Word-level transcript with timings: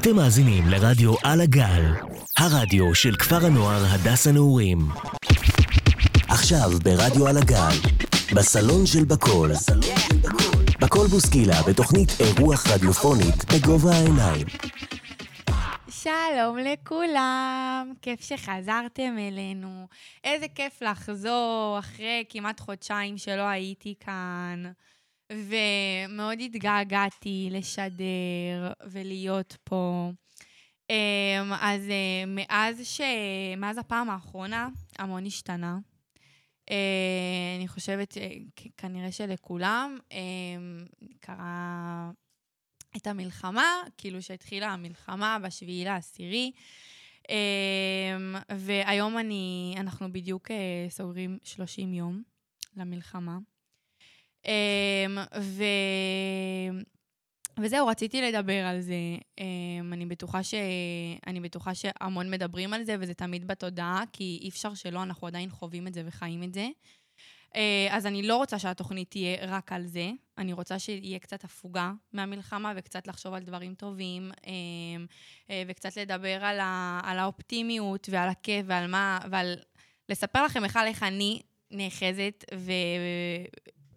אתם 0.00 0.16
מאזינים 0.16 0.68
לרדיו 0.68 1.14
על 1.24 1.40
הגל, 1.40 1.84
הרדיו 2.38 2.94
של 2.94 3.16
כפר 3.16 3.46
הנוער 3.46 3.82
הדס 3.88 4.26
הנעורים. 4.26 4.78
עכשיו 6.28 6.70
ברדיו 6.84 7.28
על 7.28 7.36
הגל, 7.36 7.76
בסלון 8.36 8.86
של 8.86 9.04
בקול. 9.04 9.50
בקול 10.80 11.06
בוסקילה 11.06 11.62
בתוכנית 11.68 12.08
אירוח 12.20 12.66
רדיופונית 12.66 13.52
בגובה 13.52 13.90
העיניים. 13.90 14.46
שלום 15.90 16.58
לכולם, 16.58 17.92
כיף 18.02 18.20
שחזרתם 18.20 19.16
אלינו. 19.18 19.86
איזה 20.24 20.46
כיף 20.54 20.82
לחזור 20.82 21.76
אחרי 21.78 22.24
כמעט 22.28 22.60
חודשיים 22.60 23.18
שלא 23.18 23.42
הייתי 23.42 23.94
כאן. 24.00 24.62
ומאוד 25.30 26.40
התגעגעתי 26.40 27.48
לשדר 27.50 28.72
ולהיות 28.90 29.56
פה. 29.64 30.10
אמ, 30.90 31.52
אז 31.60 31.90
אה, 31.90 32.24
מאז, 32.26 32.80
ש... 32.84 33.00
מאז 33.56 33.78
הפעם 33.78 34.10
האחרונה, 34.10 34.68
המון 34.98 35.26
השתנה. 35.26 35.78
אה, 36.70 37.56
אני 37.56 37.68
חושבת, 37.68 38.18
אה, 38.18 38.30
כנראה 38.76 39.12
שלכולם, 39.12 39.98
אמ, 40.12 40.84
קרה 41.20 42.10
את 42.96 43.06
המלחמה, 43.06 43.82
כאילו 43.98 44.22
שהתחילה 44.22 44.68
המלחמה 44.68 45.38
בשביעי 45.42 45.84
לעשירי. 45.84 46.52
אמ, 47.28 48.36
והיום 48.52 49.18
אני, 49.18 49.74
אנחנו 49.76 50.12
בדיוק 50.12 50.50
סוגרים 50.88 51.38
30 51.42 51.94
יום 51.94 52.22
למלחמה. 52.76 53.38
Um, 54.44 55.38
ו... 55.40 55.64
וזהו, 57.60 57.86
רציתי 57.86 58.22
לדבר 58.22 58.64
על 58.64 58.80
זה. 58.80 59.16
Um, 59.40 59.42
אני, 59.92 60.06
בטוחה 60.06 60.42
ש... 60.42 60.54
אני 61.26 61.40
בטוחה 61.40 61.74
שהמון 61.74 62.30
מדברים 62.30 62.72
על 62.72 62.84
זה, 62.84 62.96
וזה 63.00 63.14
תמיד 63.14 63.46
בתודעה, 63.46 64.02
כי 64.12 64.38
אי 64.42 64.48
אפשר 64.48 64.74
שלא, 64.74 65.02
אנחנו 65.02 65.26
עדיין 65.26 65.50
חווים 65.50 65.86
את 65.86 65.94
זה 65.94 66.02
וחיים 66.06 66.42
את 66.42 66.54
זה. 66.54 66.68
Uh, 67.48 67.56
אז 67.90 68.06
אני 68.06 68.22
לא 68.22 68.36
רוצה 68.36 68.58
שהתוכנית 68.58 69.10
תהיה 69.10 69.36
רק 69.46 69.72
על 69.72 69.86
זה, 69.86 70.10
אני 70.38 70.52
רוצה 70.52 70.78
שיהיה 70.78 71.18
קצת 71.18 71.44
הפוגה 71.44 71.92
מהמלחמה 72.12 72.72
וקצת 72.76 73.06
לחשוב 73.06 73.34
על 73.34 73.42
דברים 73.42 73.74
טובים, 73.74 74.30
uh, 74.32 74.44
uh, 75.46 75.50
וקצת 75.66 75.96
לדבר 75.96 76.44
על, 76.44 76.60
ה... 76.60 77.00
על 77.04 77.18
האופטימיות 77.18 78.08
ועל 78.10 78.28
הכיף 78.28 78.66
ועל 78.68 78.86
מה, 78.86 79.18
ועל 79.30 79.56
לספר 80.08 80.44
לכם 80.44 80.62
בכלל 80.62 80.86
איך 80.86 81.02
אני 81.02 81.42
נאחזת 81.70 82.44
ו... 82.54 82.72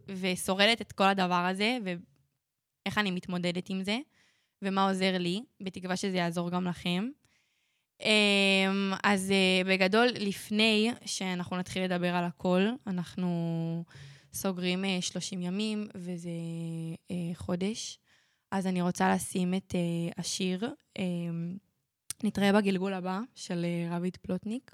ושורדת 0.07 0.81
את 0.81 0.91
כל 0.91 1.03
הדבר 1.03 1.45
הזה, 1.51 1.77
ואיך 1.83 2.97
אני 2.97 3.11
מתמודדת 3.11 3.69
עם 3.69 3.83
זה, 3.83 3.97
ומה 4.61 4.89
עוזר 4.89 5.17
לי, 5.17 5.43
בתקווה 5.61 5.97
שזה 5.97 6.17
יעזור 6.17 6.49
גם 6.49 6.65
לכם. 6.67 7.09
אמ, 8.01 8.93
אז 9.03 9.31
אה, 9.31 9.61
בגדול, 9.73 10.07
לפני 10.19 10.91
שאנחנו 11.05 11.57
נתחיל 11.57 11.83
לדבר 11.83 12.15
על 12.15 12.23
הכל, 12.23 12.67
אנחנו 12.87 13.83
סוגרים 14.33 14.85
30 15.01 15.41
אה, 15.41 15.45
ימים, 15.47 15.87
וזה 15.95 16.29
אה, 17.11 17.15
חודש. 17.35 17.99
אז 18.51 18.67
אני 18.67 18.81
רוצה 18.81 19.15
לשים 19.15 19.53
את 19.53 19.75
השיר, 20.17 20.73
אמ, 20.99 21.57
נתראה 22.23 22.53
בגלגול 22.53 22.93
הבא, 22.93 23.19
של 23.35 23.65
רביד 23.91 24.17
פלוטניק. 24.17 24.71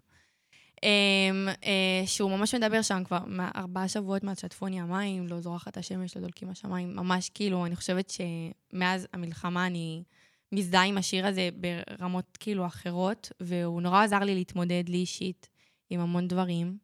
אמ, 0.84 1.48
אה, 1.64 2.04
שהוא 2.06 2.32
ממש 2.32 2.56
מדבר 2.56 2.82
שם 2.82 3.04
כבר 3.04 3.20
ארבעה 3.56 3.88
שבועות 3.88 4.24
מאז 4.24 4.40
שטפוני 4.40 4.82
המים, 4.82 5.28
לא 5.28 5.40
זורחת 5.42 5.78
השמש, 5.78 6.18
לא 6.18 6.22
דולקים 6.22 6.50
השמיים, 6.50 6.96
ממש 6.96 7.30
כאילו, 7.30 7.66
אני 7.66 7.76
חושבת 7.76 8.10
שמאז 8.10 9.08
המלחמה 9.14 9.68
אני 9.68 10.04
מזדהה 10.52 10.86
עם 10.86 10.98
השיר 10.98 11.28
הזה 11.28 11.50
ברמות 11.56 12.38
כאילו 12.40 12.66
אחרות, 12.66 13.32
והוא 13.40 13.82
נורא 13.82 14.04
עזר 14.04 14.20
לי 14.20 14.36
להתמודד 14.36 14.84
לי 14.88 14.98
אישית 14.98 15.50
עם 15.90 16.00
המון 16.00 16.28
דברים 16.28 16.78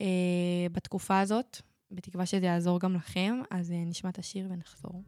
אה, 0.00 0.66
בתקופה 0.72 1.20
הזאת, 1.20 1.60
בתקווה 1.90 2.26
שזה 2.26 2.46
יעזור 2.46 2.80
גם 2.80 2.94
לכם, 2.94 3.40
אז 3.50 3.70
אה, 3.70 3.84
נשמע 3.86 4.10
את 4.10 4.18
השיר 4.18 4.46
ונחזור. 4.50 5.02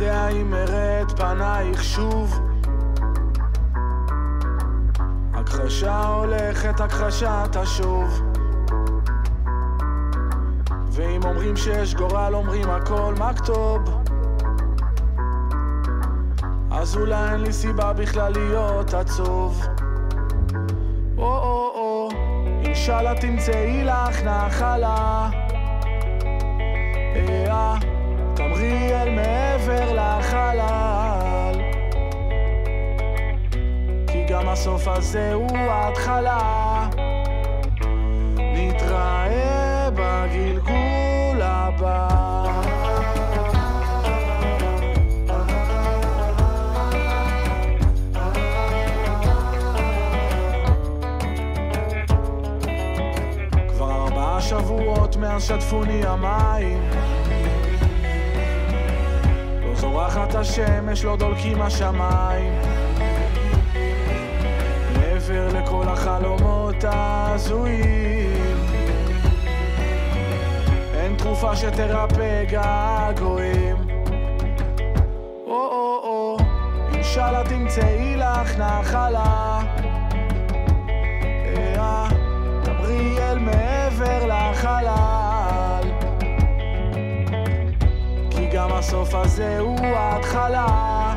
יודע 0.00 0.28
אם 0.28 0.54
אראה 0.54 1.02
את 1.02 1.20
פנייך 1.20 1.84
שוב. 1.84 2.40
הכחשה 5.34 6.06
הולכת, 6.06 6.80
הכחשה 6.80 7.44
תשוב. 7.52 8.22
ואם 10.90 11.20
אומרים 11.24 11.56
שיש 11.56 11.94
גורל, 11.94 12.34
אומרים 12.34 12.70
הכל 12.70 13.14
מכתוב. 13.18 14.02
אז 16.70 16.96
אולי 16.96 17.32
אין 17.32 17.40
לי 17.40 17.52
סיבה 17.52 17.92
בכלל 17.92 18.32
להיות 18.32 18.94
עצוב. 18.94 19.62
או-או-או, 21.16 22.08
אינשאללה 22.64 23.14
תמצאי 23.20 23.84
לך 23.84 24.22
נחלה. 24.22 25.30
אה 27.16 27.97
תמרי 28.38 29.02
אל 29.02 29.10
מעבר 29.10 29.92
לחלל. 29.92 31.60
כי 34.06 34.24
גם 34.28 34.48
הסוף 34.48 34.88
הזה 34.88 35.32
הוא 35.32 35.56
ההתחלה. 35.56 36.88
נתראה 38.38 39.88
בגלגול 39.90 41.42
הבא. 41.42 42.08
כבר 53.68 53.92
ארבעה 53.92 54.40
שבועות 54.40 55.16
מאז 55.16 55.42
שטפוני 55.42 56.06
המים 56.06 57.07
זורחת 59.80 60.34
השמש, 60.34 61.04
לא 61.04 61.16
דולקים 61.16 61.62
השמיים. 61.62 62.52
מעבר 64.96 65.48
לכל 65.48 65.88
החלומות 65.88 66.84
ההזויים. 66.84 68.56
אין 70.94 71.16
תרופה 71.16 71.56
שתרפא 71.56 72.44
געגועים. 72.44 73.76
או-או-או, 75.46 76.36
אינשאללה 76.94 77.42
תמצאי 77.48 78.16
לך 78.16 78.58
נחלה. 78.58 79.60
אה, 81.56 82.08
דברי 82.62 83.18
אל 83.18 83.38
מעבר 83.38 84.26
לחלל 84.26 84.86
גם 88.52 88.72
הסוף 88.72 89.14
הזה 89.14 89.58
הוא 89.58 89.80
ההתחלה. 89.80 91.14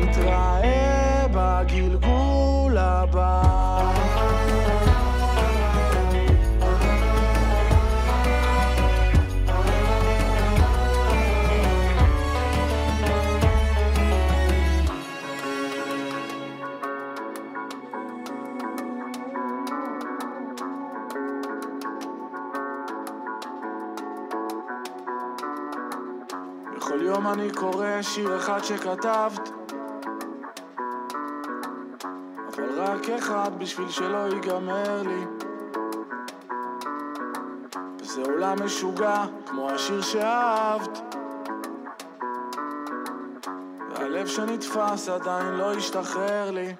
נתראה 0.00 1.26
בגלגול 1.32 2.78
הבא 2.78 3.71
אני 27.32 27.50
קורא 27.50 28.02
שיר 28.02 28.36
אחד 28.36 28.64
שכתבת. 28.64 29.50
אבל 32.48 32.80
רק 32.80 33.10
אחד 33.10 33.50
בשביל 33.58 33.88
שלא 33.88 34.28
ייגמר 34.34 35.02
לי. 35.02 35.24
וזה 38.00 38.22
עולם 38.22 38.64
משוגע 38.64 39.24
כמו 39.46 39.70
השיר 39.70 40.02
שאהבת. 40.02 40.98
והלב 43.90 44.26
שנתפס 44.26 45.08
עדיין 45.08 45.54
לא 45.54 45.74
השתחרר 45.74 46.50
לי 46.50 46.74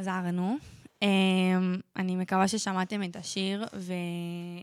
חזרנו. 0.00 0.56
Um, 1.04 1.80
אני 1.96 2.16
מקווה 2.16 2.48
ששמעתם 2.48 3.02
את 3.02 3.16
השיר 3.16 3.64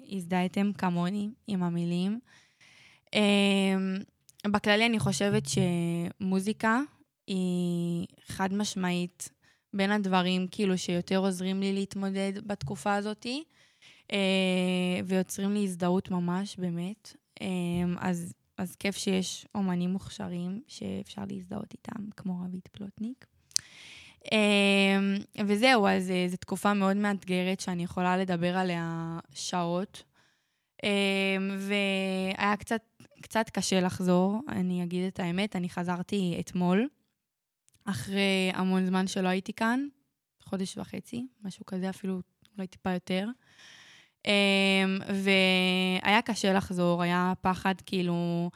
והזדהיתם 0.09 0.71
כמוני 0.73 1.29
עם 1.47 1.63
המילים. 1.63 2.19
Um, 3.05 4.49
בכללי 4.51 4.85
אני 4.85 4.99
חושבת 4.99 5.43
שמוזיקה 5.47 6.79
היא 7.27 8.07
חד 8.27 8.53
משמעית 8.53 9.29
בין 9.73 9.91
הדברים 9.91 10.47
כאילו 10.51 10.77
שיותר 10.77 11.17
עוזרים 11.17 11.59
לי 11.59 11.73
להתמודד 11.73 12.33
בתקופה 12.47 12.95
הזאתי, 12.95 13.43
uh, 14.03 14.15
ויוצרים 15.05 15.53
לי 15.53 15.63
הזדהות 15.63 16.11
ממש, 16.11 16.57
באמת. 16.57 17.15
Um, 17.39 17.43
אז, 17.99 18.33
אז 18.57 18.75
כיף 18.75 18.97
שיש 18.97 19.47
אומנים 19.55 19.89
מוכשרים 19.89 20.61
שאפשר 20.67 21.21
להזדהות 21.29 21.73
איתם, 21.73 22.09
כמו 22.15 22.41
רבית 22.45 22.67
פלוטניק. 22.67 23.36
אמ, 24.31 25.17
וזהו, 25.45 25.87
אז 25.87 26.11
אה, 26.11 26.25
זו 26.27 26.37
תקופה 26.37 26.73
מאוד 26.73 26.97
מאתגרת 26.97 27.59
שאני 27.59 27.83
יכולה 27.83 28.17
לדבר 28.17 28.57
עליה 28.57 29.19
שעות. 29.33 30.03
אמ, 30.83 31.57
והיה 31.59 32.57
קצת, 32.57 32.81
קצת 33.21 33.49
קשה 33.49 33.81
לחזור, 33.81 34.41
אני 34.49 34.83
אגיד 34.83 35.07
את 35.07 35.19
האמת. 35.19 35.55
אני 35.55 35.69
חזרתי 35.69 36.37
אתמול, 36.39 36.87
אחרי 37.85 38.51
המון 38.53 38.85
זמן 38.85 39.07
שלא 39.07 39.27
הייתי 39.27 39.53
כאן, 39.53 39.87
חודש 40.43 40.77
וחצי, 40.77 41.27
משהו 41.43 41.65
כזה, 41.65 41.89
אפילו 41.89 42.21
אולי 42.57 42.67
טיפה 42.67 42.91
יותר. 42.91 43.27
אמ, 44.25 44.99
והיה 46.03 46.21
קשה 46.21 46.53
לחזור, 46.53 47.01
היה 47.01 47.33
פחד, 47.41 47.75
כאילו... 47.85 48.49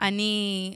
אני, 0.00 0.74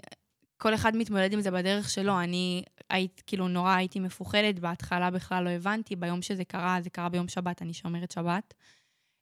כל 0.56 0.74
אחד 0.74 0.96
מתמודד 0.96 1.32
עם 1.32 1.40
זה 1.40 1.50
בדרך 1.50 1.90
שלו. 1.90 2.20
אני 2.20 2.62
היית, 2.90 3.22
כאילו, 3.26 3.48
נורא 3.48 3.74
הייתי 3.74 4.00
מפוחדת, 4.00 4.58
בהתחלה 4.58 5.10
בכלל 5.10 5.44
לא 5.44 5.50
הבנתי, 5.50 5.96
ביום 5.96 6.22
שזה 6.22 6.44
קרה, 6.44 6.78
זה 6.80 6.90
קרה 6.90 7.08
ביום 7.08 7.28
שבת, 7.28 7.62
אני 7.62 7.72
שומרת 7.72 8.10
שבת. 8.10 8.54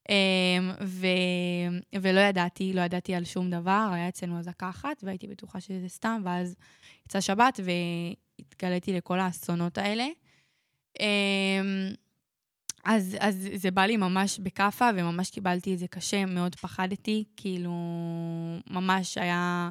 אמ, 0.09 0.71
ו... 0.85 1.07
ולא 2.03 2.21
ידעתי, 2.21 2.73
לא 2.73 2.81
ידעתי 2.81 3.15
על 3.15 3.25
שום 3.25 3.51
דבר, 3.51 3.91
היה 3.93 4.09
אצלנו 4.09 4.39
אזעקה 4.39 4.71
אחת, 4.71 5.01
והייתי 5.03 5.27
בטוחה 5.27 5.61
שזה 5.61 5.89
סתם, 5.89 6.23
ואז 6.25 6.57
יצא 7.07 7.21
שבת 7.21 7.61
והתגליתי 7.65 8.93
לכל 8.93 9.21
האסונות 9.21 9.79
האלה. 9.79 10.07
אמ, 11.01 11.89
אז, 12.85 13.17
אז 13.21 13.49
זה 13.55 13.71
בא 13.71 13.83
לי 13.83 13.97
ממש 13.97 14.39
בכאפה, 14.39 14.89
וממש 14.97 15.31
קיבלתי 15.31 15.75
את 15.75 15.79
זה 15.79 15.89
קשה, 15.89 16.27
מאוד 16.27 16.55
פחדתי, 16.55 17.25
כאילו, 17.37 17.73
ממש 18.71 19.19
היה... 19.19 19.71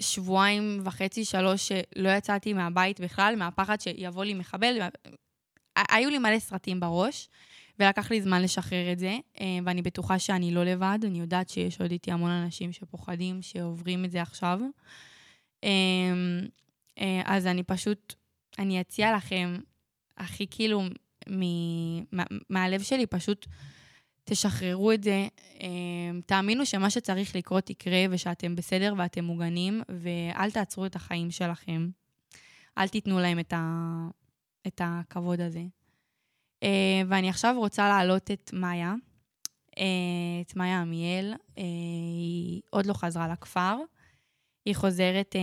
שבועיים 0.00 0.80
וחצי, 0.84 1.24
שלוש, 1.24 1.68
שלא 1.68 2.08
יצאתי 2.08 2.52
מהבית 2.52 3.00
בכלל, 3.00 3.34
מהפחד 3.36 3.80
שיבוא 3.80 4.24
לי 4.24 4.34
מחבל. 4.34 4.78
היו 5.76 6.10
לי 6.10 6.18
מלא 6.18 6.38
סרטים 6.38 6.80
בראש, 6.80 7.28
ולקח 7.78 8.10
לי 8.10 8.22
זמן 8.22 8.42
לשחרר 8.42 8.92
את 8.92 8.98
זה, 8.98 9.18
אה, 9.40 9.58
ואני 9.64 9.82
בטוחה 9.82 10.18
שאני 10.18 10.54
לא 10.54 10.64
לבד, 10.64 10.98
אני 11.04 11.20
יודעת 11.20 11.48
שיש 11.48 11.80
עוד 11.80 11.90
איתי 11.90 12.12
המון 12.12 12.30
אנשים 12.30 12.72
שפוחדים, 12.72 13.42
שעוברים 13.42 14.04
את 14.04 14.10
זה 14.10 14.22
עכשיו. 14.22 14.60
אה, 15.64 15.70
אה, 17.00 17.22
אז 17.24 17.46
אני 17.46 17.62
פשוט, 17.62 18.14
אני 18.58 18.80
אציע 18.80 19.16
לכם, 19.16 19.56
הכי 20.16 20.46
כאילו, 20.50 20.82
מהלב 22.50 22.82
שלי, 22.82 23.06
פשוט 23.06 23.46
תשחררו 24.30 24.92
את 24.92 25.02
זה, 25.02 25.28
אמ, 25.60 26.20
תאמינו 26.26 26.66
שמה 26.66 26.90
שצריך 26.90 27.36
לקרות 27.36 27.70
יקרה 27.70 28.04
ושאתם 28.10 28.56
בסדר 28.56 28.94
ואתם 28.98 29.24
מוגנים, 29.24 29.82
ואל 29.88 30.50
תעצרו 30.50 30.86
את 30.86 30.96
החיים 30.96 31.30
שלכם. 31.30 31.88
אל 32.78 32.88
תיתנו 32.88 33.18
להם 33.18 33.38
את, 33.38 33.52
ה... 33.52 34.08
את 34.66 34.80
הכבוד 34.84 35.40
הזה. 35.40 35.62
אה, 36.62 37.02
ואני 37.08 37.28
עכשיו 37.28 37.54
רוצה 37.58 37.88
להעלות 37.88 38.30
את 38.30 38.50
מאיה, 38.52 38.94
אה, 39.78 39.84
את 40.40 40.56
מאיה 40.56 40.80
עמיאל. 40.80 41.34
אה, 41.58 41.62
היא 42.16 42.62
עוד 42.70 42.86
לא 42.86 42.92
חזרה 42.92 43.28
לכפר. 43.28 43.76
היא 44.64 44.74
חוזרת 44.76 45.36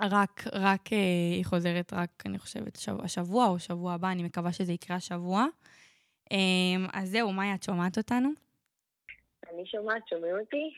רק, 0.00 0.44
רק, 0.52 0.88
היא 1.34 1.44
חוזרת 1.44 1.92
רק, 1.92 2.22
אני 2.26 2.38
חושבת, 2.38 2.78
השבוע 3.02 3.46
או 3.46 3.58
שבוע 3.58 3.92
הבא, 3.92 4.10
אני 4.10 4.22
מקווה 4.22 4.52
שזה 4.52 4.72
יקרה 4.72 4.96
השבוע. 4.96 5.46
אמ, 6.30 6.86
אז 6.92 7.10
זהו, 7.10 7.32
מאיה, 7.32 7.54
את 7.54 7.62
שומעת 7.62 7.98
אותנו? 7.98 8.28
אני 9.52 9.66
שומעת, 9.66 10.08
שומעים 10.08 10.34
אותי? 10.40 10.74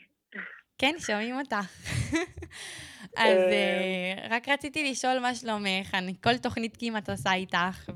כן, 0.77 0.95
שומעים 0.99 1.39
אותך. 1.39 1.55
אז 3.17 3.37
אה, 3.37 4.27
רק 4.29 4.49
רציתי 4.49 4.91
לשאול 4.91 5.19
מה 5.19 5.35
שלומך, 5.35 5.95
אני 5.95 6.13
כל 6.23 6.37
תוכנית 6.43 6.77
כמעט 6.79 7.09
עושה 7.09 7.33
איתך, 7.33 7.89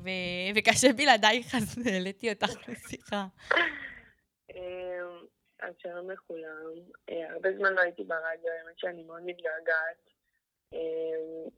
וקשה 0.56 0.92
בלעדייך, 0.96 1.54
אז 1.54 1.86
העליתי 1.86 2.32
אותך 2.32 2.48
לשיחה. 2.68 3.26
אמ, 4.50 5.26
אז 5.60 5.74
שלום 5.82 6.10
לכולם. 6.10 6.64
אה, 7.10 7.32
הרבה 7.32 7.48
זמן 7.58 7.72
לא 7.72 7.80
הייתי 7.80 8.04
ברדיו, 8.04 8.50
האמת 8.50 8.78
שאני 8.78 9.02
מאוד 9.02 9.22
מתגעגעת. 9.22 10.10
אמ, 10.72 11.48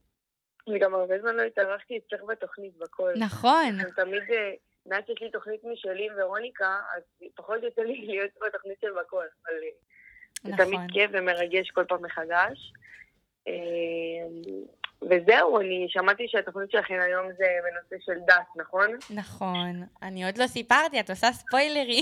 וגם 0.74 0.94
הרבה 0.94 1.20
זמן 1.20 1.36
לא 1.36 1.42
התארחתי 1.42 1.98
אצלך 1.98 2.20
בתוכנית 2.22 2.76
בכל. 2.76 3.12
נכון. 3.18 3.78
תמיד 3.96 4.22
אה, 4.30 4.52
מאז 4.88 5.02
שיש 5.06 5.22
לי 5.22 5.30
תוכנית 5.30 5.64
משלי 5.64 6.08
ורוניקה, 6.18 6.78
אז 6.96 7.02
פחות 7.34 7.62
יוצא 7.62 7.82
לי 7.82 7.94
להיות 8.08 8.30
בתוכנית 8.46 8.80
של 8.80 8.90
בכל, 9.00 9.24
אבל 9.46 9.54
נכון. 10.44 10.56
זה 10.56 10.64
תמיד 10.64 10.80
כיף 10.92 11.10
ומרגש 11.14 11.70
כל 11.70 11.84
פעם 11.88 12.04
מחדש. 12.04 12.72
אמ, 13.46 14.42
וזהו, 15.02 15.60
אני 15.60 15.86
שמעתי 15.88 16.28
שהתוכנית 16.28 16.70
שלכם 16.70 16.98
היום 17.00 17.26
זה 17.38 17.46
בנושא 17.64 18.04
של 18.04 18.20
דת, 18.26 18.46
נכון? 18.56 18.90
נכון. 19.10 19.82
אני 20.02 20.24
עוד 20.24 20.38
לא 20.38 20.46
סיפרתי, 20.46 21.00
את 21.00 21.10
עושה 21.10 21.32
ספוילרי. 21.32 22.00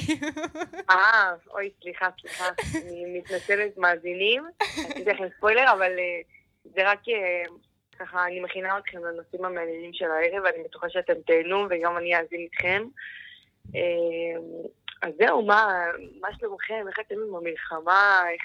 אה, 0.91 1.35
אוי, 1.51 1.71
סליחה, 1.83 2.09
סליחה. 2.21 2.45
אני 2.83 3.19
מתנצלת 3.19 3.77
מאזינים. 3.79 4.45
עשיתי 4.61 5.05
לכם 5.05 5.25
ספוילר, 5.37 5.73
אבל 5.73 5.93
אה, 5.99 6.21
זה 6.65 6.91
רק 6.91 7.09
אה, 7.09 7.53
ככה, 7.99 8.27
אני 8.27 8.41
מכינה 8.41 8.79
אתכם 8.79 8.99
לנושאים 9.05 9.45
המעניינים 9.45 9.91
של 9.93 10.05
הערב, 10.11 10.45
ואני 10.45 10.65
בטוחה 10.65 10.91
שאתם 10.91 11.15
תהנו, 11.27 11.67
וגם 11.71 11.97
אני 11.97 12.17
אאזין 12.17 12.41
איתכם. 12.41 12.83
אה, 13.75 14.41
אז 15.03 15.13
זהו, 15.19 15.43
מה, 15.43 15.85
מה 16.21 16.29
שלומכם? 16.39 16.85
איך 16.89 16.99
אתם 17.07 17.15
עם 17.29 17.35
המלחמה? 17.35 18.23
איך 18.33 18.43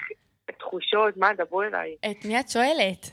תחושות? 0.58 1.16
מה, 1.16 1.34
דברו 1.34 1.62
אליי. 1.62 1.96
את 2.10 2.24
מי 2.24 2.40
את 2.40 2.48
שואלת? 2.48 3.10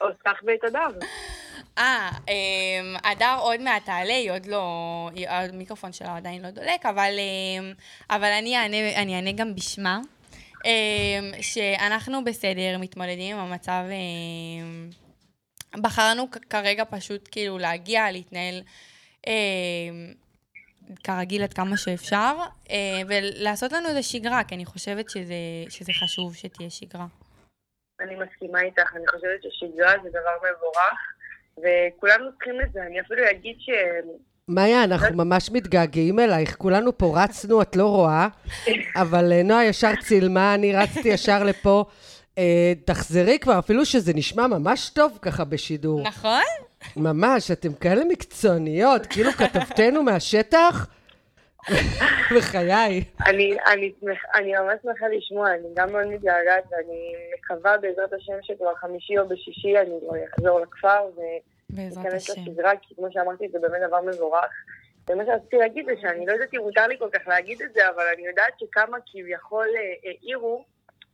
אותך 0.00 0.42
ואת 0.46 0.64
אדר. 0.64 1.06
אה, 1.78 2.10
אמ, 2.28 2.96
הדר 3.04 3.36
עוד 3.40 3.60
מעט 3.60 3.84
תעלה, 3.84 4.14
היא 4.14 4.32
עוד 4.32 4.46
לא... 4.46 5.10
המיקרופון 5.28 5.92
שלה 5.92 6.16
עדיין 6.16 6.42
לא 6.42 6.50
דולק, 6.50 6.86
אבל, 6.86 7.12
אמ, 7.18 7.72
אבל 8.10 8.30
אני, 8.38 8.56
אענה, 8.56 9.02
אני 9.02 9.16
אענה 9.16 9.32
גם 9.32 9.54
בשמה. 9.54 9.98
אמ, 10.64 11.32
שאנחנו 11.40 12.24
בסדר, 12.24 12.78
מתמודדים 12.80 13.36
עם 13.36 13.42
המצב 13.42 13.82
בחרנו 15.76 16.28
כרגע 16.50 16.84
פשוט 16.90 17.28
כאילו 17.32 17.58
להגיע, 17.58 18.12
להתנהל 18.12 18.62
אה, 19.26 19.32
כרגיל 21.04 21.42
עד 21.42 21.52
כמה 21.52 21.76
שאפשר, 21.76 22.36
אה, 22.70 22.76
ולעשות 23.08 23.72
לנו 23.72 23.88
איזה 23.88 24.02
שגרה, 24.02 24.44
כי 24.44 24.54
אני 24.54 24.64
חושבת 24.64 25.10
שזה, 25.10 25.34
שזה 25.68 25.92
חשוב 25.92 26.34
שתהיה 26.34 26.70
שגרה. 26.70 27.06
אני 28.00 28.14
מסכימה 28.14 28.60
איתך, 28.60 28.96
אני 28.96 29.06
חושבת 29.06 29.42
ששגרה 29.42 29.92
זה 30.02 30.08
דבר 30.10 30.36
מבורך, 30.36 31.00
וכולנו 31.58 32.30
צריכים 32.32 32.60
את 32.60 32.72
זה. 32.72 32.82
אני 32.82 33.00
אפילו 33.00 33.22
אגיד 33.30 33.56
ש... 33.58 33.70
מאיה, 34.48 34.84
אנחנו 34.84 35.16
ממש 35.16 35.50
מתגעגעים 35.52 36.18
אלייך. 36.18 36.56
כולנו 36.56 36.98
פה 36.98 37.12
רצנו, 37.16 37.62
את 37.62 37.76
לא 37.76 37.86
רואה, 37.86 38.28
אבל 39.02 39.32
אה, 39.32 39.42
נועה 39.42 39.64
ישר 39.64 39.96
צילמה, 40.00 40.54
אני 40.54 40.72
רצתי 40.72 41.08
ישר 41.08 41.44
לפה. 41.44 41.84
אה, 42.38 42.72
תחזרי 42.84 43.38
כבר, 43.38 43.58
אפילו 43.58 43.84
שזה 43.84 44.12
נשמע 44.14 44.46
ממש 44.46 44.90
טוב 44.90 45.18
ככה 45.22 45.44
בשידור. 45.44 46.02
נכון? 46.02 46.42
ממש, 46.96 47.50
אתם 47.50 47.72
כאלה 47.72 48.04
מקצועניות, 48.04 49.06
כאילו 49.06 49.30
כתבתנו 49.32 50.02
מהשטח. 50.02 50.86
בחיי. 52.36 53.04
אני, 53.26 53.56
אני, 53.72 53.92
אני 54.34 54.52
ממש 54.52 54.78
שמחה 54.82 55.08
לשמוע, 55.08 55.54
אני 55.54 55.68
גם 55.74 55.92
מאוד 55.92 56.06
מתגעגעת, 56.06 56.64
ואני 56.70 57.12
מקווה 57.38 57.78
בעזרת 57.78 58.12
השם 58.12 58.32
שכבר 58.42 58.74
חמישי 58.74 59.18
או 59.18 59.28
בשישי 59.28 59.78
אני 59.78 59.90
לא 60.02 60.12
אחזור 60.34 60.60
לכפר, 60.60 61.10
ואכנס 61.70 62.30
לשגרה, 62.30 62.72
כי 62.82 62.94
כמו 62.94 63.06
שאמרתי, 63.12 63.48
זה 63.52 63.58
באמת 63.58 63.80
דבר 63.88 64.00
מבורך. 64.00 64.52
ומה 65.10 65.24
שרציתי 65.26 65.56
להגיד 65.56 65.86
זה 65.86 65.92
שאני 66.00 66.26
לא 66.26 66.32
יודעת 66.32 66.54
אם 66.54 66.60
מותר 66.60 66.86
לי 66.86 66.98
כל 66.98 67.08
כך 67.12 67.28
להגיד 67.28 67.62
את 67.62 67.72
זה, 67.74 67.80
אבל 67.88 68.04
אני 68.14 68.26
יודעת 68.26 68.52
שכמה 68.60 68.96
כביכול 69.12 69.66
אה, 69.76 70.10
העירו 70.10 70.64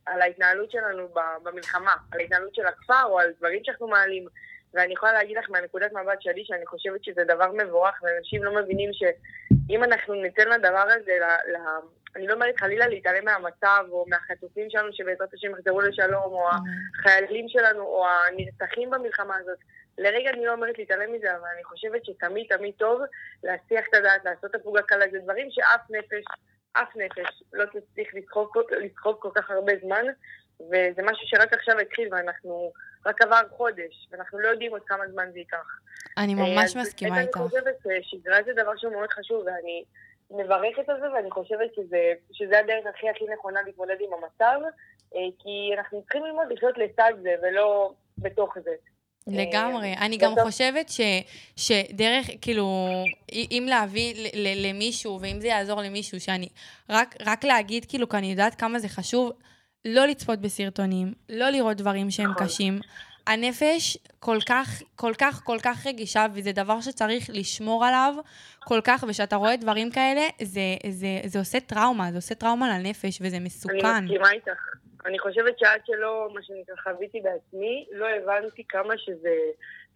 על 0.07 0.21
ההתנהלות 0.21 0.71
שלנו 0.71 1.07
במלחמה, 1.43 1.95
על 2.11 2.19
ההתנהלות 2.19 2.55
של 2.55 2.65
הכפר 2.65 3.03
או 3.05 3.19
על 3.19 3.31
דברים 3.37 3.61
שאנחנו 3.63 3.87
מעלים. 3.87 4.27
ואני 4.73 4.93
יכולה 4.93 5.13
להגיד 5.13 5.37
לך 5.37 5.49
מהנקודת 5.49 5.93
מבט 5.93 6.21
שלי, 6.21 6.43
שאני 6.45 6.65
חושבת 6.65 7.03
שזה 7.03 7.23
דבר 7.23 7.51
מבורך, 7.51 8.03
ואנשים 8.03 8.43
לא 8.43 8.55
מבינים 8.55 8.89
שאם 8.93 9.83
אנחנו 9.83 10.13
ניתן 10.13 10.49
לדבר 10.49 10.85
הזה, 10.89 11.11
ל, 11.21 11.51
ל, 11.51 11.57
אני 12.15 12.27
לא 12.27 12.33
אומרת 12.33 12.59
חלילה 12.59 12.87
להתעלם 12.87 13.25
מהמצב, 13.25 13.85
או 13.91 14.05
מהחטופים 14.07 14.69
שלנו 14.69 14.93
שבעזרת 14.93 15.33
השם 15.33 15.51
יחזרו 15.51 15.81
לשלום, 15.81 16.33
או 16.33 16.49
החיילים 16.99 17.49
שלנו, 17.49 17.83
או 17.83 18.05
הנרצחים 18.07 18.89
במלחמה 18.89 19.35
הזאת, 19.35 19.57
לרגע 19.97 20.29
אני 20.29 20.45
לא 20.45 20.51
אומרת 20.51 20.77
להתעלם 20.77 21.13
מזה, 21.13 21.35
אבל 21.35 21.47
אני 21.55 21.63
חושבת 21.63 22.05
שתמיד 22.05 22.45
תמיד 22.49 22.73
טוב 22.77 23.01
להסיח 23.43 23.85
את 23.89 23.93
הדעת, 23.93 24.25
לעשות 24.25 24.55
הפוגה 24.55 24.81
קלה, 24.81 25.05
זה 25.11 25.19
דברים 25.19 25.47
שאף 25.51 25.81
נפש, 25.89 26.23
אף 26.81 26.95
נפש 26.95 27.43
לא 27.53 27.65
תצליח 27.65 28.07
לסחוב 28.13 29.17
כל 29.19 29.29
כך 29.35 29.51
הרבה 29.51 29.73
זמן, 29.81 30.05
וזה 30.59 31.01
משהו 31.03 31.27
שרק 31.27 31.53
עכשיו 31.53 31.79
התחיל 31.79 32.07
ואנחנו, 32.11 32.71
רק 33.05 33.21
עבר 33.21 33.41
חודש, 33.57 34.07
ואנחנו 34.11 34.39
לא 34.39 34.47
יודעים 34.47 34.71
עוד 34.71 34.81
כמה 34.85 35.07
זמן 35.11 35.31
זה 35.31 35.39
ייקח. 35.39 35.79
אני 36.17 36.35
ממש 36.35 36.75
מסכימה 36.75 37.21
איתך. 37.21 37.37
אני 37.37 37.49
חושבת 37.49 37.77
ששגרה 37.83 38.37
זה 38.45 38.53
דבר 38.53 38.77
שהוא 38.77 38.93
מאוד 38.93 39.09
חשוב, 39.09 39.43
ואני 39.45 39.83
מברכת 40.31 40.89
על 40.89 40.99
זה, 40.99 41.11
ואני 41.11 41.31
חושבת 41.31 41.75
שזה, 41.75 42.13
שזה 42.31 42.59
הדרך 42.59 42.85
הכי 42.85 43.09
הכי 43.09 43.25
נכונה 43.33 43.61
להתמודד 43.65 43.95
עם 43.99 44.09
המצב, 44.13 44.59
אה, 45.15 45.19
כי 45.39 45.71
אנחנו 45.77 46.01
צריכים 46.01 46.25
ללמוד 46.25 46.47
לחיות 46.49 46.77
לצד 46.77 47.11
זה, 47.21 47.35
ולא 47.41 47.93
בתוך 48.17 48.57
זה. 48.63 48.75
לגמרי. 49.27 49.93
אה, 49.93 50.05
אני 50.05 50.17
גם 50.17 50.33
חושבת 50.43 50.89
ש, 50.89 51.01
שדרך, 51.55 52.29
כאילו, 52.41 52.87
אם 53.31 53.65
להביא 53.69 54.13
למישהו, 54.35 55.19
ואם 55.21 55.41
זה 55.41 55.47
יעזור 55.47 55.81
למישהו, 55.81 56.19
שאני... 56.19 56.49
רק, 56.89 57.15
רק 57.25 57.45
להגיד, 57.45 57.85
כאילו, 57.85 58.09
כי 58.09 58.17
אני 58.17 58.31
יודעת 58.31 58.55
כמה 58.55 58.79
זה 58.79 58.89
חשוב, 58.89 59.31
לא 59.85 60.05
לצפות 60.05 60.39
בסרטונים, 60.39 61.13
לא 61.29 61.49
לראות 61.49 61.77
דברים 61.77 62.11
שהם 62.11 62.31
נכון. 62.31 62.47
קשים. 62.47 62.79
הנפש 63.27 63.97
כל 64.19 64.37
כך, 64.45 64.81
כל 64.95 65.13
כך, 65.17 65.41
כל 65.43 65.57
כך 65.63 65.87
רגישה, 65.87 66.25
וזה 66.33 66.51
דבר 66.51 66.81
שצריך 66.81 67.29
לשמור 67.33 67.85
עליו 67.85 68.15
כל 68.59 68.81
כך, 68.83 69.05
וכשאתה 69.07 69.35
רואה 69.35 69.57
דברים 69.57 69.91
כאלה, 69.91 70.21
זה, 70.41 70.75
זה, 70.89 71.19
זה 71.25 71.39
עושה 71.39 71.59
טראומה, 71.59 72.11
זה 72.11 72.17
עושה 72.17 72.35
טראומה 72.35 72.79
לנפש, 72.79 73.17
וזה 73.21 73.39
מסוכן. 73.39 73.85
אני 73.85 74.05
מסכימה 74.05 74.31
איתך. 74.31 74.86
אני 75.05 75.19
חושבת 75.19 75.59
שעד 75.59 75.81
שלא, 75.85 76.29
מה 76.33 76.43
שנקרא, 76.43 76.75
חוויתי 76.83 77.21
בעצמי, 77.21 77.85
לא 77.91 78.09
הבנתי 78.09 78.63
כמה 78.69 78.97
שזה... 78.97 79.35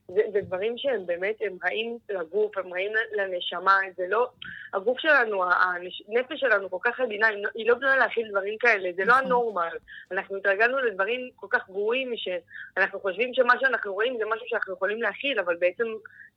זה, 0.07 0.21
זה 0.33 0.41
דברים 0.41 0.77
שהם 0.77 1.05
באמת, 1.05 1.35
הם 1.41 1.57
רעים 1.63 1.97
לגוף, 2.09 2.57
הם 2.57 2.73
רעים 2.73 2.91
לנשמה, 3.11 3.77
זה 3.97 4.03
לא... 4.09 4.29
הגוף 4.73 4.99
שלנו, 4.99 5.43
הנפש 5.43 6.39
שלנו 6.39 6.69
כל 6.69 6.77
כך 6.81 6.99
עדינה, 6.99 7.27
היא 7.55 7.69
לא 7.69 7.75
בנויה 7.75 7.95
להכיל 7.97 8.29
דברים 8.29 8.57
כאלה, 8.59 8.89
זה 8.95 9.05
לא 9.05 9.13
נכון. 9.13 9.25
הנורמל. 9.25 9.77
אנחנו 10.11 10.37
התרגלנו 10.37 10.77
לדברים 10.77 11.29
כל 11.35 11.47
כך 11.49 11.69
גרועים, 11.69 12.13
שאנחנו 12.15 12.99
חושבים 12.99 13.33
שמה 13.33 13.53
שאנחנו 13.59 13.93
רואים 13.93 14.17
זה 14.17 14.23
משהו 14.25 14.45
שאנחנו 14.47 14.73
יכולים 14.73 15.01
להכיל, 15.01 15.39
אבל 15.39 15.55
בעצם 15.55 15.85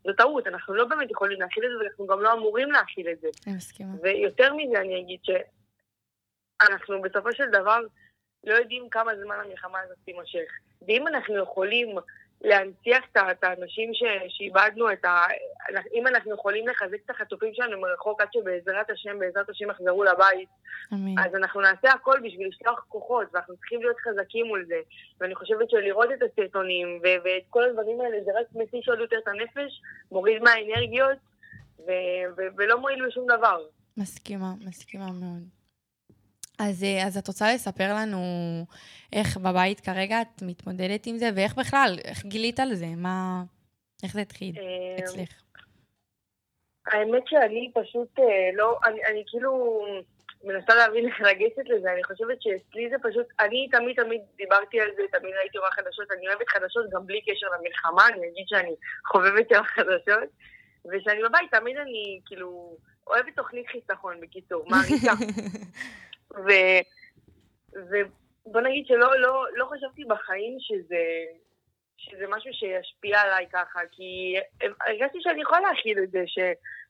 זו 0.05 0.13
טעות, 0.13 0.47
אנחנו 0.47 0.75
לא 0.75 0.85
באמת 0.85 1.11
יכולים 1.11 1.41
להכיל 1.41 1.65
את 1.65 1.71
זה, 1.71 1.85
ואנחנו 1.85 2.07
גם 2.07 2.21
לא 2.21 2.33
אמורים 2.33 2.71
להכיל 2.71 3.09
את 3.09 3.21
זה. 3.21 3.29
אני 3.47 3.57
מסכימה. 3.57 3.93
ויותר 4.03 4.55
מזה 4.55 4.81
אני 4.81 5.01
אגיד 5.01 5.21
שאנחנו 5.23 7.03
בסופו 7.03 7.33
של 7.33 7.51
דבר 7.51 7.81
לא 8.47 8.55
יודעים 8.55 8.89
כמה 8.89 9.13
זמן 9.23 9.37
המלחמה 9.45 9.79
הזאת 9.81 9.97
תימשך. 10.05 10.53
ואם 10.89 11.07
אנחנו 11.09 11.37
יכולים 11.43 11.97
להנציח 12.41 13.05
את 13.15 13.45
האנשים 13.45 13.91
שאיבדנו 14.29 14.93
את 14.93 15.05
ה... 15.05 15.27
אם 15.95 16.07
אנחנו 16.07 16.35
יכולים 16.35 16.69
לחזק 16.69 16.99
את 17.05 17.11
החטופים 17.11 17.55
שלנו 17.55 17.81
מרחוק 17.81 18.21
עד 18.21 18.29
שבעזרת 18.33 18.91
השם, 18.91 19.19
בעזרת 19.19 19.51
השם 19.51 19.71
יחזרו 19.71 20.05
לבית, 20.05 20.49
אמין. 20.93 21.19
אז 21.19 21.35
אנחנו 21.35 21.61
נעשה 21.61 21.93
הכל 21.93 22.21
בשביל 22.23 22.49
לשלוח 22.49 22.85
כוחות, 22.89 23.27
ואנחנו 23.33 23.57
צריכים 23.57 23.81
להיות 23.81 23.97
חזקים 24.01 24.47
מול 24.47 24.65
זה. 24.69 24.81
ואני 25.21 25.35
חושבת 25.35 25.71
שלראות 25.71 26.09
את 26.13 26.23
הסרטונים 26.23 27.01
ואת 27.03 27.43
כל 27.51 27.65
הדברים 27.65 28.01
האלה, 28.01 28.17
זה 28.25 28.31
רק 28.41 28.47
מסיש 28.55 28.89
עוד 28.89 28.99
יותר 28.99 29.19
את 29.19 29.29
הנפש, 29.29 29.81
מוריד 30.13 30.43
מהאנרגיות, 30.43 31.19
ולא 32.57 32.81
מועיל 32.81 33.07
בשום 33.07 33.27
דבר. 33.27 33.59
מסכימה, 33.97 34.53
מסכימה 34.67 35.07
מאוד. 35.21 35.64
אז, 36.59 36.85
אה, 36.85 37.07
אז 37.07 37.17
את 37.17 37.29
רוצה 37.29 37.55
לספר 37.55 37.95
לנו 37.95 38.19
איך 39.13 39.37
בבית 39.37 39.81
כרגע 39.81 40.23
את 40.23 40.43
מתמודדת 40.43 41.07
עם 41.07 41.19
זה, 41.19 41.31
ואיך 41.37 41.55
בכלל, 41.59 41.97
איך 42.05 42.25
גילית 42.25 42.61
על 42.61 42.75
זה? 42.75 42.87
מה... 42.97 43.43
איך 44.03 44.13
זה 44.13 44.21
התחיל 44.21 44.55
אה, 44.59 45.05
אצלך? 45.05 45.43
האמת 46.87 47.23
שאני 47.27 47.71
פשוט 47.75 48.19
אה, 48.19 48.51
לא, 48.55 48.79
אני, 48.85 49.05
אני 49.05 49.23
כאילו 49.27 49.83
מנסה 50.45 50.75
להבין 50.75 51.07
איך 51.07 51.21
לגשת 51.21 51.69
לזה, 51.69 51.93
אני 51.93 52.05
חושבת 52.05 52.43
שאצלי 52.43 52.91
זה 52.91 52.97
פשוט, 53.03 53.27
אני 53.41 53.69
תמיד 53.73 53.97
תמיד 53.97 54.21
דיברתי 54.37 54.81
על 54.81 54.89
זה, 54.97 55.03
תמיד 55.19 55.35
הייתי 55.41 55.59
רואה 55.59 55.71
חדשות, 55.71 56.11
אני 56.19 56.29
אוהבת 56.29 56.49
חדשות 56.49 56.91
גם 56.91 57.07
בלי 57.07 57.21
קשר 57.21 57.47
למלחמה, 57.59 58.07
אני 58.09 58.29
אגיד 58.29 58.45
שאני 58.49 58.75
חובבת 59.07 59.49
של 59.49 59.55
החדשות, 59.55 60.29
וכשאני 60.85 61.23
בבית 61.23 61.51
תמיד 61.51 61.77
אני 61.77 62.21
כאילו 62.27 62.77
אוהבת 63.07 63.37
תוכנית 63.37 63.67
חיסכון, 63.69 64.21
בקיצור, 64.21 64.65
מעריכה. 64.69 65.13
ו... 66.37 66.51
ובוא 67.73 68.61
נגיד 68.61 68.87
שלא 68.87 69.21
לא, 69.21 69.45
לא 69.55 69.67
חשבתי 69.67 70.05
בחיים 70.05 70.57
שזה, 70.61 71.05
שזה 71.97 72.25
משהו 72.29 72.51
שישפיע 72.53 73.21
עליי 73.21 73.47
ככה, 73.53 73.81
כי 73.93 74.37
הרגשתי 74.87 75.19
שאני 75.21 75.43
יכולה 75.43 75.61
להכיל 75.61 75.99
את 76.03 76.11
זה, 76.11 76.23
ש, 76.27 76.39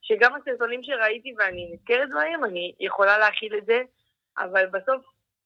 שגם 0.02 0.34
הסרטונים 0.34 0.82
שראיתי 0.82 1.34
ואני 1.38 1.72
נזכרת 1.72 2.08
בהם, 2.14 2.44
אני 2.44 2.74
יכולה 2.80 3.18
להכיל 3.18 3.56
את 3.58 3.66
זה, 3.66 3.82
אבל 4.38 4.66
בסוף, 4.66 5.04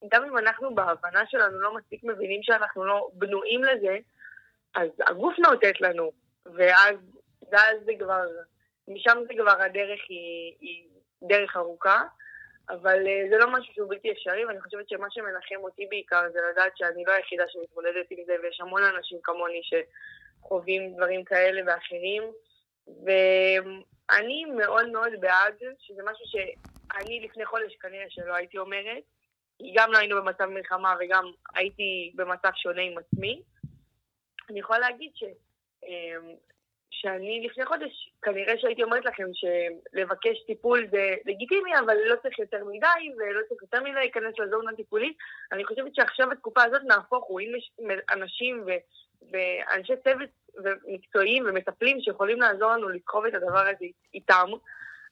גם 0.08 0.24
אם 0.24 0.38
אנחנו 0.38 0.74
בהבנה 0.74 1.26
שלנו 1.26 1.60
לא 1.60 1.74
מספיק 1.74 2.04
מבינים 2.04 2.42
שאנחנו 2.42 2.84
לא 2.84 3.08
בנויים 3.12 3.64
לזה, 3.64 3.98
אז 4.74 4.88
הגוף 5.06 5.34
מאותת 5.38 5.80
לנו, 5.80 6.12
ואז 6.46 6.96
זה 7.84 7.92
כבר, 7.98 8.24
משם 8.88 9.18
זה 9.28 9.34
כבר 9.38 9.62
הדרך 9.62 10.00
היא, 10.08 10.54
היא 10.60 10.88
דרך 11.22 11.56
ארוכה. 11.56 12.02
אבל 12.70 13.06
אה, 13.06 13.22
זה 13.30 13.37
לא 13.38 13.52
משהו 13.52 13.75
שהוא 13.75 13.90
בלתי 13.90 14.12
אפשרי, 14.12 14.44
ואני 14.44 14.60
חושבת 14.60 14.88
שמה 14.88 15.06
שמנחם 15.10 15.60
אותי 15.64 15.87
בעיקר 15.90 16.22
זה 16.32 16.38
לדעת 16.52 16.72
שאני 16.76 17.04
לא 17.06 17.12
היחידה 17.12 17.44
שמתמודדת 17.48 18.06
עם 18.10 18.18
זה, 18.26 18.37
ויש 18.42 18.60
המון 18.60 18.82
אנשים 18.82 19.18
כמוני 19.22 19.60
שחווים 19.62 20.94
דברים 20.96 21.25
כאלה 21.25 21.62
ואחרים, 21.66 22.22
ואני 23.04 24.44
מאוד 24.44 24.88
מאוד 24.88 25.12
בעד, 25.20 25.54
שזה 25.78 26.02
משהו 26.04 26.25
שאני 26.26 27.20
לפני 27.20 27.44
חודש 27.46 27.76
כנראה 27.76 28.06
שלא 28.08 28.34
הייתי 28.34 28.58
אומרת, 28.58 29.02
כי 29.58 29.75
גם 29.76 29.92
לא 29.92 29.98
היינו 29.98 30.16
במצב 30.16 30.44
מלחמה 30.44 30.94
וגם 31.00 31.25
הייתי 31.54 32.12
במצב 32.14 32.50
שונה 32.54 32.82
עם 32.82 32.98
עצמי. 32.98 33.42
אני 34.50 34.60
יכולה 34.60 34.78
להגיד 34.78 35.10
ש... 35.14 35.25
שאני 36.90 37.47
לפני 37.50 37.66
חודש, 37.66 38.12
כנראה 38.23 38.59
שהייתי 38.59 38.83
אומרת 38.83 39.04
לכם 39.04 39.25
שלבקש 39.33 40.42
טיפול 40.47 40.87
זה 40.90 41.14
לגיטימי, 41.26 41.78
אבל 41.78 41.97
לא 42.07 42.16
צריך 42.23 42.38
יותר 42.38 42.64
מדי, 42.64 43.12
ולא 43.18 43.40
צריך 43.49 43.62
יותר 43.62 43.80
מדי 43.83 43.92
להיכנס 43.92 44.38
לזון 44.38 44.68
הטיפולית. 44.68 45.16
אני 45.52 45.64
חושבת 45.64 45.95
שעכשיו 45.95 46.28
בתקופה 46.30 46.62
הזאת 46.64 46.83
נהפוך 46.85 47.25
הוא, 47.25 47.40
אם 47.40 47.52
יש 47.57 47.71
אנשים 48.12 48.64
ו, 48.66 48.71
ואנשי 49.33 49.92
צוות 50.04 50.30
מקצועיים 50.87 51.45
ומטפלים 51.49 52.00
שיכולים 52.00 52.40
לעזור 52.40 52.73
לנו 52.73 52.88
לסחוב 52.88 53.26
את 53.26 53.35
הדבר 53.35 53.66
הזה 53.66 53.87
איתם, 54.14 54.49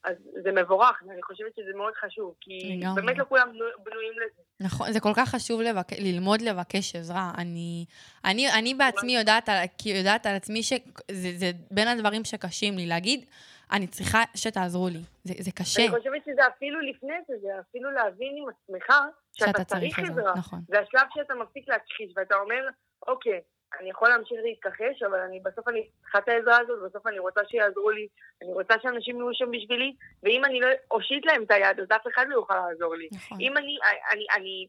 אז 0.07 0.17
זה 0.43 0.53
מבורך, 0.53 1.03
ואני 1.09 1.23
חושבת 1.23 1.55
שזה 1.57 1.77
מאוד 1.77 1.95
חשוב, 1.95 2.35
כי 2.41 2.79
לגמרי. 2.79 3.03
באמת 3.03 3.19
לא 3.19 3.25
כולם 3.29 3.49
בנויים 3.85 4.13
לזה. 4.13 4.43
נכון, 4.61 4.93
זה 4.93 5.01
כל 5.01 5.13
כך 5.17 5.29
חשוב 5.29 5.61
לבק... 5.61 5.93
ללמוד 5.93 6.41
לבקש 6.41 6.97
עזרה. 6.97 7.33
אני, 7.39 7.85
אני, 8.25 8.53
אני 8.59 8.75
בעצמי 8.75 9.17
יודעת 9.17 9.49
על, 9.49 9.57
יודעת 9.87 10.27
על 10.27 10.37
עצמי 10.37 10.63
שזה 10.63 11.51
בין 11.71 11.89
הדברים 11.89 12.25
שקשים 12.25 12.77
לי 12.77 12.87
להגיד, 12.87 13.25
אני 13.73 13.87
צריכה 13.87 14.23
שתעזרו 14.35 14.89
לי. 14.89 15.01
זה, 15.25 15.35
זה 15.39 15.51
קשה. 15.51 15.83
אני 15.83 15.99
חושבת 15.99 16.25
שזה 16.25 16.47
אפילו 16.47 16.81
לפני 16.81 17.15
זה, 17.29 17.35
זה 17.43 17.49
אפילו 17.61 17.91
להבין 17.91 18.35
עם 18.37 18.49
עצמך 18.49 18.87
שאתה, 19.33 19.51
שאתה 19.51 19.65
צריך 19.65 19.99
עזרה. 19.99 20.35
נכון. 20.37 20.61
זה 20.69 20.81
השלב 20.81 21.09
שאתה 21.15 21.35
מפסיק 21.35 21.69
להכחיש, 21.69 22.13
ואתה 22.17 22.35
אומר, 22.35 22.69
אוקיי, 23.09 23.41
אני 23.81 23.91
יכול 23.91 24.09
להמשיך 24.09 24.39
להתכחש, 24.43 25.03
אבל 25.03 25.19
אני, 25.19 25.41
בסוף 25.41 25.69
אני 25.69 25.89
צריכה 26.03 26.19
את 26.19 26.29
העזרה 26.29 26.59
הזאת, 26.59 26.83
בסוף 26.83 27.07
אני 27.07 27.19
רוצה 27.19 27.41
שיעזרו 27.49 27.91
לי, 27.91 28.09
אני 28.43 28.53
רוצה 28.53 28.75
שאנשים 28.83 29.17
יהיו 29.17 29.35
שם 29.35 29.51
בשבילי, 29.51 29.95
ואם 30.23 30.45
אני 30.45 30.61
לא 30.61 30.69
אושיט 30.91 31.27
להם 31.27 31.43
את 31.43 31.51
היד, 31.51 31.81
אז 31.81 31.87
אף 31.97 32.07
אחד 32.07 32.27
לא 32.29 32.35
יוכל 32.35 32.55
לעזור 32.69 32.95
לי. 32.95 33.09
נכון. 33.13 33.39
אם 33.41 33.57
אני, 33.57 33.79
אני, 34.13 34.27
אני, 34.37 34.67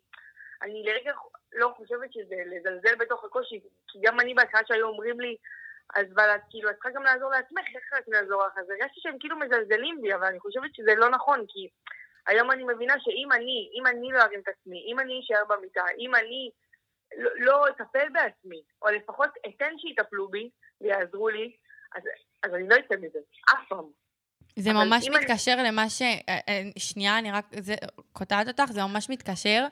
אני 0.61 0.83
לרגע 0.85 1.11
לא 1.53 1.73
חושבת 1.77 2.13
שזה 2.13 2.35
לזלזל 2.45 2.95
בתוך 2.95 3.23
הקושי, 3.23 3.59
כי 3.87 3.99
גם 4.01 4.19
אני 4.19 4.33
בהתחלה 4.33 4.61
שהיו 4.67 4.87
אומרים 4.87 5.19
לי, 5.19 5.35
אז 5.95 6.05
אבל 6.15 6.35
את 6.35 6.41
כאילו, 6.49 6.69
את 6.69 6.75
צריכה 6.75 6.89
גם 6.89 7.03
לעזור 7.03 7.31
לעצמך, 7.31 7.65
איך 7.75 7.93
רק 7.93 8.03
לעזור 8.07 8.43
לך? 8.47 8.57
אז 8.57 8.69
הרגשתי 8.69 8.99
שהם 9.01 9.19
כאילו 9.19 9.37
מזלזלים 9.39 10.01
בי, 10.01 10.13
אבל 10.15 10.25
אני 10.25 10.39
חושבת 10.39 10.75
שזה 10.75 10.95
לא 10.95 11.09
נכון, 11.09 11.45
כי 11.47 11.69
היום 12.27 12.51
אני 12.51 12.63
מבינה 12.63 12.93
שאם 12.99 13.31
אני, 13.31 13.69
אם 13.73 13.87
אני 13.87 14.11
לא 14.11 14.19
ארים 14.21 14.39
את 14.39 14.47
עצמי, 14.47 14.85
אם 14.91 14.99
אני 14.99 15.19
אשאר 15.19 15.45
במיטה, 15.49 15.83
אם 15.97 16.15
אני... 16.15 16.51
לא, 17.15 17.29
לא 17.37 17.65
אטפל 17.69 18.09
בעצמי, 18.13 18.61
או 18.81 18.87
לפחות 18.87 19.29
אתן 19.47 19.71
שיטפלו 19.77 20.29
בי 20.29 20.49
ויעזרו 20.81 21.29
לי, 21.29 21.51
אז, 21.95 22.01
אז 22.43 22.53
אני 22.53 22.67
לא 22.69 22.75
אצא 22.75 22.95
מזה, 22.97 23.19
אף 23.53 23.67
פעם. 23.69 23.85
זה 24.55 24.73
ממש 24.73 25.07
אם 25.07 25.15
אני- 25.15 25.25
מתקשר 25.25 25.63
למה 25.63 25.89
ש... 25.89 26.01
אה, 26.01 26.17
אה, 26.29 26.61
שנייה, 26.77 27.17
אני 27.17 27.31
רק 27.31 27.45
זה, 27.59 27.75
קוטעת 28.13 28.47
אותך, 28.47 28.71
זה 28.71 28.81
ממש 28.81 29.09
מתקשר 29.09 29.65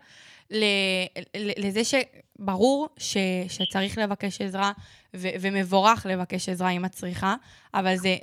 ל, 0.52 0.64
ל, 1.38 1.68
לזה 1.68 1.82
שברור 1.84 2.90
ש, 2.98 3.18
שצריך 3.50 3.98
לבקש 3.98 4.42
עזרה, 4.42 4.72
ו, 5.16 5.28
ומבורך 5.42 6.06
לבקש 6.10 6.50
עזרה 6.50 6.70
אם 6.70 6.86
את 6.86 6.92
צריכה, 6.92 7.36
אבל 7.74 7.96
זה, 7.96 8.16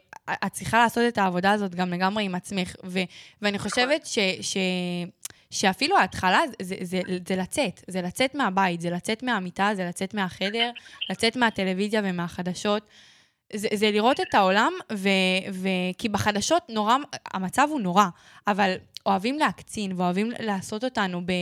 את 0.47 0.52
צריכה 0.52 0.78
לעשות 0.78 1.02
את 1.09 1.19
העבודה 1.19 1.52
הזאת 1.52 1.75
גם 1.75 1.90
לגמרי 1.90 2.25
עם 2.25 2.35
עצמך. 2.35 2.75
ו, 2.85 2.99
ואני 3.42 3.59
חושבת 3.59 4.07
ש... 4.07 4.19
ש 4.40 4.57
שאפילו 5.52 5.99
ההתחלה 5.99 6.40
זה, 6.49 6.56
זה, 6.62 6.76
זה, 6.82 7.00
זה 7.28 7.37
לצאת, 7.37 7.80
זה 7.88 8.02
לצאת 8.02 8.35
מהבית, 8.35 8.80
זה 8.80 8.90
לצאת 8.90 9.23
מהמיטה, 9.23 9.71
זה 9.75 9.85
לצאת 9.85 10.14
מהחדר, 10.14 10.71
לצאת 11.11 11.37
מהטלוויזיה 11.37 12.00
ומהחדשות. 12.04 12.82
זה, 13.52 13.68
זה 13.75 13.90
לראות 13.90 14.21
את 14.21 14.35
העולם, 14.35 14.73
ו, 14.92 15.09
ו, 15.52 15.68
כי 15.99 16.09
בחדשות 16.09 16.62
נורא, 16.68 16.97
המצב 17.35 17.68
הוא 17.71 17.80
נורא, 17.80 18.04
אבל 18.47 18.75
אוהבים 19.06 19.38
להקצין 19.38 19.92
ואוהבים 19.97 20.30
לעשות 20.40 20.85
אותנו 20.85 21.21
ב, 21.26 21.32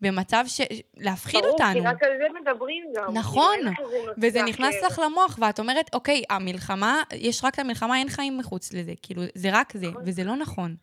במצב 0.00 0.44
של... 0.46 0.64
להפחיד 0.96 1.40
ברור, 1.40 1.52
אותנו. 1.52 1.72
כי 1.72 1.80
רק 1.80 2.02
על 2.02 2.10
זה 2.18 2.40
מדברים 2.40 2.84
גם. 2.96 3.14
נכון, 3.14 3.58
וזה 4.18 4.42
נכנס. 4.42 4.74
לך 4.86 4.98
למוח, 4.98 5.38
ואת 5.40 5.60
אומרת, 5.60 5.94
אוקיי, 5.94 6.22
המלחמה, 6.30 7.02
יש 7.12 7.44
רק 7.44 7.54
את 7.54 7.58
המלחמה, 7.58 7.98
אין 7.98 8.08
חיים 8.08 8.38
מחוץ 8.38 8.72
לזה. 8.72 8.92
כאילו, 9.02 9.22
זה 9.34 9.48
רק 9.52 9.72
זה, 9.76 9.86
נכון. 9.86 10.02
וזה 10.06 10.24
לא 10.24 10.36
נכון. 10.36 10.74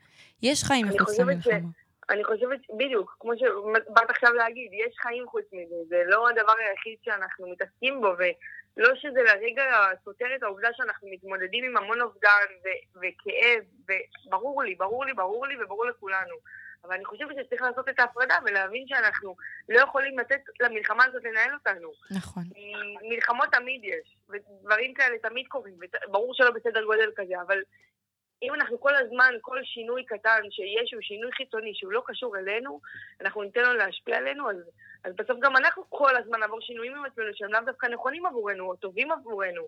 יש 0.42 0.64
חיים 0.64 0.88
מחוץ 0.88 1.10
חושבת 1.10 1.44
ש- 1.44 1.48
למלחמה. 1.48 1.70
אני 2.12 2.24
חושבת, 2.24 2.60
בדיוק, 2.77 3.15
כמו 3.20 3.32
שבאת 3.38 4.10
עכשיו 4.10 4.34
להגיד, 4.34 4.72
יש 4.74 4.96
חיים 5.01 5.27
חוץ 5.27 5.46
מזה, 5.51 5.75
זה 5.88 6.03
לא 6.06 6.30
הדבר 6.30 6.53
היחיד 6.60 6.98
שאנחנו 7.03 7.51
מתעסקים 7.51 8.01
בו, 8.01 8.13
ולא 8.18 8.96
שזה 8.96 9.22
לרגע 9.24 9.63
סותר 10.03 10.25
את 10.36 10.44
העובדה 10.44 10.70
שאנחנו 10.74 11.08
מתמודדים 11.12 11.63
עם 11.63 11.77
המון 11.77 12.01
אובדן 12.01 12.48
ו- 12.63 13.00
וכאב, 13.00 13.63
וברור 14.27 14.63
לי, 14.63 14.75
ברור 14.75 15.06
לי, 15.06 15.13
ברור 15.13 15.48
לי 15.48 15.63
וברור 15.63 15.86
לכולנו. 15.86 16.36
אבל 16.84 16.96
אני 16.96 17.06
חושבת 17.06 17.36
שצריך 17.39 17.62
לעשות 17.62 17.89
את 17.89 18.00
ההפרדה 18.00 18.36
ולהבין 18.46 18.88
שאנחנו 18.88 19.36
לא 19.70 19.80
יכולים 19.80 20.20
לתת 20.20 20.41
למלחמה 20.60 21.03
הזאת 21.06 21.24
לנהל 21.24 21.53
אותנו. 21.53 21.91
נכון. 22.12 22.44
מלחמות 23.10 23.50
תמיד 23.51 23.84
יש, 23.84 24.15
ודברים 24.30 24.94
כאלה 24.94 25.18
תמיד 25.18 25.46
קורים, 25.48 25.74
וברור 26.08 26.34
שלא 26.34 26.51
בסדר 26.51 26.84
גודל 26.86 27.12
כזה, 27.15 27.34
אבל 27.48 27.62
אם 28.44 28.54
אנחנו 28.54 28.80
כל 28.80 28.96
הזמן, 28.96 29.34
כל 29.42 29.64
שינוי 29.64 30.06
קטן 30.06 30.42
שיש 30.50 30.94
הוא 30.94 31.02
שינוי 31.02 31.32
חיצוני 31.32 31.72
שהוא 31.76 31.92
לא 31.92 32.02
קשור 32.06 32.38
אלינו, 32.38 32.80
אנחנו 33.22 33.44
ניתן 33.44 33.62
לו 33.62 33.74
להשפיע 33.74 34.18
עלינו, 34.18 34.50
אז, 34.50 34.58
אז 35.04 35.14
בסוף 35.16 35.38
גם 35.42 35.58
אנחנו 35.58 35.84
כל 35.90 36.16
הזמן 36.18 36.40
נעבור 36.40 36.62
שינויים 36.62 36.96
עם 36.96 37.06
עצמנו 37.06 37.28
שהם 37.34 37.54
לאו 37.54 37.62
דווקא 37.66 37.88
נכונים 37.88 38.26
עבורנו 38.26 38.66
או 38.66 38.76
טובים 38.76 39.12
עבורנו. 39.12 39.68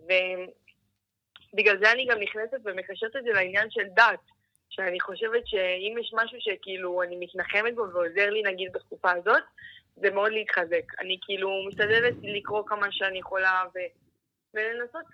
ובגלל 0.00 1.78
זה 1.84 1.92
אני 1.92 2.06
גם 2.06 2.20
נכנסת 2.20 2.58
ומקשרת 2.64 3.16
את 3.16 3.24
זה 3.24 3.30
לעניין 3.30 3.70
של 3.70 3.84
דת. 3.94 4.20
שאני 4.70 5.00
חושבת 5.00 5.46
שאם 5.46 5.96
יש 6.00 6.10
משהו 6.14 6.38
שכאילו 6.40 7.02
אני 7.02 7.16
מתנחמת 7.16 7.74
בו 7.74 7.82
ועוזר 7.92 8.30
לי 8.30 8.42
נגיד 8.42 8.72
בתקופה 8.72 9.12
הזאת, 9.12 9.42
זה 9.96 10.10
מאוד 10.10 10.32
להתחזק. 10.32 11.00
אני 11.00 11.18
כאילו 11.22 11.50
משתדלת 11.68 12.14
לקרוא 12.22 12.62
כמה 12.66 12.86
שאני 12.90 13.18
יכולה 13.18 13.64
ו... 13.74 13.78
ולנסות, 14.54 15.04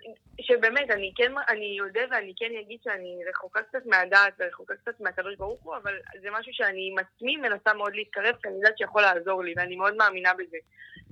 שבאמת, 0.41 0.91
אני 0.91 1.11
כן, 1.15 1.31
אני 1.49 1.77
אודה 1.81 2.01
ואני 2.11 2.33
כן 2.37 2.51
אגיד 2.61 2.79
שאני 2.83 3.19
רחוקה 3.29 3.61
קצת 3.61 3.85
מהדעת 3.85 4.33
ורחוקה 4.39 4.75
קצת 4.75 4.99
מהקדוש 4.99 5.35
ברוך 5.35 5.63
הוא, 5.63 5.75
אבל 5.75 5.99
זה 6.21 6.27
משהו 6.31 6.53
שאני 6.53 6.89
עם 6.91 6.97
עצמי 6.97 7.37
מנסה 7.37 7.73
מאוד 7.73 7.95
להתקרב, 7.95 8.35
כי 8.41 8.47
אני 8.47 8.55
יודעת 8.55 8.77
שיכול 8.77 9.01
לעזור 9.01 9.43
לי, 9.43 9.53
ואני 9.57 9.75
מאוד 9.75 9.95
מאמינה 9.95 10.33
בזה. 10.33 10.57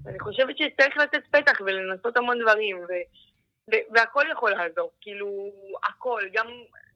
ואני 0.04 0.20
חושבת 0.20 0.58
שצריך 0.58 0.98
לתת 0.98 1.24
פתח 1.32 1.62
ולנסות 1.66 2.18
המון 2.18 2.40
דברים, 2.42 2.80
ו... 2.80 2.92
ו- 3.72 3.86
והכל 3.94 4.26
יכול 4.32 4.52
לעזור, 4.52 4.92
כאילו, 5.02 5.52
הכל, 5.84 6.22
גם, 6.34 6.48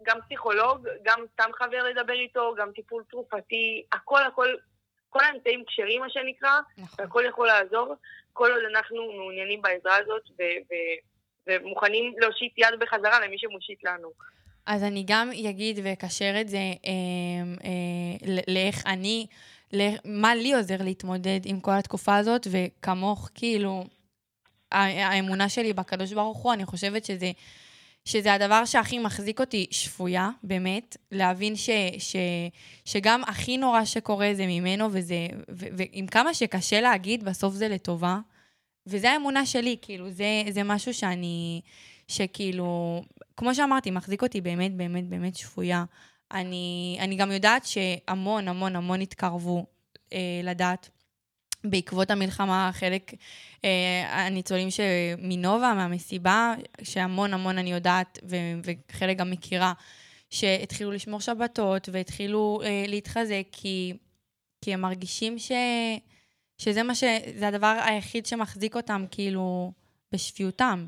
גם 0.04 0.20
פסיכולוג, 0.22 0.88
גם 1.04 1.26
סתם 1.34 1.50
חבר 1.54 1.84
לדבר 1.84 2.14
איתו, 2.14 2.56
גם 2.58 2.72
טיפול 2.72 3.04
תרופתי, 3.10 3.84
הכל, 3.92 4.24
הכל, 4.24 4.48
כל 5.10 5.20
האמצעים 5.24 5.64
כשרים, 5.68 6.02
מה 6.02 6.10
שנקרא, 6.10 6.60
נכון. 6.78 7.06
והכל 7.06 7.24
יכול 7.28 7.48
לעזור, 7.48 7.96
כל 8.34 8.52
עוד 8.52 8.64
אנחנו 8.76 9.12
מעוניינים 9.12 9.62
בעזרה 9.62 9.96
הזאת, 9.96 10.24
ו- 10.40 10.60
ו- 10.70 11.09
ומוכנים 11.50 12.14
להושיט 12.18 12.54
יד 12.58 12.80
בחזרה 12.80 13.20
למי 13.26 13.36
שמושיט 13.38 13.84
לנו. 13.84 14.10
אז 14.66 14.84
אני 14.84 15.04
גם 15.08 15.32
אגיד 15.50 15.80
ואקשר 15.84 16.42
את 16.42 16.50
זה 16.50 16.58
אה, 16.58 16.92
אה, 17.66 18.42
לאיך 18.48 18.84
אני, 18.86 19.26
ל- 19.74 19.96
מה 20.06 20.36
לי 20.36 20.54
עוזר 20.54 20.78
להתמודד 20.80 21.40
עם 21.46 21.60
כל 21.60 21.72
התקופה 21.72 22.18
הזאת, 22.18 22.48
וכמוך, 22.52 23.30
כאילו, 23.36 23.84
האמונה 24.72 25.50
שלי 25.50 25.74
בקדוש 25.74 26.14
ברוך 26.14 26.38
הוא, 26.38 26.54
אני 26.54 26.66
חושבת 26.66 27.06
שזה, 27.06 27.32
שזה 28.06 28.34
הדבר 28.34 28.66
שהכי 28.66 29.00
מחזיק 29.00 29.40
אותי 29.40 29.68
שפויה, 29.72 30.30
באמת, 30.44 30.98
להבין 31.12 31.56
ש, 31.56 31.70
ש, 31.98 32.16
שגם 32.86 33.24
הכי 33.28 33.58
נורא 33.58 33.86
שקורה 33.86 34.30
זה 34.34 34.46
ממנו, 34.48 34.88
וזה, 34.92 35.28
ו, 35.52 35.66
ועם 35.78 36.08
כמה 36.08 36.34
שקשה 36.34 36.82
להגיד, 36.82 37.24
בסוף 37.24 37.54
זה 37.54 37.68
לטובה. 37.68 38.20
וזה 38.90 39.12
האמונה 39.12 39.46
שלי, 39.46 39.78
כאילו, 39.82 40.10
זה, 40.10 40.44
זה 40.50 40.64
משהו 40.64 40.94
שאני, 40.94 41.62
שכאילו, 42.08 43.02
כמו 43.38 43.56
שאמרתי, 43.56 43.92
מחזיק 43.92 44.24
אותי 44.24 44.42
באמת, 44.42 44.76
באמת, 44.76 45.08
באמת 45.08 45.36
שפויה. 45.36 45.84
אני, 46.32 46.98
אני 47.00 47.16
גם 47.16 47.32
יודעת 47.32 47.66
שהמון, 47.66 48.48
המון, 48.48 48.76
המון 48.76 49.02
התקרבו 49.02 49.66
אה, 50.14 50.42
לדת. 50.44 50.90
בעקבות 51.64 52.12
המלחמה, 52.12 52.70
חלק, 52.74 53.14
אה, 53.66 54.26
הניצולים 54.26 54.68
מנובה, 55.18 55.74
מהמסיבה, 55.74 56.54
שהמון 56.84 57.34
המון 57.34 57.58
אני 57.58 57.72
יודעת, 57.72 58.20
ו, 58.30 58.36
וחלק 58.64 59.18
גם 59.18 59.32
מכירה, 59.32 59.74
שהתחילו 60.30 60.92
לשמור 60.92 61.22
שבתות 61.22 61.90
והתחילו 61.92 62.62
אה, 62.64 62.86
להתחזק, 62.88 63.44
כי, 63.52 63.94
כי 64.62 64.74
הם 64.74 64.82
מרגישים 64.82 65.40
ש, 65.40 65.52
שזה 66.60 66.84
מה 66.84 66.96
ש... 66.96 67.04
זה 67.36 67.48
הדבר 67.48 67.78
היחיד 67.86 68.26
שמחזיק 68.26 68.76
אותם, 68.76 69.06
כאילו, 69.12 69.72
בשפיותם. 70.12 70.86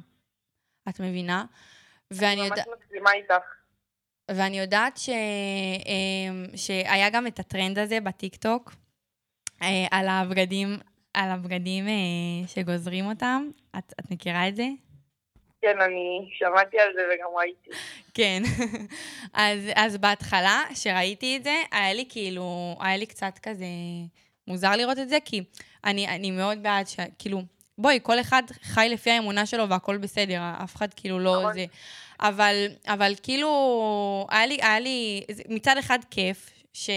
את 0.90 1.00
מבינה? 1.00 1.46
ואני 2.12 2.36
ממש 2.36 2.50
יודעת... 2.50 2.68
מסכימה 2.84 3.12
איתך. 3.14 3.46
ואני 4.32 4.60
יודעת 4.60 4.98
ש... 4.98 5.10
אמ, 5.10 6.46
שהיה 6.56 7.10
גם 7.10 7.28
את 7.28 7.40
הטרנד 7.40 7.80
הזה 7.80 8.00
בטיקטוק, 8.00 8.72
אה, 9.62 9.86
על 9.92 10.08
הבגדים, 10.10 10.78
על 11.14 11.30
הבגדים 11.30 11.88
אה, 11.88 12.48
שגוזרים 12.48 13.06
אותם. 13.06 13.50
את, 13.78 13.94
את 14.00 14.12
מכירה 14.12 14.48
את 14.48 14.56
זה? 14.56 14.68
כן, 15.62 15.82
אני 15.82 16.30
שמעתי 16.32 16.80
על 16.80 16.94
זה 16.94 17.02
וגם 17.14 17.30
ראיתי. 17.38 17.70
כן. 18.14 18.42
אז, 19.34 19.60
אז 19.76 19.98
בהתחלה, 19.98 20.64
שראיתי 20.74 21.38
את 21.38 21.44
זה, 21.44 21.56
היה 21.72 21.94
לי 21.94 22.06
כאילו, 22.10 22.78
היה 22.80 22.98
לי 22.98 23.06
קצת 23.06 23.40
כזה 23.44 23.66
מוזר 24.48 24.72
לראות 24.76 25.00
את 25.00 25.10
זה, 25.10 25.18
כי 25.26 25.44
אני, 25.86 26.08
אני 26.08 26.32
מאוד 26.32 26.64
בעד 26.64 26.88
ש... 26.88 27.00
כאילו, 27.20 27.42
בואי, 27.78 28.00
כל 28.04 28.20
אחד 28.20 28.44
חי 28.64 28.88
לפי 28.92 29.12
האמונה 29.12 29.46
שלו 29.46 29.70
והכל 29.70 29.98
בסדר, 29.98 30.42
אף 30.64 30.76
אחד 30.76 30.94
כאילו 30.94 31.20
לא 31.20 31.40
נכון. 31.40 31.54
זה. 31.54 31.66
אבל, 32.20 32.68
אבל 32.88 33.14
כאילו, 33.24 34.28
היה 34.30 34.46
לי, 34.46 34.58
היה 34.62 34.80
לי, 34.80 35.24
מצד 35.50 35.78
אחד 35.78 36.00
כיף, 36.12 36.50
ש, 36.74 36.90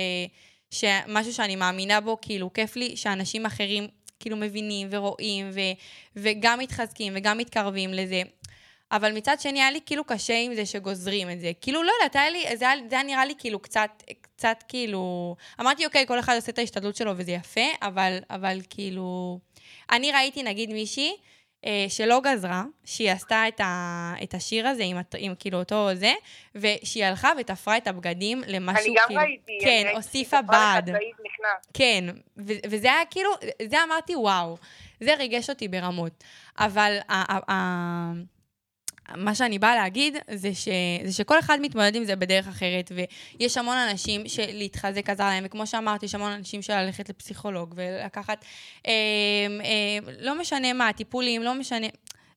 שמשהו 0.70 1.34
שאני 1.34 1.56
מאמינה 1.56 2.00
בו, 2.00 2.18
כאילו, 2.22 2.52
כיף 2.52 2.76
לי 2.76 2.96
שאנשים 2.96 3.46
אחרים 3.46 3.88
כאילו 4.20 4.36
מבינים 4.36 4.88
ורואים, 4.90 5.50
ו, 5.52 5.60
וגם 6.16 6.58
מתחזקים 6.58 7.12
וגם 7.16 7.38
מתקרבים 7.38 7.94
לזה. 7.94 8.22
אבל 8.92 9.12
מצד 9.12 9.36
שני, 9.40 9.62
היה 9.62 9.70
לי 9.70 9.80
כאילו 9.86 10.04
קשה 10.04 10.38
עם 10.38 10.54
זה 10.54 10.66
שגוזרים 10.66 11.30
את 11.30 11.40
זה. 11.40 11.52
כאילו, 11.60 11.82
לא 11.82 11.92
יודעת, 12.00 12.16
היה 12.16 12.30
לי, 12.30 12.56
זה 12.56 12.68
היה, 12.70 12.80
זה 12.90 12.94
היה 12.94 13.04
נראה 13.04 13.24
לי 13.24 13.34
כאילו 13.38 13.58
קצת, 13.58 14.02
קצת 14.20 14.64
כאילו... 14.68 15.36
אמרתי, 15.60 15.86
אוקיי, 15.86 16.06
כל 16.06 16.18
אחד 16.18 16.34
עושה 16.36 16.52
את 16.52 16.58
ההשתדלות 16.58 16.96
שלו 16.96 17.12
וזה 17.16 17.32
יפה, 17.32 17.66
אבל, 17.82 18.18
אבל 18.30 18.60
כאילו... 18.70 19.38
אני 19.92 20.12
ראיתי, 20.12 20.42
נגיד, 20.42 20.72
מישהי 20.72 21.16
אה, 21.66 21.86
שלא 21.88 22.20
גזרה, 22.20 22.64
שהיא 22.84 23.10
עשתה 23.10 23.48
את, 23.48 23.60
ה, 23.60 24.14
את 24.22 24.34
השיר 24.34 24.68
הזה 24.68 24.82
עם, 24.82 24.96
עם 25.18 25.34
כאילו 25.38 25.58
אותו 25.58 25.88
זה, 25.94 26.12
ושהיא 26.54 27.04
הלכה 27.04 27.32
ותפרה 27.40 27.76
את 27.76 27.86
הבגדים 27.86 28.42
למשהו 28.46 28.86
אני 28.86 28.94
גם 28.94 29.06
כאילו... 29.08 29.20
ראיתי. 29.20 29.52
אני 29.52 29.64
כן, 29.64 29.82
ראיתי 29.84 29.96
הוסיפה 29.96 30.38
שתופעה 30.38 30.80
בד. 30.80 30.92
כן, 31.74 32.04
ו- 32.36 32.52
וזה 32.70 32.92
היה 32.92 33.04
כאילו, 33.10 33.30
זה 33.62 33.82
אמרתי, 33.82 34.16
וואו, 34.16 34.56
זה 35.00 35.14
ריגש 35.14 35.50
אותי 35.50 35.68
ברמות. 35.68 36.24
אבל 36.58 36.98
ה- 37.08 37.34
ה- 37.34 37.52
ה- 37.52 38.12
מה 39.08 39.34
שאני 39.34 39.58
באה 39.58 39.74
להגיד 39.74 40.16
זה, 40.30 40.54
ש, 40.54 40.68
זה 41.04 41.12
שכל 41.12 41.38
אחד 41.38 41.58
מתמודד 41.62 41.94
עם 41.94 42.04
זה 42.04 42.16
בדרך 42.16 42.48
אחרת, 42.48 42.92
ויש 42.94 43.56
המון 43.56 43.76
אנשים 43.76 44.28
שלהתחזק 44.28 45.10
עזר 45.10 45.24
להם, 45.24 45.44
וכמו 45.46 45.66
שאמרתי, 45.66 46.06
יש 46.06 46.14
המון 46.14 46.32
אנשים 46.32 46.62
שללכת 46.62 47.08
לפסיכולוג 47.08 47.74
ולקחת, 47.76 48.44
אה, 48.86 48.92
אה, 49.64 50.12
לא 50.20 50.40
משנה 50.40 50.72
מה, 50.72 50.92
טיפולים, 50.92 51.42
לא 51.42 51.54
משנה, 51.54 51.86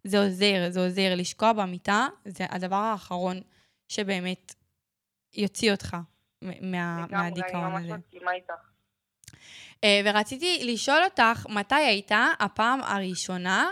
זה 0.04 0.20
עוזר, 0.20 0.70
זה 0.70 0.80
עוזר. 0.80 1.14
לשקוע 1.16 1.54
במיטה, 1.54 2.08
זה 2.26 2.46
הדבר 2.50 2.76
האחרון 2.76 3.42
שבאמת 3.88 4.56
יוציא 5.34 5.72
אותך 5.72 5.98
מה, 6.42 7.06
מהדיכאון 7.12 7.64
אני 7.64 7.74
ממש 7.74 7.86
הזה. 7.86 7.98
מסכימה 7.98 8.32
איתך. 8.32 8.54
אה, 9.84 10.02
ורציתי 10.06 10.60
לשאול 10.64 11.04
אותך, 11.04 11.46
מתי 11.50 11.76
הייתה 11.76 12.28
הפעם 12.40 12.82
הראשונה 12.82 13.70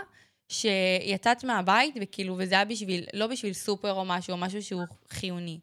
שיצאת 0.48 1.44
מהבית, 1.44 1.94
וכאילו, 2.02 2.34
וזה 2.38 2.54
היה 2.54 2.64
בשביל, 2.64 3.06
לא 3.14 3.26
בשביל 3.26 3.52
סופר 3.52 3.92
או 3.92 4.04
משהו, 4.06 4.32
או 4.32 4.38
משהו 4.38 4.62
שהוא 4.62 4.82
חיוני. 5.08 5.60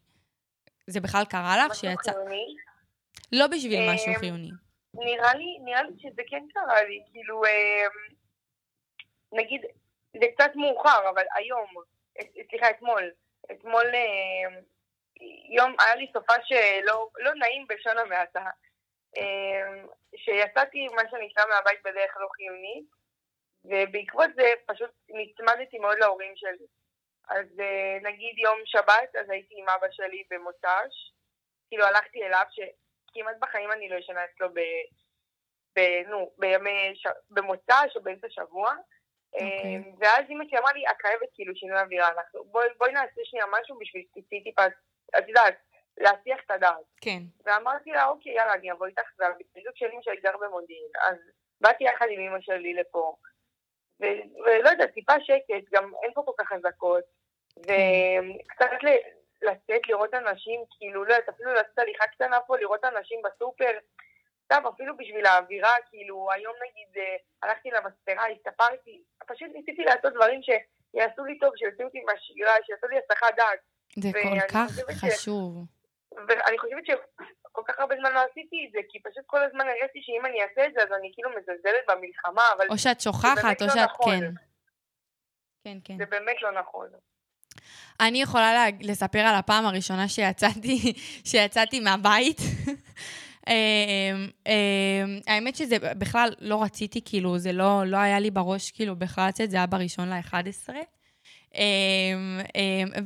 זה 0.86 1.00
בכלל 1.00 1.24
קרה 1.30 1.56
לך 1.56 1.70
משהו 1.70 1.80
שיצא... 1.80 2.12
חיוני. 2.12 2.56
לא 3.32 3.46
בשביל 3.46 3.80
אה, 3.80 3.94
משהו 3.94 4.12
חיוני. 4.20 4.50
נראה 4.94 5.34
לי, 5.34 5.58
נראה 5.64 5.82
לי 5.82 5.92
שזה 5.98 6.22
כן 6.28 6.44
קרה 6.54 6.82
לי, 6.82 7.00
כאילו, 7.12 7.44
אה, 7.44 7.86
נגיד, 9.32 9.62
זה 10.12 10.26
קצת 10.34 10.50
מאוחר, 10.56 11.10
אבל 11.10 11.24
היום, 11.34 11.66
אה, 12.18 12.24
סליחה, 12.50 12.70
אתמול, 12.70 13.10
אתמול 13.52 13.84
יום, 15.56 15.76
היה 15.80 15.94
לי 15.94 16.06
סופה 16.12 16.34
שלא 16.44 17.08
לא 17.18 17.34
נעים 17.34 17.66
בלשון 17.66 17.98
המעטה. 17.98 18.44
שיצאתי, 20.16 20.86
מה 20.96 21.02
שנקרא, 21.10 21.44
מהבית 21.50 21.78
בדרך 21.84 22.16
לא 22.20 22.28
חיונית, 22.36 22.84
ובעקבות 23.64 24.30
זה 24.36 24.52
פשוט 24.66 24.90
נצמדתי 25.08 25.78
מאוד 25.78 25.98
להורים 25.98 26.32
שלי. 26.36 26.66
אז 27.28 27.60
אה, 27.60 27.98
נגיד 28.02 28.38
יום 28.38 28.58
שבת, 28.64 29.16
אז 29.20 29.30
הייתי 29.30 29.54
עם 29.58 29.68
אבא 29.68 29.86
שלי 29.90 30.22
במוצ"ש, 30.30 31.12
כאילו 31.68 31.84
הלכתי 31.84 32.24
אליו, 32.24 32.44
שכמעט 32.50 33.36
בחיים 33.40 33.72
אני 33.72 33.88
לא 33.88 33.96
ישנה 33.96 34.24
אצלו 34.24 34.48
ב... 34.54 34.60
ב... 35.76 35.80
נו, 36.08 36.30
בימי... 36.38 36.92
ש... 36.94 37.06
במוצ"ש 37.30 37.96
או 37.96 38.02
באמצע 38.02 38.26
שבוע. 38.30 38.74
אוקיי. 39.32 39.46
אה, 39.48 39.80
ואז 39.98 40.24
אמא 40.30 40.44
שלי 40.48 40.58
אמרה 40.58 40.72
לי, 40.72 40.84
את 40.90 40.96
חייבת 41.02 41.28
כאילו 41.34 41.56
שינוי 41.56 41.80
אווירה, 41.80 42.08
אנחנו... 42.08 42.44
בואי, 42.44 42.68
בואי 42.78 42.92
נעשה 42.92 43.20
שנייה 43.24 43.46
משהו 43.50 43.78
בשביל 43.78 44.02
שתצאי 44.02 44.42
טיפה, 44.42 44.66
את 45.18 45.28
יודעת, 45.28 45.54
להסיח 45.98 46.40
את 46.46 46.50
הדעת. 46.50 46.84
כן. 47.00 47.18
ואמרתי 47.44 47.90
לה, 47.90 48.06
אוקיי, 48.06 48.32
יאללה, 48.32 48.54
אני 48.54 48.72
אבוא 48.72 48.86
איתך, 48.86 49.02
של 49.74 49.86
אמא 49.92 50.02
שלי 50.02 50.20
גר 50.20 50.36
במודיעין. 50.36 50.90
אז 51.00 51.16
באתי 51.60 51.84
יחד 51.84 52.06
עם 52.10 52.20
אמא 52.20 52.40
שלי 52.40 52.74
לפה, 52.74 53.16
ו- 54.02 54.40
ולא 54.44 54.68
יודעת, 54.68 54.90
טיפה 54.94 55.12
שקט, 55.20 55.70
גם 55.72 55.92
אין 56.02 56.12
פה 56.14 56.22
כל 56.26 56.32
כך 56.38 56.48
חזקות, 56.48 57.04
וקצת 57.58 58.70
ל- 58.82 59.04
לצאת, 59.48 59.88
לראות 59.88 60.14
אנשים, 60.14 60.60
כאילו, 60.78 61.04
לא 61.04 61.14
יודעת, 61.14 61.28
אפילו 61.28 61.52
לעשות 61.54 61.78
הליכה 61.78 62.06
קטנה 62.06 62.40
פה, 62.46 62.56
לראות 62.58 62.84
אנשים 62.84 63.20
בסופר, 63.24 63.70
סתם, 64.44 64.62
אפילו 64.74 64.96
בשביל 64.96 65.26
האווירה, 65.26 65.74
כאילו, 65.90 66.28
היום 66.32 66.54
נגיד, 66.68 66.88
אה, 66.96 67.16
הלכתי 67.42 67.70
למספרה, 67.70 68.24
הסתפרתי, 68.28 69.02
פשוט 69.26 69.48
ניסיתי 69.54 69.84
לעשות 69.84 70.12
דברים 70.14 70.40
שיעשו 70.42 71.24
לי 71.24 71.38
טוב, 71.38 71.52
שיוציאו 71.56 71.86
אותי 71.86 72.00
מהשגרה, 72.00 72.52
שיעשו 72.66 72.86
לי 72.86 72.96
הסחת 72.98 73.34
דעת. 73.36 73.58
זה 73.98 74.08
כל 74.12 74.48
כך 74.54 74.68
ש- 74.76 75.04
חשוב. 75.04 75.54
ואני 76.28 76.58
חושבת 76.58 76.82
שכל 77.54 77.62
כך 77.68 77.78
הרבה 77.78 77.94
זמן 78.00 78.12
לא 78.12 78.20
עשיתי 78.30 78.64
את 78.66 78.72
זה, 78.72 78.78
כי 78.88 78.98
פשוט 79.02 79.24
כל 79.26 79.44
הזמן 79.44 79.60
הרגשתי 79.60 80.00
שאם 80.02 80.26
אני 80.26 80.42
אעשה 80.42 80.66
את 80.66 80.72
זה, 80.74 80.80
אז 80.82 80.88
אני 80.98 81.10
כאילו 81.14 81.30
מזלזלת 81.30 81.84
במלחמה, 81.88 82.42
אבל 82.56 82.66
או 82.70 82.78
שאת 82.78 83.00
שוכחת, 83.00 83.62
או 83.62 83.66
לא 83.66 83.72
שאת... 83.72 83.88
נכון. 83.90 84.20
כן. 84.20 84.32
כן, 85.64 85.78
כן. 85.84 85.98
זה 85.98 86.04
באמת 86.06 86.36
לא 86.42 86.50
נכון. 86.60 86.86
אני 88.00 88.22
יכולה 88.22 88.52
לה, 88.52 88.64
לספר 88.80 89.18
על 89.18 89.34
הפעם 89.34 89.66
הראשונה 89.66 90.08
שיצאתי, 90.08 90.92
שיצאתי 91.30 91.80
מהבית. 91.80 92.40
אמ, 93.48 93.54
אמ, 94.46 95.20
האמת 95.26 95.56
שזה 95.56 95.76
בכלל 95.78 96.32
לא 96.40 96.62
רציתי, 96.62 97.00
כאילו, 97.04 97.38
זה 97.38 97.52
לא, 97.52 97.82
לא 97.86 97.96
היה 97.96 98.20
לי 98.20 98.30
בראש, 98.30 98.70
כאילו, 98.70 98.96
בכלל 98.96 99.28
לצאת, 99.28 99.50
זה 99.50 99.56
היה 99.56 99.66
בראשון 99.66 100.08
ל-11. 100.08 100.70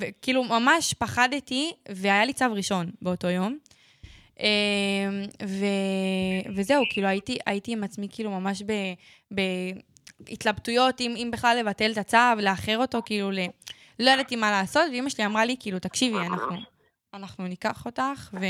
וכאילו, 0.00 0.44
ממש 0.44 0.94
פחדתי, 0.94 1.72
והיה 1.88 2.24
לי 2.24 2.32
צו 2.32 2.44
ראשון 2.54 2.90
באותו 3.02 3.28
יום. 3.28 3.58
אמ, 4.40 5.22
ו, 5.46 5.66
וזהו, 6.54 6.82
כאילו, 6.90 7.08
הייתי, 7.08 7.38
הייתי 7.46 7.72
עם 7.72 7.84
עצמי, 7.84 8.08
כאילו, 8.10 8.30
ממש 8.30 8.62
ב... 8.66 8.72
בהתלבטויות, 10.20 11.00
אם, 11.00 11.14
אם 11.16 11.30
בכלל 11.32 11.56
לבטל 11.60 11.92
את 11.92 11.98
הצו, 11.98 12.18
לאחר 12.42 12.78
אותו, 12.78 13.02
כאילו, 13.04 13.30
ל... 13.30 13.38
לא 13.98 14.10
ידעתי 14.10 14.36
מה 14.36 14.50
לעשות, 14.50 14.82
ואימא 14.90 15.08
שלי 15.08 15.26
אמרה 15.26 15.44
לי, 15.44 15.56
כאילו, 15.60 15.78
תקשיבי, 15.78 16.18
אנחנו, 16.18 16.56
אנחנו 17.14 17.46
ניקח 17.46 17.86
אותך, 17.86 18.34
ו... 18.40 18.44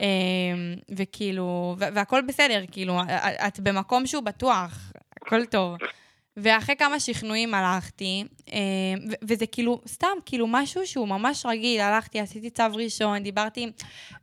אמ, 0.00 0.74
וכאילו, 0.96 1.76
והכל 1.78 2.22
בסדר, 2.28 2.64
כאילו, 2.72 3.00
את 3.48 3.60
במקום 3.60 4.06
שהוא 4.06 4.22
בטוח, 4.22 4.92
הכל 5.26 5.44
טוב. 5.44 5.76
ואחרי 6.42 6.76
כמה 6.76 7.00
שכנועים 7.00 7.54
הלכתי, 7.54 8.24
ו- 9.10 9.14
וזה 9.22 9.46
כאילו, 9.46 9.80
סתם, 9.88 10.08
כאילו, 10.26 10.46
משהו 10.46 10.86
שהוא 10.86 11.08
ממש 11.08 11.46
רגיל, 11.46 11.80
הלכתי, 11.80 12.20
עשיתי 12.20 12.50
צו 12.50 12.64
ראשון, 12.72 13.22
דיברתי, 13.22 13.66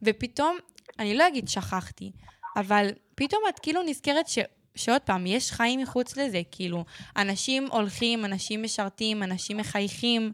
ופתאום, 0.01 0.57
אני 0.99 1.17
לא 1.17 1.27
אגיד 1.27 1.47
שכחתי, 1.47 2.11
אבל 2.55 2.89
פתאום 3.15 3.41
את 3.49 3.59
כאילו 3.59 3.83
נזכרת 3.83 4.27
ש... 4.27 4.39
שעוד 4.75 5.01
פעם, 5.01 5.27
יש 5.27 5.51
חיים 5.51 5.79
מחוץ 5.79 6.17
לזה, 6.17 6.41
כאילו, 6.51 6.85
אנשים 7.17 7.67
הולכים, 7.71 8.25
אנשים 8.25 8.63
משרתים, 8.63 9.23
אנשים 9.23 9.57
מחייכים, 9.57 10.31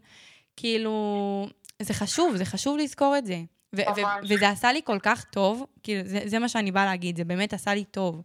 כאילו, 0.56 1.48
זה 1.82 1.94
חשוב, 1.94 2.36
זה 2.36 2.44
חשוב 2.44 2.78
לזכור 2.78 3.18
את 3.18 3.26
זה. 3.26 3.42
ו- 3.76 3.80
ו- 3.96 4.00
ממש. 4.00 4.30
וזה 4.30 4.48
עשה 4.48 4.72
לי 4.72 4.80
כל 4.84 4.98
כך 5.02 5.24
טוב, 5.24 5.64
כאילו, 5.82 6.00
זה, 6.04 6.20
זה 6.24 6.38
מה 6.38 6.48
שאני 6.48 6.72
באה 6.72 6.84
להגיד, 6.84 7.16
זה 7.16 7.24
באמת 7.24 7.52
עשה 7.52 7.74
לי 7.74 7.84
טוב. 7.84 8.22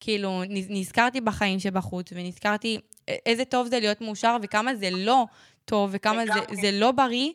כאילו, 0.00 0.42
נז- 0.44 0.66
נזכרתי 0.70 1.20
בחיים 1.20 1.58
שבחוץ, 1.60 2.06
ונזכרתי 2.12 2.78
איזה 3.26 3.44
טוב 3.44 3.66
זה 3.68 3.80
להיות 3.80 4.00
מאושר, 4.00 4.36
וכמה 4.42 4.74
זה 4.74 4.88
לא 4.92 5.24
טוב, 5.64 5.90
וכמה 5.92 6.24
זה. 6.26 6.32
זה 6.62 6.70
לא 6.72 6.92
בריא 6.92 7.32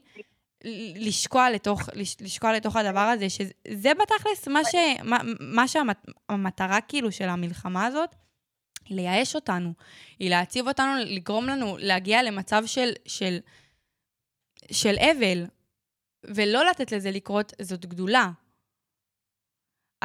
לשקוע 0.95 1.49
לתוך, 1.49 1.82
לש- 1.93 2.17
לשקוע 2.21 2.54
לתוך 2.54 2.75
הדבר 2.75 2.99
הזה, 2.99 3.30
שזה 3.30 3.91
בתכלס 4.01 4.47
מה, 4.47 4.60
ש, 4.63 4.75
מה, 5.04 5.17
מה 5.39 5.65
שהמטרה 5.67 6.82
כאילו 6.82 7.12
של 7.12 7.30
המלחמה 7.30 7.86
הזאת, 7.86 8.15
היא 8.86 8.95
לייאש 8.97 9.36
אותנו, 9.36 9.73
היא 10.19 10.30
להציב 10.30 10.67
אותנו, 10.67 10.91
לגרום 11.06 11.47
לנו 11.47 11.78
להגיע 11.80 12.23
למצב 12.23 12.63
של, 12.65 12.91
של, 13.06 13.38
של 14.71 14.95
אבל, 15.12 15.45
ולא 16.23 16.65
לתת 16.69 16.91
לזה 16.91 17.12
לקרות, 17.12 17.54
זאת 17.62 17.86
גדולה. 17.86 18.30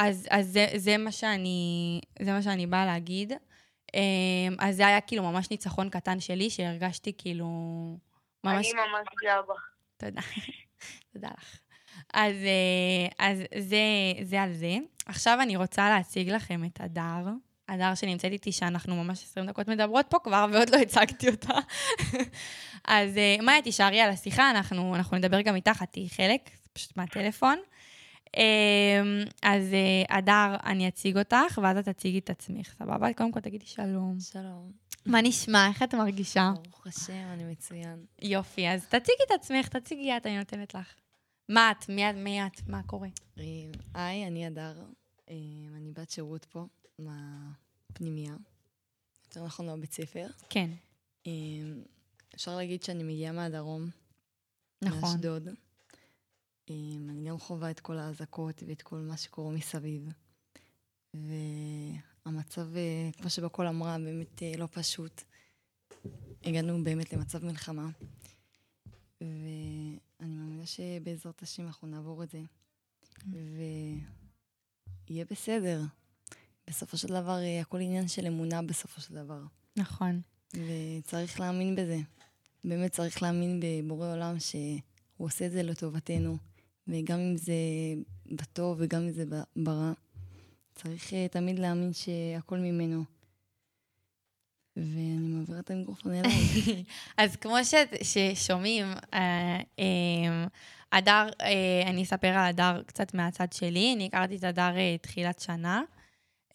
אז, 0.01 0.27
אז 0.29 0.47
זה, 0.47 0.67
זה, 0.75 0.97
מה 0.97 1.11
שאני, 1.11 2.01
זה 2.21 2.33
מה 2.33 2.41
שאני 2.41 2.67
באה 2.67 2.85
להגיד. 2.85 3.33
אמ, 3.93 4.55
אז 4.59 4.75
זה 4.75 4.87
היה 4.87 5.01
כאילו 5.01 5.23
ממש 5.23 5.51
ניצחון 5.51 5.89
קטן 5.89 6.19
שלי, 6.19 6.49
שהרגשתי 6.49 7.13
כאילו... 7.17 7.47
ממש... 8.43 8.65
אני 8.65 8.73
ממש 8.73 9.07
גאה 9.23 9.41
בך. 9.41 9.69
תודה. 9.97 10.21
תודה 11.13 11.29
לך. 11.37 11.59
אז, 12.13 12.35
אה, 12.35 13.27
אז 13.27 13.43
זה, 13.59 13.77
זה 14.21 14.41
על 14.41 14.53
זה. 14.53 14.77
עכשיו 15.05 15.37
אני 15.41 15.57
רוצה 15.57 15.89
להציג 15.89 16.29
לכם 16.29 16.65
את 16.65 16.81
הדר. 16.81 17.27
הדר 17.69 17.95
שנמצאת 17.95 18.31
איתי, 18.31 18.51
שאנחנו 18.51 19.03
ממש 19.03 19.23
20 19.23 19.45
דקות 19.45 19.67
מדברות 19.67 20.05
פה 20.09 20.17
כבר, 20.23 20.45
ועוד 20.53 20.69
לא 20.69 20.77
הצגתי 20.77 21.29
אותה. 21.29 21.53
אז 22.87 23.17
אה, 23.17 23.35
מאיה, 23.41 23.61
תישארי 23.61 24.01
על 24.01 24.09
השיחה, 24.09 24.49
אנחנו, 24.49 24.95
אנחנו 24.95 25.17
נדבר 25.17 25.41
גם 25.41 25.55
איתך, 25.55 25.83
את 25.83 25.89
תהיי 25.91 26.09
חלק, 26.09 26.49
פשוט 26.73 26.97
מהטלפון. 26.97 27.59
אה, 28.37 29.23
אז 29.41 29.73
אה, 29.73 30.17
הדר, 30.17 30.55
אני 30.65 30.87
אציג 30.87 31.17
אותך, 31.17 31.59
ואז 31.63 31.77
את 31.77 31.89
תציגי 31.89 32.19
את 32.19 32.29
עצמך, 32.29 32.73
סבבה? 32.79 33.13
קודם 33.13 33.31
כל 33.31 33.39
תגידי 33.39 33.65
שלום. 33.65 34.19
שלום. 34.19 34.71
מה 35.05 35.21
נשמע? 35.21 35.67
איך 35.67 35.83
את 35.83 35.95
מרגישה? 35.95 36.51
ברוך 36.63 36.87
השם, 36.87 37.27
אני 37.33 37.43
מצוין. 37.43 38.05
יופי, 38.21 38.69
אז 38.69 38.85
תציגי 38.85 39.23
את 39.27 39.31
עצמך, 39.31 39.67
תציגי 39.67 40.17
את, 40.17 40.25
אני 40.25 40.37
נותנת 40.37 40.75
לך. 40.75 40.93
מה 41.49 41.71
את? 41.71 41.89
מי 41.89 42.09
את? 42.09 42.15
מי 42.15 42.45
את? 42.45 42.67
מה 42.67 42.83
קורה? 42.83 43.07
אה, 43.39 43.43
היי, 43.93 44.27
אני 44.27 44.45
הדר. 44.45 44.83
אה, 45.29 45.35
אני 45.75 45.91
בת 45.91 46.09
שירות 46.09 46.45
פה, 46.45 46.65
מהפנימייה. 46.99 48.33
יותר 49.25 49.45
נכון, 49.45 49.65
מהבית 49.65 49.93
ספר. 49.93 50.27
כן, 50.49 50.69
אה, 51.27 51.31
אפשר 52.35 52.55
להגיד 52.55 52.83
שאני 52.83 53.03
מגיעה 53.03 53.31
מהדרום, 53.31 53.89
נכון. 54.81 55.01
מאשדוד. 55.01 55.47
אני 57.09 57.29
גם 57.29 57.39
חווה 57.39 57.71
את 57.71 57.79
כל 57.79 57.97
האזעקות 57.97 58.63
ואת 58.67 58.81
כל 58.81 58.97
מה 58.97 59.17
שקורה 59.17 59.51
מסביב. 59.51 60.09
והמצב, 61.13 62.75
אה, 62.75 63.09
כמו 63.17 63.29
שבקול 63.29 63.67
אמרה, 63.67 63.97
באמת 63.97 64.43
אה, 64.43 64.53
לא 64.57 64.67
פשוט. 64.71 65.21
הגענו 66.43 66.83
באמת 66.83 67.13
למצב 67.13 67.45
מלחמה. 67.45 67.89
ואני 69.21 69.99
מאמינה 70.19 70.65
שבעזרת 70.65 71.41
השם 71.41 71.65
אנחנו 71.65 71.87
נעבור 71.87 72.23
את 72.23 72.29
זה. 72.31 72.41
ויהיה 75.09 75.25
בסדר. 75.31 75.81
בסופו 76.67 76.97
של 76.97 77.07
דבר, 77.07 77.39
אה, 77.39 77.61
הכל 77.61 77.79
עניין 77.79 78.07
של 78.07 78.27
אמונה 78.27 78.61
בסופו 78.61 79.01
של 79.01 79.13
דבר. 79.15 79.41
נכון. 79.77 80.21
וצריך 80.53 81.39
להאמין 81.39 81.75
בזה. 81.75 81.97
באמת 82.63 82.91
צריך 82.91 83.21
להאמין 83.21 83.59
בבורא 83.59 84.13
עולם 84.13 84.39
שהוא 84.39 84.81
עושה 85.17 85.45
את 85.45 85.51
זה 85.51 85.63
לטובתנו. 85.63 86.37
וגם 86.87 87.19
אם 87.19 87.37
זה 87.37 87.53
בטוב 88.31 88.77
וגם 88.79 89.01
אם 89.01 89.11
זה 89.11 89.23
ברע, 89.55 89.91
צריך 90.75 91.13
אה, 91.13 91.27
תמיד 91.27 91.59
להאמין 91.59 91.93
שהכל 91.93 92.57
ממנו. 92.57 93.03
ואני 94.75 95.27
מעבירה 95.27 95.59
את 95.59 95.71
המיקרופון 95.71 96.13
אליי. 96.13 96.31
אז 97.17 97.35
כמו 97.35 97.55
ש, 97.63 97.73
ששומעים, 98.03 98.85
אה, 99.13 99.59
אה, 99.79 100.45
הדר, 100.91 101.29
אני 101.85 102.03
אספר 102.03 102.27
על 102.27 102.45
הדר 102.45 102.81
קצת 102.85 103.13
מהצד 103.13 103.53
שלי. 103.53 103.93
אני 103.95 104.05
הכרתי 104.05 104.35
את 104.35 104.43
הדר 104.43 104.73
תחילת 105.01 105.39
שנה. 105.39 105.81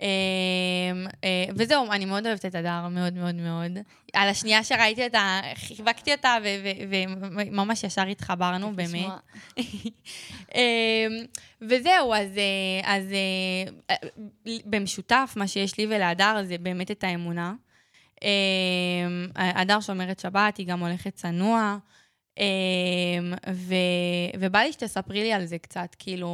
אמ, 0.02 1.06
אה, 1.24 1.44
וזהו, 1.56 1.92
אני 1.92 2.04
מאוד 2.04 2.26
אוהבת 2.26 2.44
את 2.44 2.54
הדר, 2.54 2.88
מאוד 2.88 3.14
מאוד 3.14 3.34
מאוד. 3.34 3.72
על 4.12 4.28
השנייה 4.28 4.64
שראיתי 4.64 5.04
אותה, 5.04 5.40
חיבקתי 5.54 6.12
אותה, 6.12 6.36
וממש 6.90 7.84
ישר 7.84 8.06
התחברנו, 8.06 8.72
באמת. 8.76 9.06
אמ, 10.54 10.60
וזהו, 11.60 12.14
אז, 12.14 12.38
אה, 12.38 12.80
אז 12.84 13.04
אה, 13.12 13.96
במשותף, 14.64 15.32
מה 15.36 15.48
שיש 15.48 15.78
לי 15.78 15.86
ולהדר 15.86 16.42
זה 16.44 16.58
באמת 16.58 16.90
את 16.90 17.04
האמונה. 17.04 17.54
אמ, 18.22 18.28
הדר 19.34 19.80
שומרת 19.80 20.20
שבת, 20.20 20.56
היא 20.56 20.66
גם 20.66 20.80
הולכת 20.80 21.14
צנוע. 21.14 21.76
ו, 23.52 23.74
ובא 24.38 24.58
לי 24.58 24.72
שתספרי 24.72 25.22
לי 25.22 25.32
על 25.32 25.44
זה 25.44 25.58
קצת, 25.58 25.96
כאילו, 25.98 26.30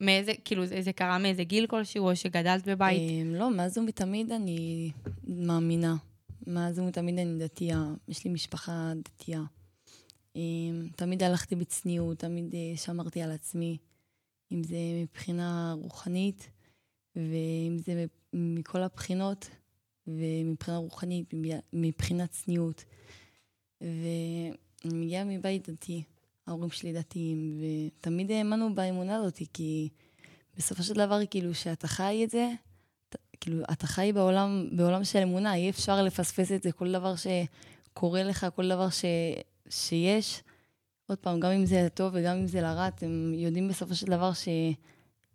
מאיזה, 0.00 0.32
כאילו, 0.44 0.66
זה, 0.66 0.82
זה 0.82 0.92
קרה 0.92 1.18
מאיזה 1.18 1.44
גיל 1.44 1.66
כלשהו, 1.66 2.08
או 2.08 2.16
שגדלת 2.16 2.68
בבית? 2.68 3.00
אמ, 3.00 3.34
לא, 3.34 3.50
מאז 3.50 3.78
ומתמיד 3.78 4.32
אני 4.32 4.90
מאמינה. 5.24 5.96
מאז 6.46 6.78
ומתמיד 6.78 7.18
אני 7.18 7.38
דתייה. 7.38 7.84
יש 8.08 8.24
לי 8.24 8.30
משפחה 8.30 8.92
דתייה. 8.96 9.42
אמ, 10.36 10.88
תמיד 10.96 11.22
הלכתי 11.22 11.56
בצניעות, 11.56 12.18
תמיד 12.18 12.54
אה, 12.54 12.76
שמרתי 12.76 13.22
על 13.22 13.30
עצמי, 13.30 13.78
אם 14.52 14.62
זה 14.62 14.76
מבחינה 15.02 15.74
רוחנית, 15.80 16.48
ואם 17.16 17.78
זה 17.78 18.04
מכל 18.32 18.82
הבחינות, 18.82 19.50
ומבחינה 20.06 20.76
רוחנית, 20.76 21.34
מבחינת 21.72 22.30
צניעות. 22.30 22.84
ואני 23.80 24.94
מגיעה 24.94 25.24
מבית 25.24 25.68
דתי. 25.68 26.02
ההורים 26.46 26.70
שלי 26.70 26.92
דתיים, 26.92 27.60
ותמיד 27.60 28.30
האמנו 28.30 28.74
באמונה 28.74 29.16
הזאת, 29.16 29.40
כי 29.52 29.88
בסופו 30.56 30.82
של 30.82 30.94
דבר, 30.94 31.26
כאילו, 31.30 31.54
שאתה 31.54 31.88
חי 31.88 32.20
את 32.24 32.30
זה, 32.30 32.50
כאילו, 33.40 33.62
אתה 33.72 33.86
חי 33.86 34.10
בעולם, 34.14 34.68
בעולם 34.72 35.04
של 35.04 35.18
אמונה, 35.18 35.54
אי 35.54 35.70
אפשר 35.70 36.02
לפספס 36.02 36.52
את 36.52 36.62
זה, 36.62 36.72
כל 36.72 36.92
דבר 36.92 37.14
שקורה 37.16 38.22
לך, 38.22 38.46
כל 38.54 38.68
דבר 38.68 38.90
ש, 38.90 39.04
שיש. 39.68 40.42
עוד 41.08 41.18
פעם, 41.18 41.40
גם 41.40 41.50
אם 41.50 41.66
זה 41.66 41.88
טוב 41.94 42.12
וגם 42.14 42.36
אם 42.36 42.46
זה 42.46 42.60
לרע, 42.60 42.88
אתם 42.88 43.32
יודעים 43.34 43.68
בסופו 43.68 43.94
של 43.94 44.06
דבר 44.06 44.32
ש, 44.32 44.48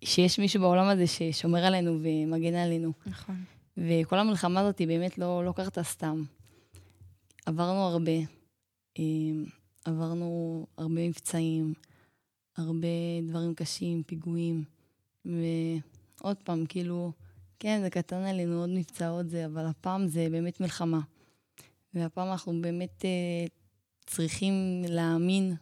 שיש 0.03 0.39
מישהו 0.39 0.61
בעולם 0.61 0.87
הזה 0.87 1.07
ששומר 1.07 1.65
עלינו 1.65 1.99
ומגן 2.01 2.55
עלינו. 2.55 2.91
נכון. 3.05 3.43
וכל 3.77 4.19
המלחמה 4.19 4.59
הזאת 4.59 4.79
היא 4.79 4.87
באמת 4.87 5.17
לא, 5.17 5.45
לא 5.45 5.51
קרתה 5.51 5.83
סתם. 5.83 6.23
עברנו 7.45 7.79
הרבה. 7.79 8.11
עברנו 9.85 10.67
הרבה 10.77 11.07
מבצעים, 11.07 11.73
הרבה 12.57 12.87
דברים 13.27 13.55
קשים, 13.55 14.03
פיגועים, 14.03 14.63
ועוד 15.25 16.37
פעם, 16.43 16.65
כאילו, 16.65 17.11
כן, 17.59 17.81
זה 17.81 17.89
קטן 17.89 18.23
עלינו, 18.23 18.59
עוד 18.59 18.69
מבצע, 18.69 19.09
עוד 19.09 19.27
זה, 19.27 19.45
אבל 19.45 19.65
הפעם 19.65 20.07
זה 20.07 20.27
באמת 20.31 20.59
מלחמה. 20.59 20.99
והפעם 21.93 22.27
אנחנו 22.31 22.61
באמת 22.61 23.01
uh, 23.01 23.49
צריכים 24.05 24.53
להאמין 24.87 25.55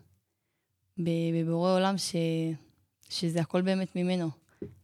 בבורא 0.97 1.75
עולם 1.75 1.97
ש, 1.97 2.15
שזה 3.10 3.41
הכל 3.41 3.62
באמת 3.62 3.95
ממנו. 3.95 4.29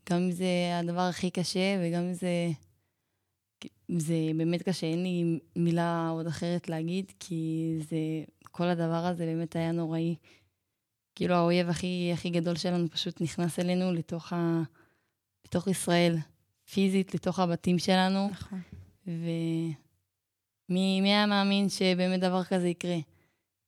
גם 0.09 0.17
אם 0.17 0.31
זה 0.31 0.45
הדבר 0.79 1.01
הכי 1.01 1.29
קשה, 1.29 1.77
וגם 1.81 2.01
אם 2.01 2.13
זה, 2.13 2.49
זה 3.89 4.15
באמת 4.37 4.61
קשה, 4.61 4.87
אין 4.87 5.03
לי 5.03 5.39
מילה 5.55 6.09
עוד 6.09 6.27
אחרת 6.27 6.69
להגיד, 6.69 7.11
כי 7.19 7.73
זה 7.79 7.97
כל 8.51 8.63
הדבר 8.63 9.05
הזה 9.05 9.25
באמת 9.25 9.55
היה 9.55 9.71
נוראי. 9.71 10.15
כאילו 11.15 11.35
האויב 11.35 11.69
הכי, 11.69 12.09
הכי 12.13 12.29
גדול 12.29 12.55
שלנו 12.55 12.89
פשוט 12.89 13.21
נכנס 13.21 13.59
אלינו 13.59 13.93
לתוך, 13.93 14.33
ה... 14.33 14.61
לתוך 15.45 15.67
ישראל, 15.67 16.15
פיזית, 16.71 17.15
לתוך 17.15 17.39
הבתים 17.39 17.79
שלנו. 17.79 18.29
נכון. 18.31 18.61
ומי 19.07 21.01
היה 21.03 21.25
מאמין 21.25 21.69
שבאמת 21.69 22.19
דבר 22.19 22.43
כזה 22.43 22.67
יקרה? 22.67 22.97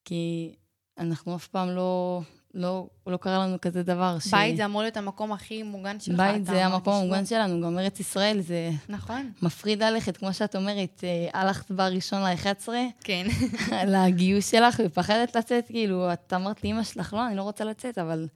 כי 0.05 0.55
אנחנו 0.97 1.35
אף 1.35 1.47
פעם 1.47 1.69
לא, 1.69 2.21
לא, 2.57 2.87
לא 3.07 3.17
קרה 3.17 3.39
לנו 3.39 3.57
כזה 3.61 3.83
דבר. 3.83 4.19
ש... 4.19 4.27
בית 4.27 4.57
זה 4.57 4.65
אמור 4.65 4.81
להיות 4.81 4.97
המקום 4.97 5.31
הכי 5.31 5.63
מוגן 5.63 5.99
שלך. 5.99 6.17
בית 6.17 6.45
זה 6.45 6.65
המקום 6.65 6.93
המוגן 6.93 7.25
שלנו, 7.25 7.61
גם 7.61 7.79
ארץ 7.79 7.99
ישראל 7.99 8.41
זה... 8.41 8.69
נכון. 8.89 9.31
מפריד 9.41 9.83
ללכת, 9.83 10.17
כמו 10.17 10.33
שאת 10.33 10.55
אומרת, 10.55 11.03
אה, 11.03 11.41
הלכת 11.41 11.71
בראשון 11.71 12.21
ל-11. 12.21 12.69
כן. 13.03 13.27
לגיוס 13.93 14.51
שלך, 14.51 14.81
ופחדת 14.85 15.35
לצאת, 15.35 15.67
כאילו, 15.67 16.13
את 16.13 16.33
אמרת 16.33 16.63
לאמא 16.63 16.83
שלך, 16.83 17.13
לא, 17.13 17.27
אני 17.27 17.35
לא 17.35 17.41
רוצה 17.41 17.63
לצאת, 17.63 17.97
אבל 17.97 18.27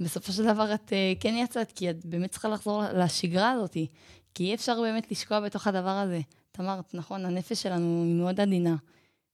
בסופו 0.00 0.32
של 0.32 0.44
דבר 0.44 0.74
את 0.74 0.92
אה, 0.92 1.12
כן 1.20 1.34
יצאת, 1.34 1.72
כי 1.72 1.90
את 1.90 2.06
באמת 2.06 2.30
צריכה 2.30 2.48
לחזור 2.48 2.82
לשגרה 2.94 3.50
הזאת, 3.50 3.76
כי 4.34 4.44
אי 4.44 4.54
אפשר 4.54 4.80
באמת 4.80 5.10
לשקוע 5.10 5.40
בתוך 5.40 5.66
הדבר 5.66 5.88
הזה. 5.88 6.20
את 6.52 6.60
אמרת, 6.60 6.94
נכון, 6.94 7.24
הנפש 7.24 7.62
שלנו 7.62 8.04
היא 8.04 8.14
מאוד 8.14 8.40
עדינה, 8.40 8.76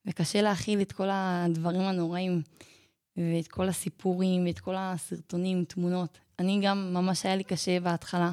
וקשה 0.06 0.42
להכיל 0.42 0.80
את 0.80 0.92
כל 0.92 1.08
הדברים 1.10 1.80
הנוראים. 1.80 2.42
ואת 3.16 3.48
כל 3.48 3.68
הסיפורים, 3.68 4.46
ואת 4.46 4.58
כל 4.58 4.74
הסרטונים, 4.78 5.64
תמונות. 5.64 6.18
אני 6.38 6.60
גם, 6.62 6.94
ממש 6.94 7.26
היה 7.26 7.36
לי 7.36 7.44
קשה 7.44 7.80
בהתחלה. 7.80 8.32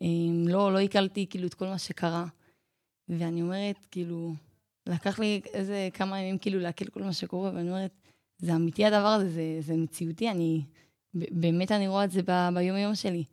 אמ, 0.00 0.44
לא, 0.48 0.72
לא 0.72 0.78
עיכלתי 0.78 1.26
כאילו 1.30 1.46
את 1.46 1.54
כל 1.54 1.66
מה 1.66 1.78
שקרה. 1.78 2.26
ואני 3.08 3.42
אומרת, 3.42 3.86
כאילו, 3.90 4.34
לקח 4.86 5.18
לי 5.18 5.40
איזה 5.52 5.88
כמה 5.94 6.20
ימים 6.20 6.38
כאילו 6.38 6.60
לעכל 6.60 6.86
כל 6.86 7.02
מה 7.02 7.12
שקורה, 7.12 7.50
ואני 7.54 7.68
אומרת, 7.68 7.90
זה 8.38 8.54
אמיתי 8.54 8.84
הדבר 8.84 9.08
הזה, 9.08 9.30
זה, 9.30 9.56
זה 9.60 9.74
מציאותי, 9.74 10.30
אני, 10.30 10.62
באמת 11.14 11.72
אני 11.72 11.88
רואה 11.88 12.04
את 12.04 12.10
זה 12.10 12.20
ב, 12.26 12.48
ביום-יום 12.54 12.94
שלי. 12.94 13.24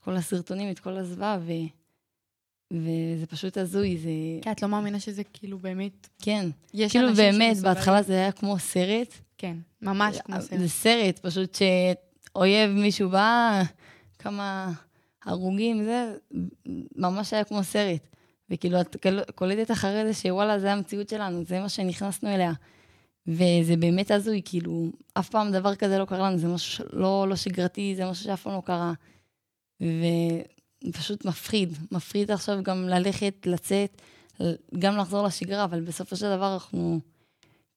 כל 0.00 0.16
הסרטונים, 0.16 0.70
את 0.70 0.78
כל 0.78 0.96
הזוועה, 0.96 1.38
ו... 1.40 1.52
וזה 2.72 3.26
פשוט 3.26 3.56
הזוי, 3.56 3.98
זה... 3.98 4.10
כן, 4.42 4.52
את 4.52 4.62
לא 4.62 4.68
מאמינה 4.68 5.00
שזה 5.00 5.24
כאילו 5.24 5.58
באמת... 5.58 6.08
כן. 6.22 6.46
יש 6.74 6.92
כאילו 6.92 7.14
באמת, 7.14 7.56
בהתחלה 7.56 8.02
זה 8.02 8.12
היה 8.12 8.32
כמו 8.32 8.58
סרט, 8.58 9.14
כן, 9.38 9.56
ממש 9.82 10.18
כמו 10.24 10.40
סרט. 10.40 10.60
זה 10.60 10.68
סרט, 10.68 11.18
פשוט 11.18 11.58
שאויב 11.58 12.70
מישהו 12.70 13.10
בא, 13.10 13.62
כמה 14.18 14.72
הרוגים, 15.24 15.84
זה 15.84 16.14
ממש 16.96 17.32
היה 17.32 17.44
כמו 17.44 17.64
סרט. 17.64 18.08
וכאילו, 18.50 18.80
את 18.80 18.96
קולטת 19.34 19.70
אחרי 19.70 20.06
זה 20.06 20.14
שוואלה, 20.14 20.58
זה 20.58 20.72
המציאות 20.72 21.08
שלנו, 21.08 21.44
זה 21.44 21.60
מה 21.60 21.68
שנכנסנו 21.68 22.34
אליה. 22.34 22.52
וזה 23.26 23.76
באמת 23.76 24.10
הזוי, 24.10 24.42
כאילו, 24.44 24.90
אף 25.14 25.28
פעם 25.28 25.52
דבר 25.52 25.74
כזה 25.74 25.98
לא 25.98 26.04
קרה 26.04 26.30
לנו, 26.30 26.38
זה 26.38 26.48
משהו 26.48 26.84
לא, 26.92 27.26
לא 27.28 27.36
שגרתי, 27.36 27.94
זה 27.96 28.10
משהו 28.10 28.24
שאף 28.24 28.42
פעם 28.42 28.52
לא 28.52 28.62
קרה. 28.64 28.92
ופשוט 30.88 31.24
מפחיד, 31.24 31.78
מפחיד 31.92 32.30
עכשיו 32.30 32.62
גם 32.62 32.88
ללכת, 32.88 33.46
לצאת, 33.46 34.02
גם 34.78 34.96
לחזור 34.96 35.26
לשגרה, 35.26 35.64
אבל 35.64 35.80
בסופו 35.80 36.16
של 36.16 36.36
דבר 36.36 36.54
אנחנו... 36.54 37.00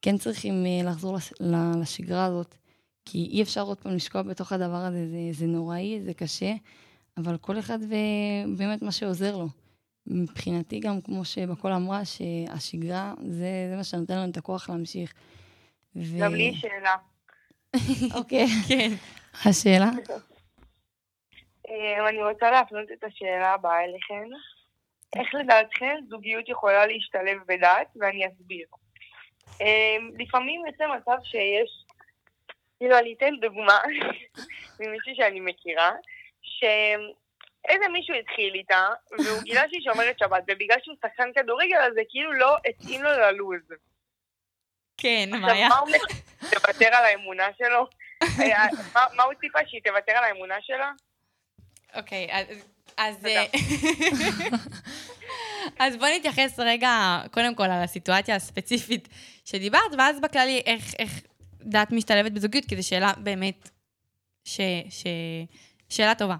כן 0.02 0.18
צריכים 0.18 0.54
uh, 0.64 0.88
לחזור 0.88 1.16
לש, 1.16 1.34
לשגרה 1.82 2.26
הזאת, 2.26 2.56
כי 3.06 3.18
אי 3.32 3.42
אפשר 3.42 3.62
עוד 3.62 3.78
פעם 3.82 3.96
לשקוע 3.96 4.22
בתוך 4.22 4.52
הדבר 4.52 4.76
הזה, 4.76 5.08
זה, 5.08 5.18
זה 5.32 5.46
נוראי, 5.46 6.02
זה 6.06 6.14
קשה, 6.14 6.54
אבל 7.18 7.38
כל 7.38 7.60
אחד 7.60 7.78
ובאמת 7.82 8.82
מה 8.82 8.92
שעוזר 8.92 9.38
לו. 9.38 9.48
מבחינתי 10.08 10.80
גם, 10.80 11.02
כמו 11.02 11.26
שבקול 11.26 11.72
אמרה, 11.72 12.06
שהשגרה 12.06 13.14
זה, 13.28 13.68
זה 13.70 13.76
מה 13.78 13.84
שנותן 13.84 14.18
לנו 14.18 14.32
את 14.32 14.38
הכוח 14.38 14.70
להמשיך. 14.70 15.14
ו... 15.96 16.20
גם 16.20 16.34
לי 16.36 16.54
שאלה. 16.56 16.96
אוקיי. 18.18 18.48
כן. 18.68 18.90
השאלה? 19.46 19.90
אה, 21.70 22.10
אני 22.10 22.24
רוצה 22.24 22.52
להפנות 22.52 22.88
את 22.94 23.04
השאלה 23.04 23.54
הבאה 23.54 23.84
אליכם. 23.84 24.30
איך 25.16 25.36
לדעתכם 25.36 25.96
זוגיות 26.10 26.50
יכולה 26.50 26.88
להשתלב 26.88 27.38
בדת, 27.48 27.88
ואני 27.96 28.28
אסביר. 28.28 28.66
אמ, 29.62 30.12
לפעמים 30.20 30.66
יוצא 30.68 30.84
מצב 30.88 31.18
שיש, 31.24 31.86
כאילו 32.78 32.98
אני 32.98 33.14
אתן 33.18 33.36
דוגמה 33.42 33.80
ממישהו 34.80 35.16
שאני 35.16 35.40
מכירה, 35.40 35.92
שאיזה 36.42 37.88
מישהו 37.94 38.16
התחיל 38.16 38.54
איתה, 38.54 38.88
והוא 39.12 39.42
גילה 39.48 39.62
שהיא 39.70 39.82
שומרת 39.82 40.20
שבת, 40.20 40.44
ובגלל 40.48 40.78
שהוא 40.84 40.96
שחקן 41.02 41.30
כדורגל, 41.36 41.78
אז 41.78 41.94
זה 41.94 42.02
כאילו 42.10 42.34
לא 42.34 42.58
התאים 42.70 43.04
לו 43.04 43.10
ללוז. 43.10 43.62
כן, 44.98 45.30
מה 45.32 45.52
היה? 45.52 45.68
עכשיו, 45.68 45.86
מה 45.86 45.98
הוא 46.42 46.50
תוותר 46.50 46.96
על 46.96 47.06
האמונה 47.06 47.48
שלו? 47.58 47.88
אה, 48.54 48.68
מה 49.14 49.24
הוא 49.24 49.34
ציפה, 49.34 49.60
שהיא 49.68 49.82
תוותר 49.84 50.12
על 50.12 50.24
האמונה 50.24 50.56
שלה? 50.62 50.92
אוקיי, 51.96 52.28
אז... 52.32 52.68
אז 55.80 55.98
בואי 55.98 56.20
נתייחס 56.20 56.60
רגע, 56.60 57.22
קודם 57.32 57.56
כל, 57.56 57.64
על 57.64 57.84
הסיטואציה 57.84 58.36
הספציפית 58.36 59.08
שדיברת, 59.45 59.91
ואז 59.97 60.19
בכללי, 60.21 60.62
איך, 60.65 60.93
איך 60.99 61.21
דת 61.62 61.91
משתלבת 61.91 62.32
בזוגיות, 62.32 62.65
כי 62.65 62.75
זו 62.75 62.88
שאלה 62.88 63.12
באמת, 63.17 63.69
ש, 64.45 64.62
ש, 64.89 65.04
שאלה 65.89 66.15
טובה. 66.15 66.36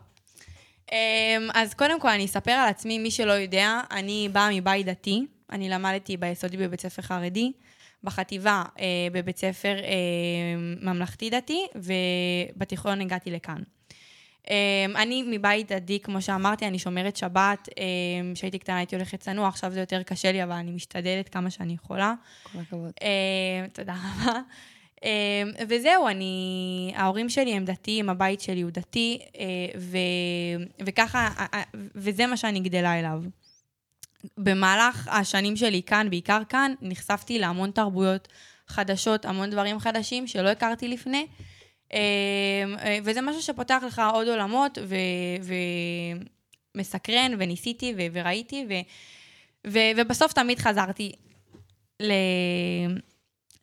אמ, 0.92 1.50
אז 1.54 1.74
קודם 1.74 2.00
כל, 2.00 2.10
אני 2.10 2.26
אספר 2.26 2.52
על 2.52 2.70
עצמי, 2.70 3.00
מי 3.00 3.12
שלא 3.12 3.32
יודע, 3.32 3.82
אני 3.92 4.30
באה 4.32 4.50
מבית 4.54 4.86
דתי, 4.86 5.26
אני 5.52 5.70
למדתי 5.70 6.18
ביסודי 6.18 6.58
בבית 6.58 6.82
ספר 6.82 7.02
חרדי, 7.02 7.52
בחטיבה 8.04 8.64
אה, 8.80 8.86
בבית 9.12 9.38
ספר 9.38 9.76
אה, 9.84 10.56
ממלכתי 10.82 11.30
דתי, 11.30 11.68
ובתיכון 11.76 13.02
הגעתי 13.02 13.32
לכאן. 13.32 13.62
אמ, 14.50 14.98
אני 14.98 15.24
מבית 15.28 15.72
דתי, 15.72 16.00
כמו 16.00 16.22
שאמרתי, 16.22 16.68
אני 16.68 16.80
שומרת 16.80 17.18
שבת. 17.18 17.70
אמ, 17.78 18.34
כשהייתי 18.34 18.60
קטנה 18.60 18.78
הייתי 18.78 18.96
הולכת 18.96 19.20
צנוע, 19.20 19.48
עכשיו 19.48 19.72
זה 19.72 19.80
יותר 19.80 20.04
קשה 20.04 20.32
לי, 20.32 20.44
אבל 20.44 20.52
אני 20.52 20.72
משתדלת 20.72 21.30
כמה 21.30 21.50
שאני 21.50 21.74
יכולה. 21.74 22.14
כל 22.44 22.60
הכבוד. 22.60 22.92
אמ, 23.02 23.68
תודה 23.68 23.94
רבה. 23.94 24.40
אמ, 25.04 25.52
וזהו, 25.68 26.08
אני... 26.08 26.94
ההורים 26.96 27.30
שלי 27.30 27.54
הם 27.54 27.66
דתיים, 27.66 28.10
הבית 28.10 28.42
שלי 28.42 28.62
הוא 28.62 28.72
דתי, 28.72 29.20
אה, 29.40 29.46
ו, 29.80 29.98
וככה, 30.86 31.30
אה, 31.40 31.46
אה, 31.54 31.62
וזה 31.96 32.28
מה 32.28 32.38
שאני 32.38 32.60
גדלה 32.60 33.00
אליו. 33.00 33.24
במהלך 34.38 35.08
השנים 35.08 35.56
שלי 35.56 35.82
כאן, 35.84 36.10
בעיקר 36.10 36.42
כאן, 36.50 36.74
נחשפתי 36.82 37.40
להמון 37.40 37.72
תרבויות 37.72 38.28
חדשות, 38.68 39.26
המון 39.26 39.50
דברים 39.50 39.80
חדשים 39.80 40.28
שלא 40.28 40.50
הכרתי 40.50 40.88
לפני. 40.88 41.28
אמ, 41.94 42.00
אה, 42.80 42.98
וזה 43.04 43.22
משהו 43.22 43.42
שפותח 43.42 43.84
לך 43.88 44.02
עוד 44.14 44.28
עולמות, 44.28 44.78
ומסקרן, 46.76 47.32
וניסיתי, 47.40 47.94
ו- 47.98 48.08
וראיתי, 48.14 48.66
ו- 48.70 48.74
ו- 49.72 49.92
ובסוף 49.98 50.34
תמיד 50.34 50.60
חזרתי 50.60 51.12
ל- 52.02 52.12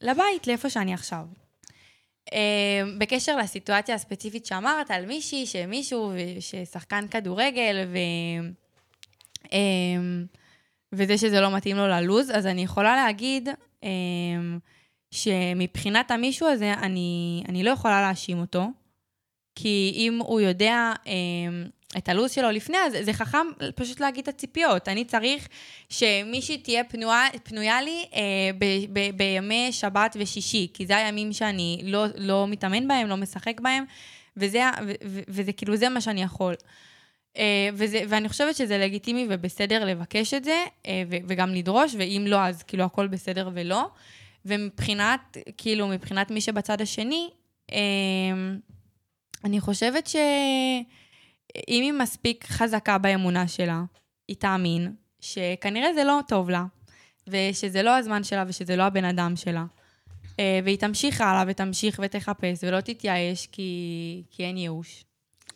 לבית, 0.00 0.46
לאיפה 0.46 0.70
שאני 0.70 0.94
עכשיו. 0.94 1.24
אמ, 2.32 2.98
בקשר 2.98 3.36
לסיטואציה 3.36 3.94
הספציפית 3.94 4.46
שאמרת, 4.46 4.90
על 4.90 5.06
מישהי, 5.06 5.46
שמישהו, 5.46 6.12
ששחקן 6.40 7.08
כדורגל, 7.08 7.84
ו... 7.92 7.98
אמ, 9.52 10.24
וזה 10.92 11.18
שזה 11.18 11.40
לא 11.40 11.56
מתאים 11.56 11.76
לו 11.76 11.88
ללוז, 11.88 12.30
אז 12.30 12.46
אני 12.46 12.62
יכולה 12.62 12.96
להגיד 12.96 13.48
שמבחינת 15.10 16.10
המישהו 16.10 16.48
הזה, 16.48 16.72
אני, 16.72 17.42
אני 17.48 17.62
לא 17.62 17.70
יכולה 17.70 18.00
להאשים 18.00 18.38
אותו, 18.38 18.66
כי 19.54 19.92
אם 19.96 20.18
הוא 20.18 20.40
יודע 20.40 20.92
אמ, 21.06 21.64
את 21.96 22.08
הלו"ז 22.08 22.30
שלו 22.30 22.50
לפני, 22.50 22.76
אז 22.78 22.96
זה 23.02 23.12
חכם 23.12 23.46
פשוט 23.74 24.00
להגיד 24.00 24.22
את 24.22 24.28
הציפיות. 24.28 24.88
אני 24.88 25.04
צריך 25.04 25.48
שמישהי 25.88 26.58
תהיה 26.58 26.84
פנויה, 26.84 27.26
פנויה 27.42 27.82
לי 27.82 28.04
אה, 28.14 28.20
ב, 28.58 28.64
ב, 28.92 29.16
בימי 29.16 29.68
שבת 29.72 30.16
ושישי, 30.20 30.68
כי 30.74 30.86
זה 30.86 30.96
הימים 30.96 31.32
שאני 31.32 31.80
לא, 31.84 32.04
לא 32.16 32.46
מתאמן 32.48 32.88
בהם, 32.88 33.08
לא 33.08 33.16
משחק 33.16 33.60
בהם, 33.60 33.84
וזה, 34.36 34.62
ו, 34.86 34.92
ו, 35.06 35.20
וזה 35.28 35.52
כאילו, 35.52 35.76
זה 35.76 35.88
מה 35.88 36.00
שאני 36.00 36.22
יכול. 36.22 36.54
אה, 37.36 37.68
וזה, 37.74 38.00
ואני 38.08 38.28
חושבת 38.28 38.56
שזה 38.56 38.78
לגיטימי 38.78 39.26
ובסדר 39.30 39.84
לבקש 39.84 40.34
את 40.34 40.44
זה, 40.44 40.64
אה, 40.86 41.02
ו, 41.10 41.16
וגם 41.28 41.54
לדרוש, 41.54 41.94
ואם 41.98 42.24
לא, 42.26 42.44
אז 42.44 42.62
כאילו 42.62 42.84
הכל 42.84 43.06
בסדר 43.06 43.50
ולא. 43.54 43.88
ומבחינת, 44.44 45.36
כאילו, 45.56 45.88
מבחינת 45.88 46.30
מי 46.30 46.40
שבצד 46.40 46.80
השני, 46.80 47.30
אה, 47.72 47.78
אני 49.44 49.60
חושבת 49.60 50.06
שאם 50.06 51.82
היא 51.82 51.92
מספיק 51.92 52.44
חזקה 52.44 52.98
באמונה 52.98 53.48
שלה, 53.48 53.82
היא 54.28 54.36
תאמין 54.36 54.94
שכנראה 55.20 55.94
זה 55.94 56.04
לא 56.04 56.20
טוב 56.28 56.50
לה, 56.50 56.64
ושזה 57.28 57.82
לא 57.82 57.96
הזמן 57.96 58.24
שלה 58.24 58.44
ושזה 58.48 58.76
לא 58.76 58.82
הבן 58.82 59.04
אדם 59.04 59.36
שלה. 59.36 59.64
אה, 60.40 60.60
והיא 60.64 60.78
תמשיך 60.78 61.20
הלאה 61.20 61.44
ותמשיך 61.48 62.00
ותחפש 62.02 62.64
ולא 62.64 62.80
תתייאש 62.80 63.46
כי, 63.46 64.22
כי 64.30 64.44
אין 64.44 64.56
ייאוש. 64.56 65.04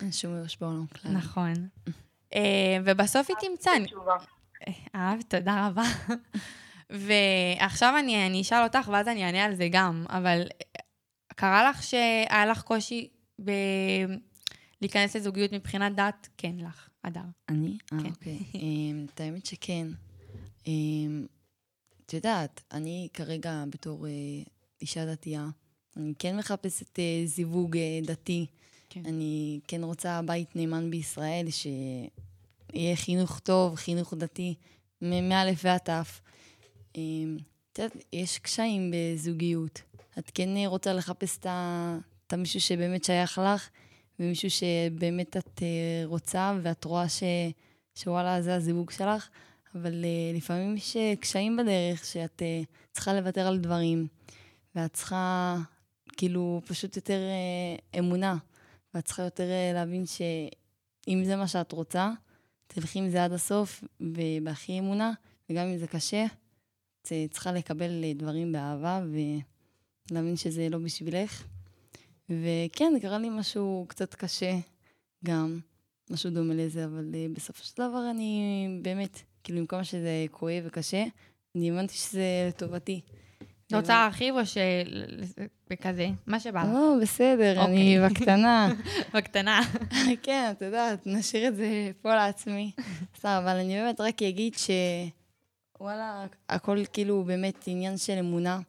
אין 0.01 0.11
שום 0.11 0.35
ייאוש 0.35 0.57
בעולם 0.61 0.85
כלל. 0.87 1.11
נכון. 1.11 1.53
אה, 2.35 2.77
ובסוף 2.85 3.27
היא 3.29 3.49
תמצא. 3.49 3.71
אהבת, 4.95 5.35
תודה 5.35 5.67
רבה. 5.67 5.83
ועכשיו 6.93 7.95
אני, 7.99 8.27
אני 8.27 8.41
אשאל 8.41 8.63
אותך, 8.63 8.89
ואז 8.93 9.07
אני 9.07 9.25
אענה 9.25 9.43
על 9.43 9.55
זה 9.55 9.67
גם, 9.71 10.05
אבל 10.09 10.43
קרה 11.35 11.69
לך 11.69 11.83
שהיה 11.83 12.45
לך 12.45 12.61
קושי 12.61 13.07
ב... 13.43 13.51
להיכנס 14.81 15.15
לזוגיות 15.15 15.53
מבחינת 15.53 15.95
דת? 15.95 16.29
כן, 16.37 16.55
לך, 16.57 16.89
אדר. 17.03 17.21
אני? 17.49 17.77
אה, 17.93 17.97
כן. 17.99 18.09
אוקיי. 18.09 18.39
אמ, 18.55 19.05
את 19.13 19.21
האמת 19.21 19.45
שכן. 19.45 19.87
אמ, 20.67 21.25
את 22.05 22.13
יודעת, 22.13 22.61
אני 22.71 23.07
כרגע 23.13 23.63
בתור 23.69 24.07
אה, 24.07 24.11
אישה 24.81 25.05
דתייה, 25.05 25.47
אני 25.97 26.13
כן 26.19 26.37
מחפשת 26.37 26.99
אה, 26.99 27.21
זיווג 27.25 27.77
אה, 27.77 27.99
דתי. 28.03 28.45
כן. 28.89 29.01
אני 29.05 29.59
כן 29.67 29.83
רוצה 29.83 30.21
בית 30.21 30.55
נאמן 30.55 30.89
בישראל, 30.89 31.45
שיהיה 31.49 32.95
חינוך 32.95 33.39
טוב, 33.39 33.75
חינוך 33.75 34.13
דתי, 34.13 34.55
מא' 35.01 35.45
ועד 35.63 35.79
ת'. 35.89 35.89
אמ, 36.95 37.37
את 37.71 37.79
יודעת, 37.79 37.97
יש 38.13 38.39
קשיים 38.39 38.91
בזוגיות. 38.91 39.81
את 40.19 40.31
כן 40.33 40.57
אה, 40.57 40.67
רוצה 40.67 40.93
לחפש 40.93 41.37
את 41.37 41.45
ה- 41.45 41.97
את 42.27 42.33
המישהו 42.33 42.61
שבאמת 42.61 43.03
שייך 43.03 43.41
לך, 43.45 43.69
ומישהו 44.19 44.49
שבאמת 44.49 45.37
את 45.37 45.61
אה, 45.61 46.05
רוצה, 46.05 46.53
ואת 46.61 46.85
רואה 46.85 47.09
ש, 47.09 47.23
שוואלה, 47.95 48.41
זה 48.41 48.55
הזיווג 48.55 48.91
שלך, 48.91 49.29
אבל 49.75 49.93
uh, 50.03 50.37
לפעמים 50.37 50.77
יש 50.77 50.97
אה, 50.97 51.13
קשיים 51.19 51.57
בדרך, 51.57 52.05
שאת 52.05 52.41
צריכה 52.91 53.13
לוותר 53.13 53.47
על 53.47 53.57
דברים, 53.57 54.07
ואת 54.75 54.93
צריכה, 54.93 55.57
כאילו, 56.17 56.61
פשוט 56.67 56.95
יותר 56.95 57.19
אמונה, 57.99 58.37
ואת 58.93 59.05
צריכה 59.05 59.23
יותר 59.23 59.47
להבין 59.73 60.05
שאם 60.05 61.21
זה 61.25 61.35
מה 61.35 61.47
שאת 61.47 61.71
רוצה, 61.71 62.11
תלכי 62.67 62.99
עם 62.99 63.09
זה 63.09 63.23
עד 63.23 63.31
הסוף, 63.31 63.83
ובהכי 64.01 64.79
אמונה, 64.79 65.11
וגם 65.49 65.67
אם 65.67 65.77
זה 65.77 65.87
קשה, 65.87 66.25
את 67.03 67.11
אה, 67.11 67.25
צריכה 67.31 67.51
לקבל 67.51 68.03
אה, 68.03 68.11
דברים 68.15 68.51
באהבה, 68.51 69.01
ולהבין 70.11 70.35
שזה 70.35 70.69
לא 70.69 70.77
בשבילך. 70.77 71.43
וכן, 72.29 72.93
קרה 73.01 73.17
לי 73.17 73.29
משהו 73.29 73.85
קצת 73.89 74.15
קשה 74.15 74.53
גם, 75.25 75.59
משהו 76.09 76.29
דומה 76.29 76.53
לזה, 76.53 76.85
אבל 76.85 77.11
uh, 77.11 77.35
בסופו 77.35 77.63
של 77.63 77.73
דבר 77.73 78.09
אני 78.11 78.67
באמת, 78.81 79.21
כאילו, 79.43 79.67
כמה 79.67 79.83
שזה 79.83 80.25
כואב 80.31 80.63
וקשה, 80.65 81.03
אני 81.55 81.71
הבנתי 81.71 81.93
שזה 81.93 82.45
לטובתי. 82.47 83.01
את 83.67 83.73
רוצה 83.73 83.93
להרחיב 83.93 84.35
או 84.35 84.45
ש... 84.45 84.57
וכזה? 85.69 86.07
מה 86.27 86.39
שבא 86.39 86.63
לך. 86.63 86.69
לא, 86.73 86.95
בסדר, 87.01 87.59
אוקיי. 87.59 87.65
אני 87.65 87.97
בקטנה. 88.09 88.73
בקטנה. 89.13 89.61
כן, 90.23 90.51
את 90.51 90.61
יודעת, 90.61 91.07
נשאיר 91.07 91.47
את 91.47 91.55
זה 91.55 91.91
פה 92.01 92.15
לעצמי. 92.15 92.71
סתם, 93.17 93.39
אבל 93.43 93.55
אני 93.57 93.73
באמת 93.73 94.01
רק 94.01 94.21
אגיד 94.21 94.53
ש... 94.53 94.69
וואלה, 95.83 96.25
הכל 96.49 96.77
כאילו 96.93 97.23
באמת 97.23 97.63
עניין 97.67 97.97
של 97.97 98.17
אמונה, 98.19 98.59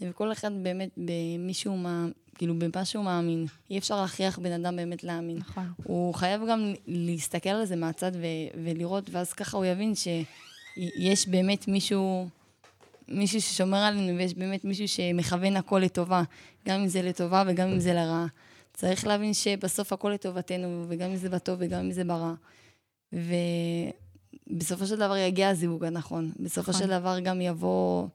וכל 0.00 0.32
אחד 0.32 0.50
באמת 0.62 0.90
במישהו, 0.96 1.76
מה, 1.76 2.06
כאילו 2.34 2.54
במה 2.58 2.84
שהוא 2.84 3.04
מאמין. 3.04 3.46
אי 3.70 3.78
אפשר 3.78 4.00
להכריח 4.00 4.38
בן 4.38 4.52
אדם 4.52 4.76
באמת 4.76 5.04
להאמין. 5.04 5.36
נכון. 5.36 5.72
הוא 5.84 6.14
חייב 6.14 6.40
גם 6.50 6.72
להסתכל 6.86 7.48
על 7.48 7.64
זה 7.64 7.76
מהצד 7.76 8.12
ו- 8.14 8.62
ולראות, 8.64 9.10
ואז 9.10 9.32
ככה 9.32 9.56
הוא 9.56 9.64
יבין 9.64 9.94
שיש 9.94 11.28
באמת 11.28 11.68
מישהו, 11.68 12.28
מישהו 13.08 13.40
ששומר 13.40 13.78
עלינו, 13.78 14.18
ויש 14.18 14.34
באמת 14.34 14.64
מישהו 14.64 14.88
שמכוון 14.88 15.56
הכל 15.56 15.78
לטובה, 15.78 16.22
גם 16.68 16.80
אם 16.80 16.88
זה 16.88 17.02
לטובה 17.02 17.44
וגם 17.46 17.68
אם 17.68 17.80
זה 17.80 17.92
לרעה. 17.92 18.26
צריך 18.74 19.06
להבין 19.06 19.34
שבסוף 19.34 19.92
הכל 19.92 20.10
לטובתנו, 20.10 20.84
וגם 20.88 21.10
אם 21.10 21.16
זה 21.16 21.28
בטוב 21.28 21.58
וגם 21.60 21.80
אם 21.80 21.92
זה 21.92 22.04
ברע. 22.04 22.34
ובסופו 24.46 24.86
של 24.86 24.96
דבר 24.96 25.16
יגיע 25.16 25.48
הזיווג 25.48 25.84
הנכון. 25.84 26.32
בסופו 26.40 26.70
נכון. 26.70 26.82
של 26.82 26.88
דבר 26.88 27.20
גם 27.20 27.40
יבוא, 27.40 28.06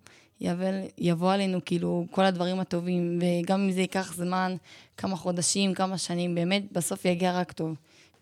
יבוא, 0.42 0.68
יבוא 0.98 1.34
עלינו 1.34 1.60
כאילו 1.66 2.06
כל 2.12 2.26
הדברים 2.26 2.60
הטובים, 2.60 3.20
וגם 3.22 3.60
אם 3.60 3.72
זה 3.72 3.82
ייקח 3.82 4.14
זמן, 4.14 4.56
כמה 4.98 5.16
חודשים, 5.16 5.74
כמה 5.74 5.98
שנים, 5.98 6.36
באמת, 6.36 6.72
בסוף 6.72 7.06
יגיע 7.06 7.40
רק 7.40 7.52
טוב. 7.52 7.76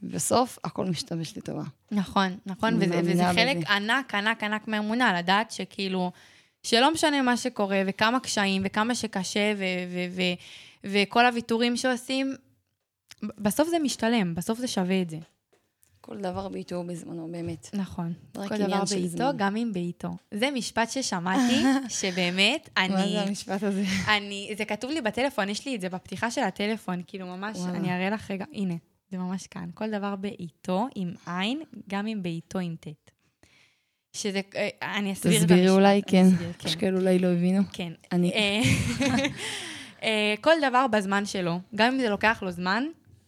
בסוף 0.04 0.60
הכל 0.64 0.86
משתמש 0.86 1.38
לטובה. 1.38 1.64
נכון, 1.92 2.38
נכון, 2.46 2.76
וזה, 2.80 3.02
וזה 3.04 3.24
חלק 3.34 3.58
בזה. 3.58 3.74
ענק, 3.74 4.16
ענק, 4.16 4.44
ענק 4.44 4.68
מהאמונה, 4.68 5.20
לדעת 5.20 5.52
שכאילו, 5.52 6.12
שלא 6.64 6.94
משנה 6.94 7.22
מה 7.22 7.38
שקורה, 7.38 7.82
וכמה 7.88 8.20
קשיים, 8.20 8.62
וכמה 8.66 8.96
שקשה, 8.96 9.54
ו- 9.58 9.64
ו- 9.90 10.16
ו- 10.16 10.34
וכל 10.92 11.26
הוויתורים 11.26 11.78
שעושים, 11.78 12.36
בסוף 13.24 13.70
זה 13.70 13.80
משתלם, 13.80 14.36
בסוף 14.36 14.60
זה 14.60 14.68
שווה 14.68 15.02
את 15.02 15.10
זה. 15.10 15.18
כל 16.06 16.18
דבר 16.18 16.50
בעיתו 16.50 16.76
ובזמנו, 16.76 17.28
באמת. 17.32 17.70
נכון. 17.74 18.14
כל 18.34 18.58
דבר 18.58 18.84
בעיתו. 18.90 19.24
גם 19.36 19.56
אם 19.56 19.72
בעיתו. 19.74 20.10
זה 20.34 20.52
משפט 20.52 20.90
ששמעתי, 20.90 21.64
שבאמת, 22.00 22.70
מה 22.78 22.86
אני... 22.86 23.12
זה 23.12 23.22
המשפט 23.22 23.64
הזה? 23.64 23.84
אני, 24.08 24.54
זה 24.58 24.66
כתוב 24.66 24.92
לי 24.92 25.02
בטלפון, 25.02 25.50
יש 25.50 25.66
לי 25.66 25.76
את 25.76 25.82
זה 25.82 25.90
בפתיחה 25.90 26.32
של 26.32 26.42
הטלפון, 26.42 27.02
כאילו 27.08 27.26
ממש, 27.26 27.58
וואלה. 27.58 27.78
אני 27.78 27.96
אראה 27.96 28.10
לך 28.10 28.32
רגע, 28.32 28.46
הנה, 28.54 28.74
זה 29.12 29.18
ממש 29.18 29.48
כאן. 29.48 29.70
כל 29.74 29.90
דבר 29.92 30.16
בעיתו, 30.16 30.88
עם 30.96 31.14
עין, 31.28 31.62
גם 31.90 32.08
אם 32.08 32.24
בעיתו 32.24 32.60
עם 32.60 32.76
ט'. 32.80 32.88
שזה, 34.14 34.42
אה, 34.56 34.70
אני 34.98 35.14
אסביר 35.14 35.32
את 35.32 35.38
המשפט. 35.38 35.52
תסבירי 35.52 35.70
אולי, 35.70 36.02
כן. 36.08 36.26
יש 36.66 36.76
כאלה 36.76 37.00
אולי 37.00 37.20
לא 37.20 37.28
הבינו. 37.28 37.62
כן. 37.74 37.94
אני. 38.12 38.32
אה, 38.34 38.62
אה, 40.04 40.34
כל 40.42 40.56
דבר 40.68 40.88
בזמן 40.88 41.26
שלו, 41.26 41.60
גם 41.76 41.94
אם 41.94 42.00
זה 42.00 42.10
לוקח 42.10 42.44
לו 42.44 42.52
זמן, 42.52 42.84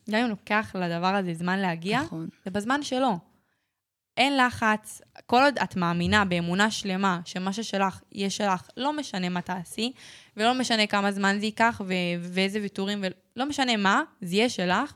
גם 0.09 0.23
אם 0.23 0.29
לוקח 0.29 0.75
לדבר 0.75 1.15
הזה 1.15 1.33
זמן 1.33 1.59
להגיע, 1.59 2.01
נכון. 2.01 2.27
זה 2.45 2.51
בזמן 2.51 2.83
שלו. 2.83 3.17
אין 4.17 4.37
לחץ, 4.37 5.01
כל 5.25 5.41
עוד 5.43 5.57
את 5.63 5.75
מאמינה 5.75 6.25
באמונה 6.25 6.71
שלמה 6.71 7.19
שמה 7.25 7.53
ששלך 7.53 8.01
יהיה 8.11 8.29
שלך, 8.29 8.69
לא 8.77 8.93
משנה 8.93 9.29
מה 9.29 9.41
תעשי, 9.41 9.91
ולא 10.37 10.53
משנה 10.53 10.87
כמה 10.87 11.11
זמן 11.11 11.35
זה 11.39 11.45
ייקח 11.45 11.81
ו- 11.87 11.93
ואיזה 12.33 12.59
ויתורים, 12.61 13.03
ולא 13.03 13.45
משנה 13.45 13.77
מה, 13.77 14.03
זה 14.21 14.35
יהיה 14.35 14.49
שלך, 14.49 14.93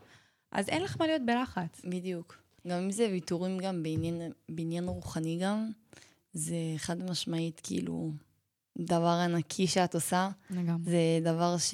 אז 0.51 0.69
אין 0.69 0.83
לך 0.83 0.95
מה 0.99 1.07
להיות 1.07 1.21
בלחץ. 1.25 1.81
בדיוק. 1.85 2.37
גם 2.67 2.77
אם 2.77 2.91
זה 2.91 3.07
ויתורים 3.11 3.57
גם 3.57 3.83
בעניין, 3.83 4.31
בעניין 4.49 4.87
רוחני 4.87 5.39
גם, 5.41 5.71
זה 6.33 6.55
חד 6.77 7.09
משמעית 7.09 7.61
כאילו 7.63 8.11
דבר 8.77 9.19
ענקי 9.25 9.67
שאת 9.67 9.95
עושה. 9.95 10.29
לגמרי. 10.49 10.91
זה 10.91 11.19
דבר 11.23 11.57
ש... 11.57 11.73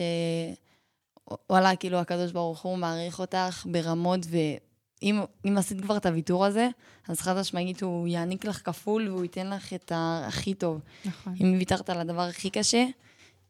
וואלה, 1.50 1.76
כאילו 1.76 1.98
הקדוש 1.98 2.32
ברוך 2.32 2.62
הוא 2.62 2.78
מעריך 2.78 3.20
אותך 3.20 3.66
ברמות, 3.72 4.20
ואם 4.30 5.22
אם 5.46 5.58
עשית 5.58 5.82
כבר 5.82 5.98
את 5.98 6.06
הוויתור 6.06 6.46
הזה, 6.46 6.70
אז 7.08 7.22
חד 7.22 7.40
משמעית 7.40 7.84
הוא 7.84 8.08
יעניק 8.08 8.46
לך 8.46 8.62
כפול 8.66 9.10
והוא 9.10 9.24
ייתן 9.24 9.50
לך 9.50 9.74
את 9.74 9.92
הכי 9.96 10.54
טוב. 10.54 10.82
נכון. 11.06 11.34
אם 11.42 11.56
ויתרת 11.58 11.90
על 11.90 12.00
הדבר 12.00 12.22
הכי 12.22 12.50
קשה, 12.50 12.86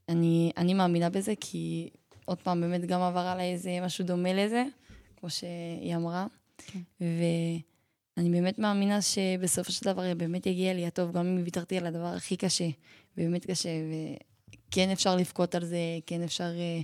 אני, 0.10 0.52
אני 0.58 0.74
מאמינה 0.74 1.10
בזה, 1.10 1.34
כי 1.40 1.90
עוד 2.26 2.38
פעם, 2.38 2.62
באמת 2.62 2.86
גם 2.86 3.02
עבר 3.02 3.20
עליי 3.20 3.54
איזה 3.54 3.80
משהו 3.82 4.06
דומה 4.06 4.34
לזה, 4.34 4.64
כמו 5.20 5.30
שהיא 5.30 5.96
אמרה. 5.96 6.28
כן. 6.58 6.80
ואני 7.00 8.30
באמת 8.30 8.60
מאמינה 8.60 9.02
שבסופו 9.02 9.72
של 9.72 9.86
דבר 9.86 10.14
באמת 10.18 10.46
יגיע 10.46 10.74
לי 10.74 10.86
הטוב, 10.86 11.12
גם 11.12 11.26
אם 11.26 11.42
ויתרתי 11.44 11.78
על 11.78 11.86
הדבר 11.86 12.06
הכי 12.06 12.38
קשה, 12.38 12.68
באמת 13.18 13.46
קשה, 13.46 13.70
וכן 14.70 14.90
אפשר 14.90 15.16
לבכות 15.16 15.56
על 15.56 15.66
זה, 15.66 15.78
כן 16.06 16.22
אפשר 16.22 16.44
אה, 16.58 16.82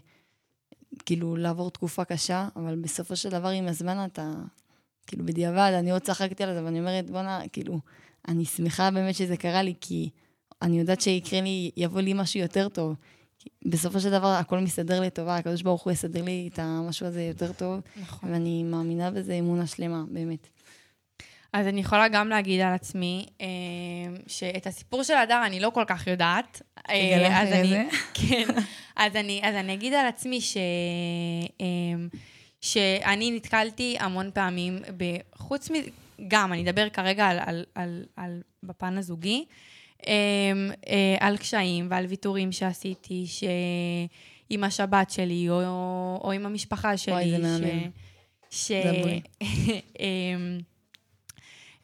כאילו 1.02 1.36
לעבור 1.36 1.72
תקופה 1.72 2.06
קשה, 2.06 2.48
אבל 2.56 2.76
בסופו 2.76 3.16
של 3.16 3.30
דבר 3.30 3.48
עם 3.48 3.68
הזמן 3.68 4.06
אתה, 4.06 4.34
כאילו 5.08 5.26
בדיעבד, 5.26 5.72
אני 5.80 5.92
עוד 5.92 6.02
צחקתי 6.02 6.44
על 6.44 6.54
זה, 6.54 6.66
ואני 6.66 6.80
אומרת, 6.80 7.10
בואנה, 7.10 7.42
כאילו, 7.54 7.80
אני 8.28 8.46
שמחה 8.46 8.92
באמת 8.92 9.16
שזה 9.16 9.38
קרה 9.38 9.62
לי, 9.64 9.74
כי 9.82 10.10
אני 10.62 10.80
יודעת 10.80 11.02
שיקרה 11.02 11.42
לי, 11.42 11.72
יבוא 11.78 12.02
לי 12.02 12.14
משהו 12.14 12.40
יותר 12.40 12.70
טוב. 12.70 12.96
בסופו 13.66 14.00
של 14.00 14.12
דבר 14.12 14.28
הכל 14.28 14.60
מסתדר 14.60 15.02
לטובה, 15.02 15.36
הקדוש 15.36 15.62
ברוך 15.62 15.84
הוא 15.84 15.94
יסדר 15.94 16.24
לי 16.24 16.50
את 16.54 16.60
המשהו 16.60 17.08
הזה 17.08 17.24
יותר 17.24 17.52
טוב, 17.54 17.80
נכון. 18.02 18.32
ואני 18.32 18.64
מאמינה 18.64 19.12
בזה 19.12 19.34
אמונה 19.34 19.68
שלמה, 19.68 20.04
באמת. 20.12 20.48
אז 21.54 21.68
אני 21.68 21.82
יכולה 21.82 22.08
גם 22.08 22.30
להגיד 22.30 22.62
על 22.62 22.74
עצמי, 22.74 23.26
אה, 23.42 23.48
שאת 24.28 24.68
הסיפור 24.68 25.04
של 25.04 25.14
הדר 25.14 25.42
אני 25.46 25.60
לא 25.60 25.70
כל 25.70 25.84
כך 25.88 26.08
יודעת. 26.08 26.62
תגלה 26.84 27.42
אז 27.42 27.48
אחרי 27.48 27.60
אני- 27.60 27.68
זה. 27.70 27.84
כן. 28.28 28.48
אז 28.96 29.16
אני, 29.16 29.42
אז 29.44 29.56
אני 29.56 29.74
אגיד 29.74 29.94
על 29.94 30.06
עצמי 30.08 30.42
ש... 30.42 30.58
אה, 31.62 31.66
שאני 32.62 33.32
נתקלתי 33.32 33.98
המון 34.00 34.30
פעמים, 34.34 34.80
חוץ 35.36 35.72
מ... 35.72 35.74
גם, 36.28 36.54
אני 36.54 36.70
אדבר 36.70 36.90
כרגע 36.90 37.26
על, 37.28 37.40
על, 37.46 37.66
על, 37.76 38.06
על 38.16 38.42
בפן 38.64 38.98
הזוגי, 38.98 39.46
אה, 40.08 40.52
על 41.20 41.38
קשיים 41.38 41.88
ועל 41.90 42.06
ויתורים 42.06 42.52
שעשיתי, 42.52 43.24
ש... 43.28 43.44
עם 44.50 44.64
השבת 44.64 45.12
שלי, 45.12 45.50
או, 45.50 45.62
או 46.24 46.32
עם 46.32 46.46
המשפחה 46.46 46.98
שלי. 46.98 47.14
וואי, 47.14 47.32
זה 47.32 47.38
מהמם. 47.38 47.90
ש... 48.50 48.72
דברי. 48.86 49.22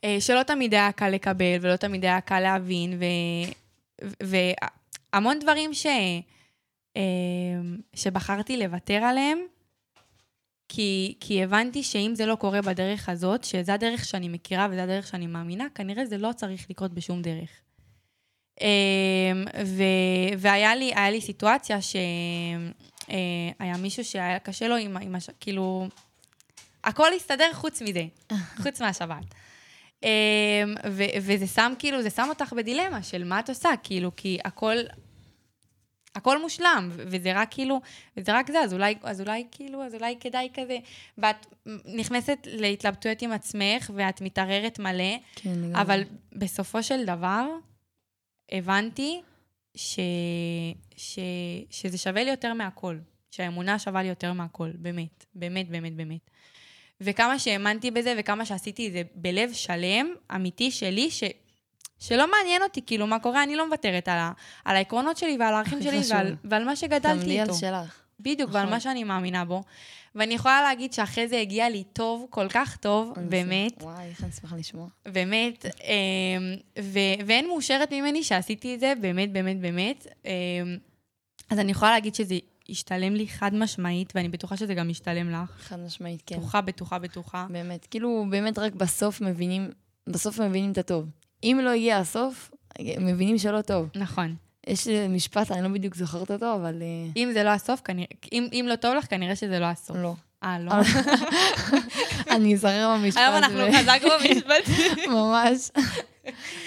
אה, 0.03 0.17
שלא 0.19 0.43
תמיד 0.43 0.73
היה 0.73 0.91
קל 0.91 1.09
לקבל 1.09 1.57
ולא 1.61 1.75
תמיד 1.75 2.05
היה 2.05 2.21
קל 2.21 2.39
להבין, 2.39 2.99
והמון 4.23 5.39
דברים 5.39 5.73
ש... 5.73 5.85
אמ, 6.97 7.77
שבחרתי 7.93 8.57
לוותר 8.57 8.93
עליהם, 9.03 9.39
כי, 10.69 11.15
כי 11.19 11.43
הבנתי 11.43 11.83
שאם 11.83 12.11
זה 12.15 12.25
לא 12.25 12.35
קורה 12.35 12.61
בדרך 12.61 13.09
הזאת, 13.09 13.43
שזה 13.43 13.73
הדרך 13.73 14.05
שאני 14.05 14.29
מכירה 14.29 14.67
וזה 14.71 14.83
הדרך 14.83 15.07
שאני 15.07 15.27
מאמינה, 15.27 15.67
כנראה 15.75 16.05
זה 16.05 16.17
לא 16.17 16.31
צריך 16.35 16.69
לקרות 16.69 16.93
בשום 16.93 17.21
דרך. 17.21 17.49
אמ, 18.61 19.45
ו, 19.65 19.83
והיה 20.37 20.75
לי, 20.75 20.93
לי 21.11 21.21
סיטואציה 21.21 21.81
שהיה 21.81 23.77
מישהו 23.77 24.05
שהיה 24.05 24.39
קשה 24.39 24.67
לו 24.67 24.75
עם, 24.75 24.97
עם 24.97 25.15
הש... 25.15 25.29
כאילו, 25.39 25.87
הכל 26.83 27.13
הסתדר 27.13 27.49
חוץ 27.53 27.81
מזה, 27.81 28.05
חוץ 28.63 28.81
מהשבת. 28.81 29.25
אמ, 30.03 30.09
ו- 30.89 31.17
וזה 31.21 31.47
שם, 31.47 31.73
כאילו, 31.79 32.01
זה 32.01 32.09
שם 32.09 32.25
אותך 32.29 32.53
בדילמה 32.53 33.03
של 33.03 33.23
מה 33.23 33.39
את 33.39 33.49
עושה, 33.49 33.69
כאילו, 33.83 34.11
כי 34.15 34.37
הכל, 34.45 34.75
הכל 36.15 36.41
מושלם, 36.41 36.89
וזה 36.91 37.31
רק 37.35 37.47
כאילו, 37.51 37.81
וזה 38.17 38.33
רק 38.33 38.51
זה, 38.51 38.59
אז 38.59 38.73
אולי, 38.73 38.95
אז 39.03 39.21
אולי 39.21 39.47
כאילו, 39.51 39.83
אז 39.83 39.93
אולי 39.95 40.17
כדאי 40.19 40.49
כזה, 40.53 40.77
ואת 41.17 41.45
נכנסת 41.85 42.37
להתלבטויות 42.45 43.21
עם 43.21 43.31
עצמך, 43.31 43.91
ואת 43.95 44.21
מתערערת 44.21 44.79
מלא, 44.79 45.17
כן. 45.35 45.75
אבל 45.75 46.01
בסופו 46.31 46.83
של 46.83 47.05
דבר, 47.05 47.47
הבנתי 48.51 49.21
ש... 49.75 49.99
ש... 50.97 51.19
שזה 51.69 51.97
שווה 51.97 52.23
לי 52.23 52.29
יותר 52.29 52.53
מהכל. 52.53 52.97
שהאמונה 53.31 53.79
שווה 53.79 54.01
לי 54.01 54.09
יותר 54.09 54.33
מהכל, 54.33 54.71
באמת. 54.75 55.25
באמת, 55.35 55.69
באמת, 55.69 55.95
באמת. 55.95 56.29
וכמה 57.01 57.39
שהאמנתי 57.39 57.91
בזה 57.91 58.13
וכמה 58.17 58.45
שעשיתי 58.45 58.87
את 58.87 58.93
זה 58.93 59.01
בלב 59.15 59.53
שלם, 59.53 60.07
אמיתי 60.35 60.71
שלי, 60.71 61.11
ש... 61.11 61.23
שלא 61.99 62.31
מעניין 62.31 62.61
אותי, 62.61 62.81
כאילו, 62.85 63.07
מה 63.07 63.19
קורה, 63.19 63.43
אני 63.43 63.55
לא 63.55 63.65
מוותרת 63.67 64.07
על, 64.07 64.17
ה... 64.17 64.31
על 64.65 64.75
העקרונות 64.75 65.17
שלי 65.17 65.37
ועל 65.39 65.53
הערכים 65.53 65.81
שלי. 65.81 65.99
ועל... 66.09 66.35
ועל 66.43 66.63
מה 66.63 66.75
שגדלתי 66.75 67.19
תעמדי 67.19 67.39
על 67.39 67.47
איתו. 67.47 67.59
שלך. 67.59 68.01
בדיוק, 68.19 68.49
ועל 68.53 68.63
נכון. 68.63 68.73
מה 68.73 68.79
שאני 68.79 69.03
מאמינה 69.03 69.45
בו. 69.45 69.63
ואני 70.15 70.33
יכולה 70.33 70.61
להגיד 70.61 70.93
שאחרי 70.93 71.27
זה 71.27 71.39
הגיע 71.39 71.69
לי 71.69 71.83
טוב, 71.93 72.27
כל 72.29 72.49
כך 72.49 72.77
טוב, 72.77 73.13
באמת. 73.29 73.83
וואי, 73.83 74.05
איך 74.09 74.23
אני 74.23 74.31
שמחה 74.31 74.55
לשמוע. 74.55 74.87
באמת, 75.05 75.65
אמ, 75.65 76.83
ואין 77.25 77.47
מאושרת 77.47 77.93
ממני 77.93 78.23
שעשיתי 78.23 78.75
את 78.75 78.79
זה, 78.79 78.93
באמת, 79.01 79.31
באמת, 79.31 79.59
באמת. 79.59 80.07
אמ, 80.25 80.31
אז 81.49 81.59
אני 81.59 81.71
יכולה 81.71 81.91
להגיד 81.91 82.15
שזה 82.15 82.35
השתלם 82.69 83.15
לי 83.15 83.27
חד 83.27 83.55
משמעית, 83.55 84.13
ואני 84.15 84.29
בטוחה 84.29 84.57
שזה 84.57 84.73
גם 84.73 84.89
ישתלם 84.89 85.31
לך. 85.31 85.49
חד 85.59 85.79
משמעית, 85.79 86.23
כן. 86.25 86.37
בטוחה, 86.37 86.61
בטוחה, 86.61 86.99
בטוחה. 86.99 87.47
באמת, 87.49 87.87
כאילו, 87.91 88.25
באמת 88.29 88.59
רק 88.59 88.73
בסוף 88.73 89.21
מבינים, 89.21 89.69
בסוף 90.07 90.39
מבינים 90.39 90.71
את 90.71 90.77
הטוב. 90.77 91.05
אם 91.43 91.59
לא 91.63 91.69
יהיה 91.69 91.99
הסוף, 91.99 92.51
מבינים 92.99 93.37
שלא 93.37 93.61
טוב. 93.61 93.89
נכון. 93.95 94.35
יש 94.67 94.87
משפט, 94.87 95.51
אני 95.51 95.61
לא 95.61 95.69
בדיוק 95.69 95.95
זוכרת 95.95 96.31
אותו, 96.31 96.55
אבל 96.55 96.81
אה, 96.81 97.11
אם 97.15 97.29
זה 97.33 97.43
לא 97.43 97.49
הסוף, 97.49 97.81
כנראה, 97.81 98.07
אם, 98.33 98.47
אם 98.53 98.65
לא 98.69 98.75
טוב 98.75 98.95
לך, 98.95 99.09
כנראה 99.09 99.35
שזה 99.35 99.59
לא 99.59 99.65
הסוף. 99.65 99.97
לא. 99.97 100.13
אה, 100.43 100.59
לא? 100.59 100.71
אני 102.35 102.53
אזכר 102.53 102.95
במשפט. 102.97 103.21
היום 103.21 103.35
אנחנו 103.35 103.59
חזקנו 103.79 104.09
במשפט. 104.19 104.87
ממש. 105.17 105.69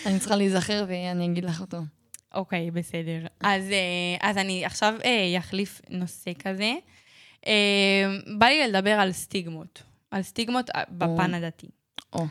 אני 0.06 0.18
צריכה 0.18 0.36
להיזכר 0.36 0.84
ואני 0.88 1.26
אגיד 1.26 1.44
לך 1.44 1.60
אותו. 1.60 1.78
אוקיי, 2.34 2.70
בסדר. 2.70 3.26
אז, 3.40 3.70
אה, 3.70 4.28
אז 4.30 4.38
אני 4.38 4.64
עכשיו 4.64 4.94
אה, 5.04 5.38
אחליף 5.38 5.80
נושא 5.90 6.30
כזה. 6.38 6.72
אה, 7.46 7.52
בא 8.38 8.46
לי 8.46 8.68
לדבר 8.68 8.90
על 8.90 9.12
סטיגמות. 9.12 9.82
על 10.10 10.22
סטיגמות 10.22 10.70
בפן 10.90 11.34
הדתי. 11.34 11.66
או, 12.12 12.26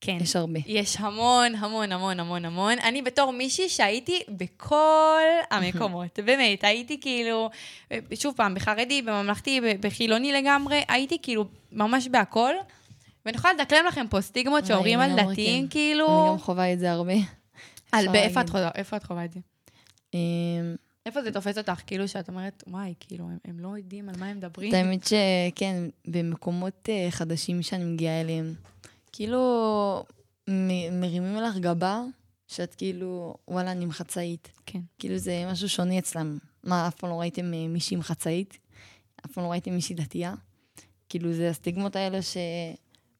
כן. 0.00 0.18
יש 0.20 0.36
הרבה. 0.36 0.60
יש 0.66 0.96
המון, 0.98 1.54
המון, 1.54 1.92
המון, 1.92 2.20
המון, 2.20 2.44
המון. 2.44 2.78
אני 2.78 3.02
בתור 3.02 3.32
מישהי 3.32 3.68
שהייתי 3.68 4.20
בכל 4.28 5.22
המקומות, 5.50 6.18
באמת, 6.24 6.64
הייתי 6.64 7.00
כאילו, 7.00 7.50
שוב 8.14 8.34
פעם, 8.36 8.54
בחרדי, 8.54 9.02
בממלכתי, 9.02 9.60
בחילוני 9.80 10.32
לגמרי, 10.32 10.82
הייתי 10.88 11.18
כאילו 11.22 11.44
ממש 11.72 12.08
בהכל. 12.08 12.54
ואני 13.26 13.36
יכולה 13.36 13.54
לדקלם 13.54 13.86
לכם 13.86 14.06
פה 14.10 14.20
סטיגמות 14.20 14.66
שאומרים 14.66 15.00
על 15.00 15.10
דתיים, 15.16 15.64
כן. 15.64 15.70
כאילו... 15.70 16.22
אני 16.22 16.28
גם 16.28 16.38
חווה 16.38 16.72
את 16.72 16.78
זה 16.78 16.92
הרבה. 16.92 17.14
על 17.92 18.08
באיפה 18.12 18.40
את. 18.40 18.50
חווה- 18.50 18.70
איפה 18.74 18.96
את 18.96 19.04
חווה 19.04 19.24
את 19.24 19.32
זה? 19.32 19.40
אמ, 20.14 20.18
איפה 21.06 21.22
זה 21.22 21.32
תופס 21.32 21.58
אותך? 21.58 21.80
כאילו 21.86 22.08
שאת 22.08 22.28
אומרת, 22.28 22.64
וואי, 22.66 22.94
כאילו, 23.00 23.24
הם, 23.24 23.38
הם 23.44 23.60
לא 23.60 23.76
יודעים 23.78 24.08
על 24.08 24.14
מה 24.18 24.26
הם 24.26 24.36
מדברים. 24.36 24.74
האמת 24.74 25.04
שכן, 25.04 25.76
במקומות 26.06 26.88
אה, 26.88 27.06
חדשים 27.10 27.62
שאני 27.62 27.84
מגיעה 27.84 28.20
אליהם, 28.20 28.54
כאילו 29.12 30.04
מ- 30.50 31.00
מרימים 31.00 31.36
לך 31.36 31.56
גבה, 31.56 32.02
שאת 32.48 32.74
כאילו, 32.74 33.34
וואלה, 33.48 33.72
אני 33.72 33.84
עם 33.84 33.92
חצאית. 33.92 34.50
כן. 34.66 34.80
כאילו 34.98 35.18
זה 35.18 35.44
משהו 35.52 35.68
שונה 35.68 35.98
אצלם. 35.98 36.38
מה, 36.64 36.88
אף 36.88 36.94
פעם 36.94 37.10
לא 37.10 37.20
ראיתם 37.20 37.54
אה, 37.54 37.68
מישהי 37.68 37.94
עם 37.94 38.02
חצאית? 38.02 38.58
אף 39.26 39.32
פעם 39.32 39.44
לא 39.44 39.50
ראיתם 39.50 39.72
מישהי 39.74 39.94
דתייה? 39.94 40.34
כאילו 41.08 41.32
זה 41.32 41.50
הסטיגמות 41.50 41.96
האלה 41.96 42.22
ש... 42.22 42.36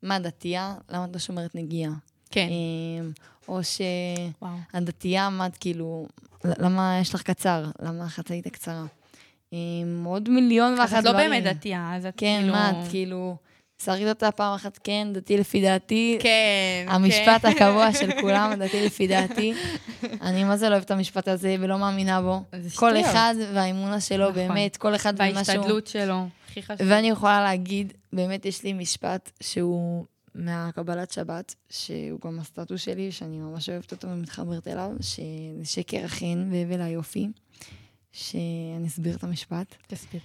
מה, 0.02 0.18
דתייה? 0.18 0.74
למה 0.88 1.04
את 1.04 1.10
לא 1.12 1.18
שומרת 1.18 1.54
נגיעה? 1.54 1.92
כן. 2.34 2.48
אמ, 2.50 3.10
או. 3.48 3.60
שהדתייה, 4.72 5.28
את 5.46 5.56
כאילו... 5.56 6.06
למה 6.44 6.98
יש 7.00 7.14
לך 7.14 7.22
קצר? 7.22 7.64
למה 7.82 8.04
החצאית 8.04 8.46
הקצרה? 8.46 8.84
אמ, 9.52 10.04
עוד 10.04 10.28
מיליון 10.28 10.72
אז 10.72 10.78
ואחת 10.78 10.98
את 10.98 11.04
לא 11.04 11.12
דברים. 11.12 11.30
באמת 11.30 11.44
דתייה, 11.44 11.96
אז 11.96 12.06
את 12.06 12.14
כן, 12.16 12.38
כאילו... 12.40 12.52
מה, 12.52 12.70
את 12.70 12.90
כאילו... 12.90 13.36
שרית 13.82 14.08
אותה 14.08 14.30
פעם 14.30 14.54
אחת, 14.54 14.78
כן, 14.84 15.08
דתי 15.12 15.36
לפי 15.36 15.62
דעתי. 15.62 16.18
כן, 16.20 16.86
המשפט 16.88 17.42
כן. 17.42 17.48
הקבוע 17.48 17.92
של 17.92 18.10
כולם, 18.20 18.54
דתי 18.54 18.86
לפי 18.86 19.06
דעתי. 19.06 19.54
אני 20.22 20.44
מה 20.44 20.56
זה 20.56 20.68
לא 20.68 20.74
אוהבת 20.74 20.86
את 20.86 20.90
המשפט 20.90 21.28
הזה 21.28 21.56
ולא 21.60 21.78
מאמינה 21.78 22.22
בו. 22.22 22.42
כל. 22.74 23.00
אחד 23.00 23.34
והאמונה 23.54 24.00
שלו, 24.00 24.30
נכון. 24.30 24.34
באמת, 24.34 24.76
כל 24.76 24.94
אחד 24.94 25.14
ומה 25.16 25.44
שהוא... 25.44 25.56
וההשתדלות 25.56 25.86
שלו, 25.86 26.26
הכי 26.50 26.62
חשוב. 26.62 26.86
ואני 26.90 27.10
יכולה 27.10 27.42
להגיד, 27.42 27.92
באמת 28.12 28.46
יש 28.46 28.62
לי 28.62 28.72
משפט 28.72 29.30
שהוא 29.42 30.04
מהקבלת 30.34 31.10
שבת, 31.10 31.54
שהוא 31.70 32.20
גם 32.24 32.38
הסטטוס 32.38 32.80
שלי, 32.80 33.12
שאני 33.12 33.38
ממש 33.38 33.68
אוהבת 33.68 33.92
אותו 33.92 34.08
ומתחברת 34.08 34.68
אליו, 34.68 34.90
שזה 35.00 35.64
שקר 35.64 36.04
החן 36.04 36.48
והבל 36.52 36.80
היופי, 36.80 37.28
שאני 38.12 38.86
אסביר 38.86 39.16
את 39.16 39.24
המשפט. 39.24 39.74
תסביר. 39.86 40.20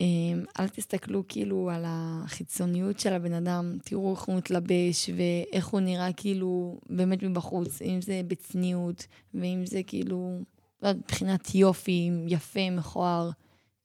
אמ, 0.00 0.44
אל 0.60 0.68
תסתכלו 0.68 1.22
כאילו 1.28 1.70
על 1.70 1.84
החיצוניות 1.86 3.00
של 3.00 3.12
הבן 3.12 3.32
אדם, 3.32 3.78
תראו 3.84 4.14
איך 4.14 4.22
הוא 4.22 4.36
מתלבש 4.36 5.10
ואיך 5.16 5.66
הוא 5.66 5.80
נראה 5.80 6.12
כאילו 6.12 6.78
באמת 6.90 7.22
מבחוץ, 7.22 7.82
אם 7.82 8.02
זה 8.02 8.20
בצניעות, 8.26 9.06
ואם 9.34 9.62
זה 9.66 9.82
כאילו, 9.86 10.38
לא 10.82 10.88
יודעת, 10.88 11.04
מבחינת 11.04 11.54
יופי, 11.54 12.10
יפה, 12.26 12.70
מכוער, 12.70 13.30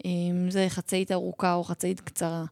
אם 0.06 0.48
זה 0.50 0.66
חצאית 0.70 1.12
ארוכה 1.12 1.54
או 1.54 1.64
חצאית 1.64 2.00
קצרה. 2.00 2.46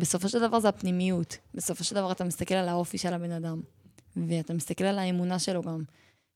בסופו 0.00 0.28
של 0.28 0.40
דבר 0.40 0.60
זה 0.60 0.68
הפנימיות. 0.68 1.36
בסופו 1.54 1.84
של 1.84 1.94
דבר 1.94 2.12
אתה 2.12 2.24
מסתכל 2.24 2.54
על 2.54 2.68
האופי 2.68 2.98
של 2.98 3.14
הבן 3.14 3.30
אדם, 3.32 3.60
ואתה 4.16 4.54
מסתכל 4.54 4.84
על 4.84 4.98
האמונה 4.98 5.38
שלו 5.38 5.62
גם. 5.62 5.82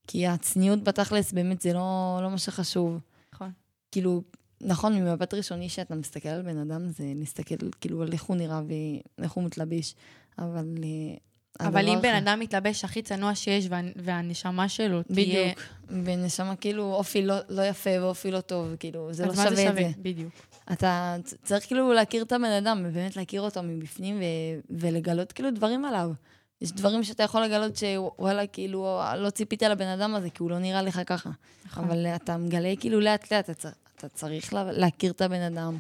כי 0.07 0.27
הצניעות 0.27 0.85
בתכלס 0.85 1.33
באמת 1.33 1.61
זה 1.63 1.73
לא, 1.73 2.21
לא 2.23 2.31
מה 2.31 2.39
שחשוב. 2.39 2.99
נכון. 3.35 3.51
כאילו, 3.93 4.23
נכון, 4.61 4.93
ממבט 4.95 5.35
ראשוני 5.35 5.69
שאתה 5.69 5.95
מסתכל 5.95 6.29
על 6.29 6.43
בן 6.43 6.59
אדם, 6.59 6.89
זה 6.89 7.05
להסתכל 7.17 7.55
כאילו 7.81 8.03
על 8.03 8.13
איך 8.13 8.23
הוא 8.23 8.37
נראה 8.37 8.61
ואיך 9.19 9.33
הוא 9.33 9.45
מתלבש, 9.45 9.95
אבל... 10.39 10.75
אה, 10.85 11.67
אבל 11.67 11.89
אם 11.89 11.99
בן 12.03 12.15
אדם 12.15 12.41
מתלבש 12.41 12.85
הכי 12.85 13.03
צנוע 13.03 13.35
שיש, 13.35 13.67
וה- 13.71 13.81
והנשמה 13.97 14.69
שלו 14.69 15.03
תהיה... 15.03 15.53
בדיוק. 15.53 15.61
ונשמה 16.05 16.57
כאילו 16.57 16.95
אופי 16.95 17.23
לא, 17.23 17.35
לא 17.49 17.63
יפה 17.63 17.91
ואופי 18.01 18.31
לא 18.31 18.41
טוב, 18.41 18.77
כאילו, 18.77 19.13
זה 19.13 19.27
לא 19.27 19.33
אז 19.33 19.39
מה 19.39 19.45
שווה 19.45 19.57
זה 19.57 19.69
את 19.69 19.75
זה. 19.75 19.81
שווה? 19.81 19.93
בדיוק. 20.03 20.33
אתה 20.73 21.17
צריך 21.43 21.67
כאילו 21.67 21.93
להכיר 21.93 22.23
את 22.23 22.33
הבן 22.33 22.45
אדם, 22.45 22.83
ובאמת 22.85 23.17
להכיר 23.17 23.41
אותו 23.43 23.63
מבפנים 23.63 24.17
ו- 24.21 24.61
ולגלות 24.81 25.33
כאילו 25.33 25.51
דברים 25.51 25.85
עליו. 25.85 26.11
יש 26.61 26.73
דברים 26.73 27.05
שאתה 27.05 27.23
יכול 27.23 27.43
לגלות 27.43 27.73
שוואלה, 27.77 28.47
כאילו, 28.47 29.01
לא 29.19 29.31
ציפית 29.31 29.63
לבן 29.63 29.87
אדם 29.87 30.15
הזה, 30.15 30.31
כי 30.31 30.43
הוא 30.43 30.51
לא 30.51 30.59
נראה 30.59 30.83
לך 30.83 31.01
ככה. 31.07 31.31
נכון. 31.67 31.85
אבל 31.85 32.07
אתה 32.07 32.37
מגלה 32.37 32.75
כאילו 32.81 33.01
לאט 33.01 33.33
לאט, 33.33 33.51
אתה, 33.51 33.69
אתה 33.97 34.09
צריך 34.09 34.55
לה- 34.55 34.73
להכיר 34.73 35.13
את 35.13 35.21
הבן 35.21 35.41
אדם, 35.41 35.79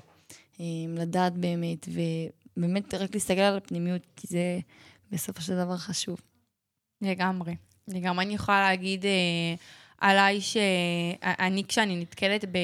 אה, 0.61 0.65
לדעת 0.89 1.33
באמת, 1.33 1.89
ובאמת 2.57 2.95
רק 2.95 3.15
להסתכל 3.15 3.41
על 3.41 3.57
הפנימיות, 3.57 4.03
כי 4.17 4.27
זה 4.27 4.59
בסופו 5.13 5.43
של 5.43 5.57
דבר 5.57 5.77
חשוב. 5.77 6.21
לגמרי. 7.03 7.55
לגמרי. 7.89 8.25
אני 8.25 8.35
יכולה 8.35 8.61
להגיד 8.61 9.05
אה, 9.07 9.55
עליי 9.99 10.41
שאני, 10.41 11.65
כשאני 11.69 11.97
נתקלת 11.97 12.45
ב... 12.45 12.59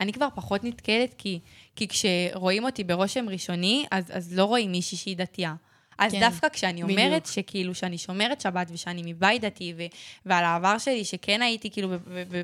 אני 0.00 0.12
כבר 0.12 0.28
פחות 0.34 0.64
נתקלת, 0.64 1.14
כי, 1.18 1.40
כי 1.76 1.88
כשרואים 1.88 2.64
אותי 2.64 2.84
ברושם 2.84 3.28
ראשוני, 3.28 3.86
אז, 3.90 4.04
אז 4.12 4.34
לא 4.34 4.44
רואים 4.44 4.72
מישהי 4.72 4.98
שהיא 4.98 5.16
דתייה. 5.16 5.54
אז 5.98 6.12
כן, 6.12 6.20
דווקא 6.20 6.48
כשאני 6.48 6.82
אומרת 6.82 6.96
בדיוק. 6.96 7.26
שכאילו 7.26 7.74
שאני 7.74 7.98
שומרת 7.98 8.40
שבת 8.40 8.70
ושאני 8.70 9.02
מבית 9.04 9.42
דתי, 9.42 9.74
ו, 9.76 9.82
ועל 10.26 10.44
העבר 10.44 10.78
שלי, 10.78 11.04
שכן 11.04 11.42
הייתי 11.42 11.70
כאילו 11.70 11.88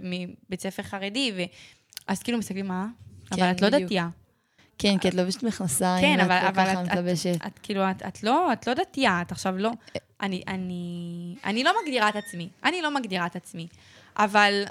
מבית 0.02 0.60
ספר 0.60 0.82
חרדי, 0.82 1.32
ו... 1.36 1.42
אז 2.06 2.22
כאילו 2.22 2.38
מסתכלים, 2.38 2.66
מה? 2.66 2.86
כן, 3.30 3.42
אבל 3.42 3.50
את 3.50 3.60
לא 3.60 3.68
בדיוק. 3.68 3.84
דתייה. 3.84 4.08
כן, 4.78 4.98
כי 4.98 5.08
את 5.08 5.14
לובשת 5.14 5.42
מכנסיים, 5.42 6.02
כן, 6.02 6.20
אבל, 6.20 6.42
לא 6.42 6.48
אבל 6.48 6.64
ככה 6.64 6.82
את, 6.82 6.88
מתלבשת. 6.88 7.36
את, 7.36 7.46
את 7.46 7.58
כאילו, 7.58 7.90
את, 7.90 8.02
את, 8.08 8.22
לא, 8.22 8.52
את 8.52 8.66
לא 8.66 8.74
דתייה, 8.74 9.22
את 9.22 9.32
עכשיו 9.32 9.58
לא... 9.58 9.70
אני, 10.20 10.42
אני, 10.48 11.34
אני 11.44 11.64
לא 11.64 11.72
מגדירה 11.82 12.08
את 12.08 12.16
עצמי, 12.16 12.48
אני 12.64 12.82
לא 12.82 12.94
מגדירה 12.94 13.26
את 13.26 13.36
עצמי. 13.36 13.66
אבל 14.18 14.64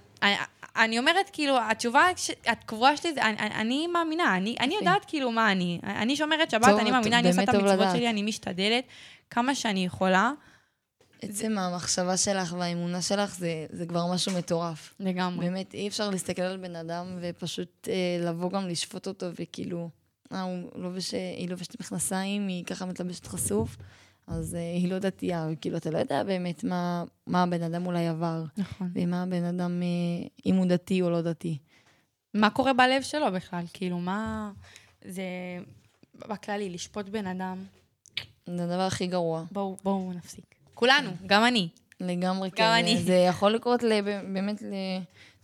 אני, 0.75 0.99
אומרת, 0.99 1.29
כאילו, 1.33 1.57
התשובה 1.71 2.07
הקבועה 2.45 2.97
שלי 2.97 3.13
זה, 3.13 3.21
אני, 3.25 3.87
מאמינה, 3.87 4.37
אני. 4.37 4.55
יודעת 4.79 5.05
כאילו 5.07 5.31
מה 5.31 5.51
אני. 5.51 5.79
אני 5.83 6.15
שומרת 6.15 6.51
שבת, 6.51 6.65
טוב, 6.65 6.79
אני 6.79 6.91
מאמינה, 6.91 7.19
אני 7.19 7.27
עושה 7.27 7.43
את 7.43 7.49
המצוות 7.49 7.79
לדעת. 7.79 7.95
שלי, 7.95 8.09
אני 8.09 8.21
משתדלת 8.21 8.83
כמה 9.29 9.55
שאני 9.55 9.85
יכולה, 9.85 10.31
עצם 11.21 11.57
המחשבה 11.57 12.17
שלך 12.17 12.55
והאמונה 12.59 13.01
שלך 13.01 13.35
זה, 13.35 13.65
זה 13.69 13.85
כבר 13.85 14.13
משהו 14.13 14.31
מטורף. 14.37 14.93
לגמרי. 14.99 15.45
באמת, 15.45 15.73
אי 15.73 15.87
אפשר 15.87 16.09
להסתכל 16.09 16.41
על 16.41 16.57
בן 16.57 16.75
אדם 16.75 17.17
ופשוט 17.21 17.87
אה, 17.87 18.29
לבוא 18.29 18.51
גם 18.51 18.67
לשפוט 18.67 19.07
אותו, 19.07 19.25
וכאילו, 19.39 19.89
אה, 20.31 20.41
הוא 20.41 20.69
לובש, 20.75 21.13
אה, 21.13 21.33
היא 21.37 21.49
לובשת 21.49 21.79
מכנסיים, 21.79 22.47
היא 22.47 22.65
ככה 22.65 22.85
מתלבשת 22.85 23.27
חשוף, 23.27 23.77
אז 24.27 24.55
אה, 24.55 24.59
היא 24.59 24.89
לא 24.91 24.99
דתייה, 24.99 25.47
וכאילו, 25.51 25.77
אתה 25.77 25.89
לא 25.91 25.97
יודע 25.97 26.23
באמת 26.23 26.63
מה, 26.63 27.03
מה 27.27 27.43
הבן 27.43 27.63
אדם 27.63 27.85
אולי 27.85 28.07
עבר, 28.07 28.43
נכון. 28.57 28.89
ומה 28.95 29.23
הבן 29.23 29.43
אדם, 29.43 29.81
אה, 29.83 30.27
אם 30.45 30.55
הוא 30.55 30.65
דתי 30.65 31.01
או 31.01 31.09
לא 31.09 31.21
דתי. 31.21 31.57
מה 32.33 32.49
קורה 32.49 32.73
בלב 32.73 33.01
שלו 33.01 33.31
בכלל? 33.31 33.63
כאילו, 33.73 33.99
מה... 33.99 34.51
זה... 35.05 35.23
בכללי, 36.29 36.69
לשפוט 36.69 37.09
בן 37.09 37.27
אדם, 37.27 37.63
זה 38.47 38.63
הדבר 38.63 38.81
הכי 38.81 39.07
גרוע. 39.07 39.43
בואו, 39.51 39.77
בואו 39.83 40.13
נפסיק. 40.13 40.45
כולנו, 40.73 41.11
גם 41.25 41.45
אני. 41.45 41.69
לגמרי, 41.99 42.51
כן. 42.51 42.63
אני. 42.63 42.97
זה 42.97 43.13
יכול 43.15 43.51
לקרות 43.51 43.83
לב- 43.83 44.05
באמת 44.33 44.63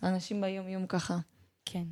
לאנשים 0.03 0.41
ביום-יום 0.41 0.87
ככה. 0.87 1.17
כן. 1.65 1.83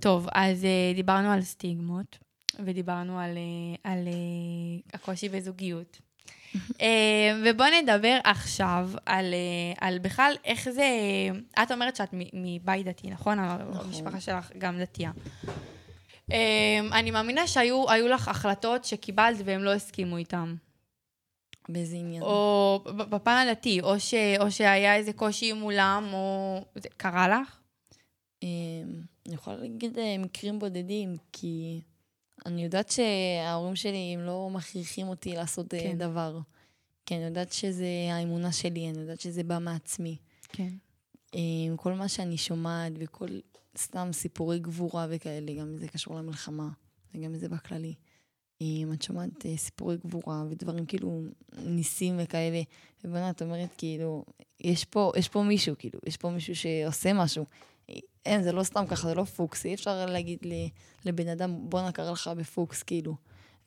טוב, 0.00 0.26
אז 0.32 0.62
uh, 0.64 0.96
דיברנו 0.96 1.30
על 1.30 1.42
סטיגמות, 1.42 2.18
ודיברנו 2.58 3.20
על, 3.20 3.30
uh, 3.36 3.78
על 3.84 3.98
uh, 4.08 4.90
הקושי 4.94 5.28
בזוגיות. 5.28 5.98
uh, 6.54 6.82
ובואו 7.44 7.68
נדבר 7.82 8.18
עכשיו 8.24 8.90
על, 9.06 9.34
על 9.80 9.98
בכלל 9.98 10.34
איך 10.44 10.70
זה... 10.70 10.88
את 11.62 11.72
אומרת 11.72 11.96
שאת 11.96 12.08
מבית 12.32 12.86
דתי, 12.86 13.10
נכון? 13.10 13.38
נכון. 13.40 13.86
המשפחה 13.86 14.20
שלך 14.20 14.50
גם 14.58 14.80
דתייה. 14.80 15.10
אני 16.92 17.10
מאמינה 17.10 17.46
שהיו 17.46 17.90
היו 17.90 18.08
לך 18.08 18.28
החלטות 18.28 18.84
שקיבלת 18.84 19.36
והם 19.44 19.64
לא 19.64 19.72
הסכימו 19.72 20.16
איתם. 20.16 20.54
באיזה 21.68 21.96
עניין. 21.96 22.22
או 22.22 22.80
בפן 22.84 23.46
הדתי, 23.48 23.80
או, 23.80 24.00
ש, 24.00 24.14
או 24.40 24.50
שהיה 24.50 24.96
איזה 24.96 25.12
קושי 25.12 25.52
מולם, 25.52 26.08
או... 26.12 26.60
זה 26.74 26.88
קרה 26.96 27.28
לך? 27.28 27.58
אמ, 28.42 28.48
אני 29.26 29.34
יכולה 29.34 29.56
להגיד 29.56 29.98
אה, 29.98 30.18
מקרים 30.18 30.58
בודדים, 30.58 31.16
כי 31.32 31.80
אני 32.46 32.64
יודעת 32.64 32.90
שההורים 32.90 33.76
שלי, 33.76 34.14
הם 34.14 34.20
לא 34.20 34.50
מכריחים 34.52 35.08
אותי 35.08 35.32
לעשות 35.32 35.74
אה, 35.74 35.80
כן. 35.80 35.98
דבר. 35.98 36.38
כי 37.06 37.16
אני 37.16 37.24
יודעת 37.24 37.52
שזה 37.52 37.86
האמונה 38.12 38.52
שלי, 38.52 38.90
אני 38.90 38.98
יודעת 38.98 39.20
שזה 39.20 39.42
בא 39.42 39.58
מעצמי. 39.58 40.16
כן. 40.48 40.68
עם 41.32 41.76
כל 41.76 41.92
מה 41.92 42.08
שאני 42.08 42.36
שומעת 42.36 42.92
וכל 42.98 43.28
סתם 43.78 44.08
סיפורי 44.12 44.58
גבורה 44.58 45.06
וכאלה, 45.10 45.54
גם 45.54 45.76
זה 45.76 45.88
קשור 45.88 46.16
למלחמה, 46.16 46.68
וגם 47.14 47.34
זה 47.34 47.48
בכללי. 47.48 47.94
אם 48.60 48.90
את 48.92 49.02
שומעת 49.02 49.46
אה, 49.46 49.56
סיפורי 49.56 49.96
גבורה 49.96 50.44
ודברים 50.50 50.86
כאילו 50.86 51.22
ניסים 51.58 52.16
וכאלה, 52.18 52.62
ובנה, 53.04 53.30
את 53.30 53.42
אומרת 53.42 53.74
כאילו, 53.78 54.24
יש 54.60 54.84
פה, 54.84 55.12
יש 55.16 55.28
פה 55.28 55.42
מישהו, 55.42 55.74
כאילו, 55.78 55.98
יש 56.06 56.16
פה 56.16 56.30
מישהו 56.30 56.56
שעושה 56.56 57.12
משהו. 57.12 57.44
אין, 58.26 58.42
זה 58.42 58.52
לא 58.52 58.62
סתם 58.62 58.84
ככה, 58.86 59.08
זה 59.08 59.14
לא 59.14 59.24
פוקס, 59.24 59.66
אי 59.66 59.74
אפשר 59.74 60.06
להגיד 60.06 60.38
לי, 60.42 60.70
לבן 61.04 61.28
אדם, 61.28 61.70
בוא 61.70 61.88
נקר 61.88 62.10
לך 62.10 62.30
בפוקס, 62.36 62.82
כאילו. 62.82 63.14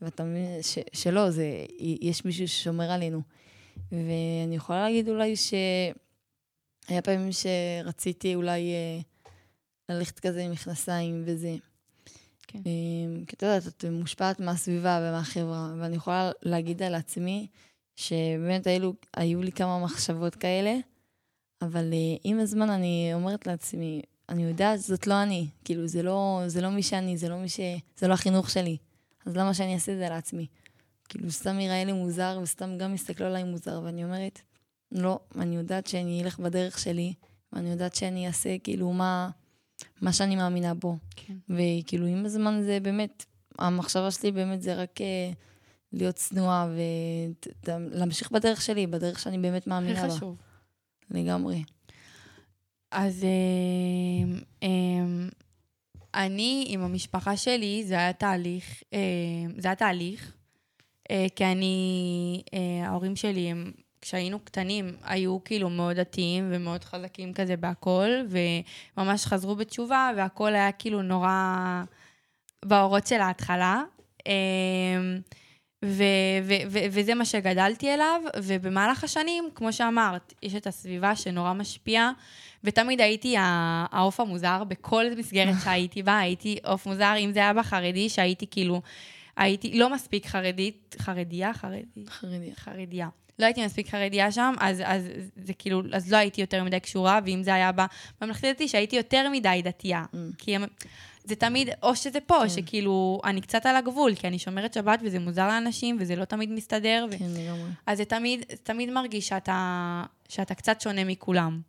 ואתה 0.02 0.24
מבין 0.24 0.60
שלא, 0.94 1.30
זה, 1.30 1.66
יש 2.02 2.26
מישהו 2.26 2.48
ששומר 2.48 2.92
עלינו. 2.92 3.22
ואני 3.92 4.56
יכולה 4.56 4.84
להגיד 4.84 5.10
אולי 5.10 5.36
ש... 5.36 5.54
היה 6.88 7.02
פעמים 7.02 7.30
שרציתי 7.32 8.36
אולי 8.36 8.74
אה, 8.74 9.00
ללכת 9.90 10.20
כזה 10.20 10.44
עם 10.44 10.52
מכנסיים 10.52 11.24
וזה. 11.26 11.56
כן. 12.48 12.60
אה, 12.60 13.26
כי 13.28 13.36
את 13.36 13.44
יודעת, 13.44 13.68
את 13.68 13.86
מושפעת 13.92 14.40
מהסביבה 14.40 15.00
ומהחברה, 15.02 15.74
ואני 15.80 15.96
יכולה 15.96 16.32
להגיד 16.42 16.84
על 16.84 16.96
עצמי 16.96 17.48
שבאמת 17.96 18.68
היו, 18.68 18.92
היו 19.14 19.42
לי 19.42 19.52
כמה 19.52 19.80
מחשבות 19.80 20.36
כאלה, 20.36 20.76
אבל 21.62 21.94
אה, 21.94 22.16
עם 22.24 22.40
הזמן 22.40 22.70
אני 22.70 23.12
אומרת 23.14 23.48
לעצמי, 23.48 24.02
אני 24.34 24.44
יודעת 24.44 24.80
שזאת 24.80 25.08
לא 25.08 25.24
אני, 25.24 25.48
כאילו, 25.66 25.88
זה 25.88 26.04
לא, 26.04 26.44
זה 26.48 26.62
לא 26.62 26.70
מי 26.70 26.84
שאני, 26.84 27.18
זה 27.18 27.30
לא 27.30 27.38
מי 27.38 27.50
ש... 27.50 27.60
זה 27.98 28.08
לא 28.08 28.14
החינוך 28.14 28.50
שלי. 28.50 28.78
אז 29.26 29.38
למה 29.38 29.54
שאני 29.54 29.74
אעשה 29.74 29.92
את 29.92 29.98
זה 29.98 30.10
לעצמי? 30.10 30.48
כאילו, 31.10 31.32
סתם 31.32 31.60
ייראה 31.60 31.84
לי 31.84 31.94
מוזר, 31.94 32.40
וסתם 32.44 32.78
גם 32.78 32.94
יסתכלו 32.94 33.26
עליי 33.26 33.44
מוזר, 33.44 33.82
ואני 33.84 34.04
אומרת, 34.04 34.42
לא, 34.92 35.20
אני 35.36 35.56
יודעת 35.56 35.88
שאני 35.88 36.24
אלך 36.24 36.40
בדרך 36.40 36.80
שלי, 36.80 37.14
ואני 37.54 37.70
יודעת 37.70 37.96
שאני 37.96 38.28
אעשה 38.28 38.58
כאילו 38.58 38.94
מה, 38.94 39.30
מה 40.02 40.14
שאני 40.14 40.36
מאמינה 40.36 40.74
בו. 40.74 40.98
כן. 41.16 41.34
וכאילו 41.50 42.06
עם 42.06 42.26
הזמן 42.26 42.62
זה 42.62 42.80
באמת, 42.80 43.26
המחשבה 43.60 44.12
שלי 44.12 44.32
באמת 44.32 44.62
זה 44.62 44.76
רק 44.76 45.02
אה, 45.02 45.32
להיות 45.92 46.16
צנועה 46.16 46.68
ולהמשיך 47.68 48.32
בדרך 48.32 48.62
שלי, 48.62 48.88
בדרך 48.88 49.20
שאני 49.20 49.38
באמת 49.38 49.62
הכי 49.62 49.70
מאמינה 49.70 50.08
בה. 50.08 50.16
חשוב. 50.16 50.38
לגמרי. 51.12 51.64
אז 52.94 53.24
אה, 53.24 54.40
אה, 54.64 55.28
אני 56.16 56.66
עם 56.68 56.82
המשפחה 56.82 57.38
שלי, 57.38 57.84
זה 57.86 57.94
היה 57.94 58.14
תהליך, 58.14 58.84
אה, 58.94 59.00
זה 59.58 59.68
היה 59.68 59.76
תהליך, 59.76 60.34
אה, 61.12 61.26
כי 61.36 61.46
אני, 61.46 62.42
אה, 62.54 62.88
ההורים 62.88 63.16
שלי, 63.16 63.52
הם, 63.52 63.72
כשהיינו 64.02 64.40
קטנים, 64.40 64.96
היו 65.04 65.44
כאילו 65.44 65.70
מאוד 65.70 65.96
דתיים 65.96 66.50
ומאוד 66.52 66.84
חזקים 66.84 67.34
כזה 67.34 67.58
בהכל, 67.58 68.10
וממש 68.98 69.26
חזרו 69.26 69.56
בתשובה, 69.56 70.12
והכל 70.18 70.56
היה 70.56 70.72
כאילו 70.72 71.02
נורא 71.02 71.84
באורות 72.66 73.08
של 73.08 73.22
ההתחלה. 73.22 73.84
ו- 75.86 76.40
ו- 76.44 76.64
ו- 76.70 76.86
וזה 76.92 77.16
מה 77.16 77.26
שגדלתי 77.26 77.94
אליו, 77.94 78.22
ובמהלך 78.44 79.04
השנים, 79.04 79.50
כמו 79.56 79.74
שאמרת, 79.74 80.34
יש 80.44 80.56
את 80.56 80.68
הסביבה 80.68 81.16
שנורא 81.16 81.54
משפיעה, 81.54 82.12
ותמיד 82.64 83.02
הייתי 83.02 83.36
העוף 83.38 84.20
המוזר 84.20 84.64
בכל 84.64 85.06
מסגרת 85.18 85.56
שהייתי 85.64 86.04
בה, 86.04 86.18
הייתי 86.18 86.58
עוף 86.64 86.86
מוזר, 86.86 87.14
אם 87.20 87.32
זה 87.32 87.40
היה 87.40 87.54
בחרדי, 87.54 88.10
שהייתי 88.10 88.48
כאילו, 88.52 88.82
הייתי 89.38 89.80
לא 89.80 89.94
מספיק 89.94 90.26
חרדית, 90.26 90.96
חרדיה? 91.00 91.54
חרדית? 91.54 92.10
חרדיה. 92.10 92.56
חרדיה. 92.56 93.08
לא 93.40 93.46
הייתי 93.46 93.66
מספיק 93.66 93.90
חרדיה 93.90 94.32
שם, 94.32 94.54
אז, 94.60 94.82
אז 94.86 95.08
זה 95.36 95.54
כאילו, 95.54 95.82
אז 95.94 96.12
לא 96.12 96.18
הייתי 96.18 96.42
יותר 96.42 96.64
מדי 96.64 96.80
קשורה, 96.80 97.20
ואם 97.26 97.44
זה 97.44 97.54
היה 97.54 97.72
בממלכתי 98.22 98.54
דתי, 98.54 98.68
שהייתי 98.68 98.96
יותר 98.96 99.30
מדי 99.30 99.62
דתייה. 99.64 100.04
Mm. 100.14 100.18
כי 100.38 100.56
הם, 100.56 100.64
זה 101.24 101.36
תמיד, 101.36 101.70
או 101.84 101.96
שזה 101.96 102.20
פה, 102.20 102.40
כן. 102.42 102.50
שכאילו, 102.50 103.22
אני 103.24 103.42
קצת 103.42 103.66
על 103.66 103.76
הגבול, 103.76 104.16
כי 104.16 104.28
אני 104.28 104.40
שומרת 104.40 104.74
שבת 104.74 105.00
וזה 105.04 105.20
מוזר 105.20 105.48
לאנשים, 105.48 105.98
וזה 106.00 106.16
לא 106.16 106.26
תמיד 106.26 106.52
מסתדר. 106.52 107.06
ו... 107.12 107.20
כן, 107.20 107.26
לגמרי. 107.26 107.70
אז 107.86 107.98
זה 107.98 108.06
תמיד, 108.06 108.44
תמיד 108.64 108.90
מרגיש 108.90 109.28
שאתה, 109.28 110.04
שאתה 110.30 110.56
קצת 110.56 110.82
שונה 110.82 111.04
מכולם. 111.04 111.62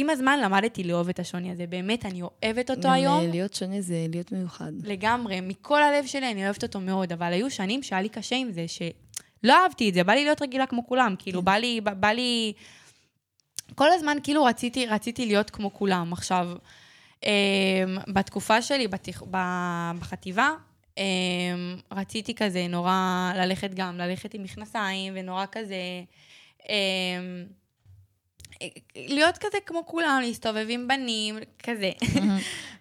עם 0.00 0.10
הזמן 0.10 0.40
למדתי 0.40 0.84
לאהוב 0.84 1.08
את 1.08 1.18
השוני 1.18 1.50
הזה, 1.50 1.66
באמת, 1.66 2.06
אני 2.06 2.22
אוהבת 2.22 2.70
אותו 2.70 2.82
גם, 2.82 2.92
היום. 2.92 3.20
אה, 3.20 3.26
להיות 3.26 3.54
שונה 3.54 3.80
זה 3.80 4.06
להיות 4.08 4.32
מיוחד. 4.32 4.72
לגמרי, 4.84 5.40
מכל 5.40 5.82
הלב 5.82 6.06
שלי 6.06 6.30
אני 6.30 6.44
אוהבת 6.44 6.62
אותו 6.62 6.80
מאוד, 6.80 7.12
אבל 7.12 7.32
היו 7.32 7.50
שנים 7.50 7.82
שהיה 7.82 8.02
לי 8.02 8.08
קשה 8.08 8.36
עם 8.36 8.52
זה, 8.52 8.66
שלא 8.68 9.54
אהבתי 9.62 9.88
את 9.88 9.94
זה, 9.94 10.04
בא 10.04 10.12
לי 10.12 10.24
להיות 10.24 10.42
רגילה 10.42 10.66
כמו 10.66 10.86
כולם, 10.86 11.14
כאילו, 11.18 11.42
בא 11.42 11.52
לי, 11.52 11.80
בא, 11.80 11.94
בא 11.94 12.08
לי... 12.08 12.52
כל 13.74 13.92
הזמן 13.92 14.16
כאילו 14.22 14.44
רציתי, 14.44 14.86
רציתי 14.86 15.26
להיות 15.26 15.50
כמו 15.50 15.74
כולם. 15.74 16.12
עכשיו, 16.12 16.48
אה, 17.24 17.84
בתקופה 18.08 18.62
שלי, 18.62 18.88
בתיכ... 18.88 19.22
בחטיבה, 20.00 20.50
אה, 20.98 21.04
רציתי 21.92 22.34
כזה 22.34 22.66
נורא 22.68 23.32
ללכת 23.36 23.74
גם, 23.74 23.98
ללכת 23.98 24.34
עם 24.34 24.42
מכנסיים, 24.42 25.12
ונורא 25.16 25.44
כזה... 25.52 25.76
אה, 26.68 27.44
להיות 28.96 29.38
כזה 29.38 29.58
כמו 29.66 29.86
כולם, 29.86 30.20
להסתובב 30.24 30.66
עם 30.68 30.88
בנים, 30.88 31.38
כזה. 31.62 31.90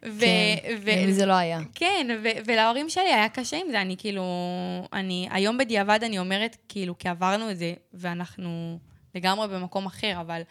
ו- 0.06 0.20
כן, 0.20 0.76
ו- 1.10 1.14
זה 1.14 1.26
לא 1.26 1.34
היה. 1.34 1.60
כן, 1.76 2.08
ו- 2.24 2.40
ולהורים 2.46 2.90
שלי 2.90 3.14
היה 3.14 3.30
קשה 3.30 3.58
עם 3.58 3.72
זה, 3.72 3.82
אני 3.82 3.96
כאילו, 3.98 4.24
אני, 4.94 5.28
היום 5.32 5.58
בדיעבד 5.58 6.00
אני 6.04 6.20
אומרת, 6.20 6.58
כאילו, 6.70 6.98
כי 6.98 7.10
עברנו 7.10 7.52
את 7.52 7.58
זה, 7.58 7.74
ואנחנו 7.94 8.78
לגמרי 9.16 9.48
במקום 9.48 9.86
אחר, 9.86 10.18
אבל 10.22 10.42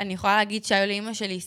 אני 0.00 0.14
יכולה 0.14 0.36
להגיד 0.36 0.64
שהיו 0.64 0.86
לאימא 0.86 1.14
שלי, 1.14 1.38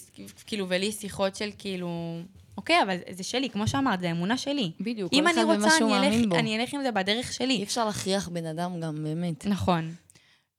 כאילו, 0.46 0.66
ולי 0.70 0.92
שיחות 0.92 1.36
של 1.36 1.50
כאילו, 1.58 2.20
אוקיי, 2.58 2.84
אבל 2.84 2.96
זה 3.12 3.24
שלי, 3.24 3.50
כמו 3.50 3.68
שאמרת, 3.68 4.00
זה 4.00 4.08
האמונה 4.08 4.38
שלי. 4.38 4.72
בדיוק, 4.80 5.14
אם 5.14 5.24
כל 5.24 5.30
אני 5.30 5.42
אחד 5.42 5.44
רוצה, 5.44 5.58
במה 5.60 5.70
שהוא 5.78 5.96
אני 5.96 6.10
מאמין 6.10 6.30
בו. 6.30 6.36
אני 6.36 6.60
אלך 6.60 6.74
עם 6.74 6.84
זה 6.84 6.92
בדרך 6.92 7.34
שלי. 7.34 7.54
אי 7.54 7.64
אפשר 7.64 7.86
להכריח 7.86 8.30
בן 8.30 8.46
אדם 8.46 8.80
גם, 8.80 9.04
באמת. 9.04 9.46
נכון. 9.46 9.94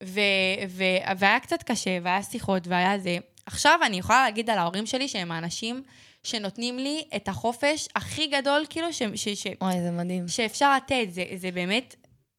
ו- 0.05 0.21
ו- 0.69 1.15
והיה 1.19 1.41
קצת 1.41 1.63
קשה, 1.63 1.99
והיה 2.03 2.23
שיחות, 2.23 2.67
והיה 2.67 2.99
זה. 2.99 3.19
עכשיו 3.47 3.81
אני 3.87 3.97
יכולה 3.97 4.23
להגיד 4.23 4.51
על 4.51 4.59
ההורים 4.59 4.87
שלי 4.87 5.09
שהם 5.09 5.33
האנשים 5.33 5.83
שנותנים 6.23 6.79
לי 6.79 7.03
את 7.17 7.29
החופש 7.29 7.89
הכי 7.97 8.27
גדול, 8.27 8.65
כאילו, 8.71 8.93
ש- 8.93 9.03
ש- 9.15 9.29
ש- 9.29 9.47
וואי, 9.61 9.81
זה 9.81 9.91
מדהים. 9.91 10.29
שאפשר 10.29 10.77
לתת. 10.77 11.07
זה, 11.11 11.25
זה 11.37 11.51
באמת 11.51 11.95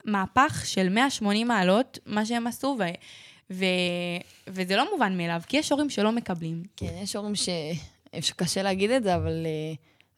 מהפך 0.06 0.64
של 0.68 0.90
180 0.90 1.48
מעלות, 1.48 2.00
מה 2.06 2.26
שהם 2.26 2.48
עשו, 2.48 2.78
ו, 2.80 2.84
ו, 3.52 3.66
וזה 4.48 4.76
לא 4.76 4.92
מובן 4.94 5.18
מאליו, 5.18 5.42
כי 5.48 5.58
יש 5.58 5.72
הורים 5.72 5.90
שלא 5.90 6.12
מקבלים. 6.12 6.64
כן, 6.78 6.94
יש 7.04 7.16
הורים 7.16 7.36
ש... 7.36 7.50
שקשה 8.22 8.64
להגיד 8.64 8.92
את 8.92 9.04
זה, 9.04 9.16
אבל 9.16 9.46
אה, 9.46 9.74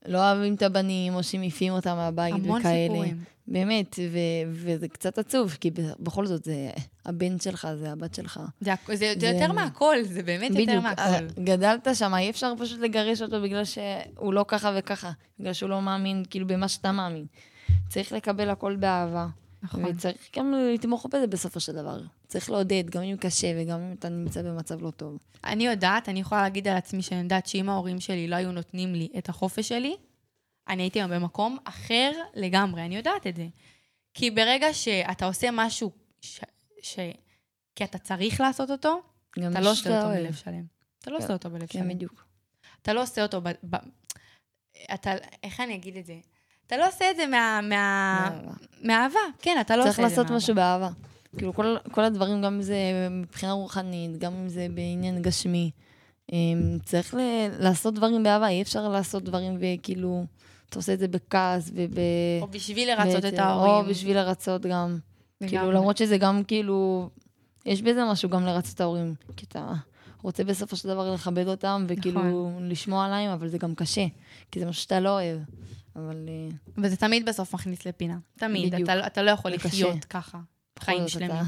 לא 0.07 0.17
אוהבים 0.31 0.55
את 0.55 0.61
הבנים, 0.61 1.15
או 1.15 1.23
שמעיפים 1.23 1.73
אותם 1.73 1.95
מהבית 1.95 2.33
המון 2.33 2.59
וכאלה. 2.59 2.87
סיפורים. 2.87 3.23
באמת, 3.47 3.99
ו- 4.11 4.51
וזה 4.51 4.87
קצת 4.87 5.17
עצוב, 5.17 5.57
כי 5.61 5.71
בכל 5.99 6.25
זאת, 6.25 6.43
זה 6.43 6.69
הבן 7.05 7.39
שלך, 7.39 7.67
זה 7.79 7.91
הבת 7.91 8.13
שלך. 8.15 8.39
זה, 8.61 8.95
זה, 8.95 9.13
זה 9.19 9.27
יותר 9.27 9.51
מהכל, 9.51 9.95
זה 10.03 10.23
באמת 10.23 10.49
יותר 10.49 10.61
בדיוק, 10.61 10.83
מהכל. 10.83 11.01
אה, 11.01 11.19
גדלת 11.43 11.87
שם, 11.93 12.13
אי 12.15 12.29
אפשר 12.29 12.53
פשוט 12.59 12.79
לגרש 12.79 13.21
אותו 13.21 13.41
בגלל 13.41 13.65
שהוא 13.65 14.33
לא 14.33 14.45
ככה 14.47 14.73
וככה, 14.77 15.11
בגלל 15.39 15.53
שהוא 15.53 15.69
לא 15.69 15.81
מאמין, 15.81 16.23
כאילו, 16.29 16.47
במה 16.47 16.67
שאתה 16.67 16.91
מאמין. 16.91 17.25
צריך 17.89 18.11
לקבל 18.11 18.49
הכל 18.49 18.75
באהבה. 18.75 19.27
נכון. 19.63 19.85
וצריך 19.85 20.29
גם 20.35 20.53
לתמוך 20.73 21.05
בזה 21.05 21.27
בסופו 21.27 21.59
של 21.59 21.71
דבר. 21.71 22.01
צריך 22.27 22.49
לעודד, 22.49 22.89
גם 22.89 23.03
אם 23.03 23.17
קשה 23.17 23.53
וגם 23.57 23.81
אם 23.81 23.93
אתה 23.99 24.09
נמצא 24.09 24.41
במצב 24.41 24.81
לא 24.81 24.91
טוב. 24.91 25.17
אני 25.43 25.65
יודעת, 25.65 26.09
אני 26.09 26.19
יכולה 26.19 26.41
להגיד 26.41 26.67
על 26.67 26.77
עצמי 26.77 27.01
שאני 27.01 27.21
יודעת 27.21 27.47
שאם 27.47 27.69
ההורים 27.69 27.99
שלי 27.99 28.27
לא 28.27 28.35
היו 28.35 28.51
נותנים 28.51 28.95
לי 28.95 29.09
את 29.17 29.29
החופש 29.29 29.69
שלי, 29.69 29.95
אני 30.67 30.83
הייתי 30.83 30.99
היום 30.99 31.11
במקום 31.11 31.57
אחר 31.63 32.11
לגמרי, 32.33 32.85
אני 32.85 32.95
יודעת 32.95 33.27
את 33.27 33.35
זה. 33.35 33.47
כי 34.13 34.31
ברגע 34.31 34.73
שאתה 34.73 35.25
עושה 35.25 35.49
משהו 35.53 35.91
ש... 36.21 36.39
ש... 36.81 36.99
כי 37.75 37.83
אתה 37.83 37.97
צריך 37.97 38.41
לעשות 38.41 38.71
אותו, 38.71 39.01
אתה 39.31 39.59
לא 39.59 39.71
עושה 39.71 39.97
אותו. 39.97 40.09
בלב 40.09 40.33
שלם. 40.33 40.63
אתה 40.99 41.11
לא 41.11 41.17
כן. 41.17 41.23
עושה 41.23 41.33
אותו 41.33 41.49
בלב 41.49 41.67
כן, 41.67 41.79
שלם. 41.79 41.89
בדיוק. 41.89 42.25
אתה 42.81 42.93
לא 42.93 43.01
עושה 43.01 43.23
אותו 43.23 43.41
ב... 43.41 43.49
ב... 43.69 43.75
אתה... 44.93 45.11
איך 45.43 45.59
אני 45.59 45.75
אגיד 45.75 45.97
את 45.97 46.05
זה? 46.05 46.19
אתה 46.73 46.81
לא 46.81 46.87
עושה 46.87 47.11
את 47.11 47.15
זה 47.15 47.27
מה... 47.27 47.59
מה... 47.63 48.29
מאהבה. 48.83 49.19
כן, 49.39 49.57
אתה 49.61 49.77
לא 49.77 49.83
צריך 49.83 49.99
עושה 49.99 50.07
את 50.07 50.09
זה 50.09 50.21
לעשות 50.21 50.25
מאהבה. 50.25 50.37
משהו 50.37 50.55
באהבה. 50.55 50.89
כאילו, 51.37 51.53
כל, 51.53 51.75
כל 51.91 52.03
הדברים, 52.03 52.41
גם 52.41 52.53
אם 52.53 52.61
זה 52.61 52.75
מבחינה 53.11 53.51
רוחנית, 53.51 54.17
גם 54.17 54.33
אם 54.33 54.49
זה 54.49 54.67
בעניין 54.73 55.21
גשמי, 55.21 55.71
אמ, 56.31 56.77
צריך 56.85 57.13
ל, 57.13 57.19
לעשות 57.59 57.93
דברים 57.93 58.23
באהבה, 58.23 58.47
אי 58.47 58.61
אפשר 58.61 58.87
לעשות 58.87 59.23
דברים 59.23 59.57
וכאילו, 59.59 60.25
אתה 60.69 60.79
עושה 60.79 60.93
את 60.93 60.99
זה 60.99 61.07
בכעס 61.07 61.71
וב... 61.75 61.97
או 62.41 62.47
בשביל 62.47 62.91
לרצות 62.91 63.25
את 63.25 63.39
ההורים. 63.39 63.85
או 63.85 63.89
בשביל 63.89 64.17
לרצות 64.17 64.65
גם. 64.65 64.97
כאילו. 65.47 65.71
למרות 65.71 65.97
שזה 65.97 66.17
גם 66.17 66.43
כאילו, 66.43 67.09
יש 67.65 67.81
בזה 67.81 68.05
משהו 68.11 68.29
גם 68.29 68.45
לרצות 68.45 68.75
את 68.75 68.81
ההורים. 68.81 69.13
כי 69.37 69.45
אתה 69.45 69.73
רוצה 70.21 70.43
בסופו 70.43 70.75
של 70.75 70.89
דבר 70.89 71.13
לכבד 71.13 71.47
אותם, 71.47 71.85
וכאילו 71.87 72.19
נכון. 72.19 72.69
לשמוע 72.69 73.05
עליהם, 73.05 73.31
אבל 73.31 73.47
זה 73.47 73.57
גם 73.57 73.75
קשה. 73.75 74.05
כי 74.51 74.59
זה 74.59 74.65
משהו 74.65 74.81
שאתה 74.81 74.99
לא 74.99 75.09
אוהב. 75.09 75.39
אבל 75.95 76.25
אה, 76.29 76.55
וזה 76.77 76.95
תמיד 76.97 77.25
בסוף 77.29 77.53
מכניס 77.53 77.85
לפינה. 77.85 78.17
תמיד. 78.37 78.73
בדיוק. 78.73 78.89
אתה, 78.89 79.07
אתה 79.07 79.21
לא 79.21 79.31
יכול 79.31 79.51
זה 79.51 79.57
קשה. 79.57 79.67
לחיות 79.67 80.05
ככה. 80.05 80.39
חיים 80.79 81.07
שלמים. 81.07 81.31
אתה 81.31 81.41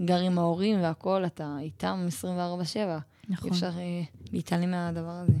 גר 0.00 0.18
עם 0.20 0.38
ההורים 0.38 0.80
והכול, 0.82 1.26
אתה 1.26 1.56
איתם 1.60 2.06
24/7. 2.22 2.26
נכון. 3.28 3.48
אי 3.50 3.54
אפשר 3.54 3.78
אה, 3.78 4.02
להתעלם 4.32 4.70
מהדבר 4.70 5.10
הזה. 5.10 5.32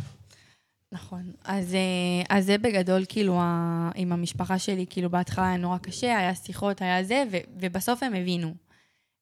נכון. 0.92 1.32
אז, 1.44 1.74
אה, 1.74 2.36
אז 2.36 2.46
זה 2.46 2.58
בגדול, 2.58 3.02
כאילו, 3.08 3.40
ה- 3.40 3.90
עם 3.94 4.12
המשפחה 4.12 4.58
שלי, 4.58 4.86
כאילו, 4.90 5.10
בהתחלה 5.10 5.48
היה 5.48 5.56
נורא 5.56 5.78
קשה, 5.78 6.18
היה 6.18 6.34
שיחות, 6.34 6.82
היה 6.82 7.04
זה, 7.04 7.24
ו, 7.32 7.36
ובסוף 7.60 8.02
הם 8.02 8.14
הבינו. 8.14 8.54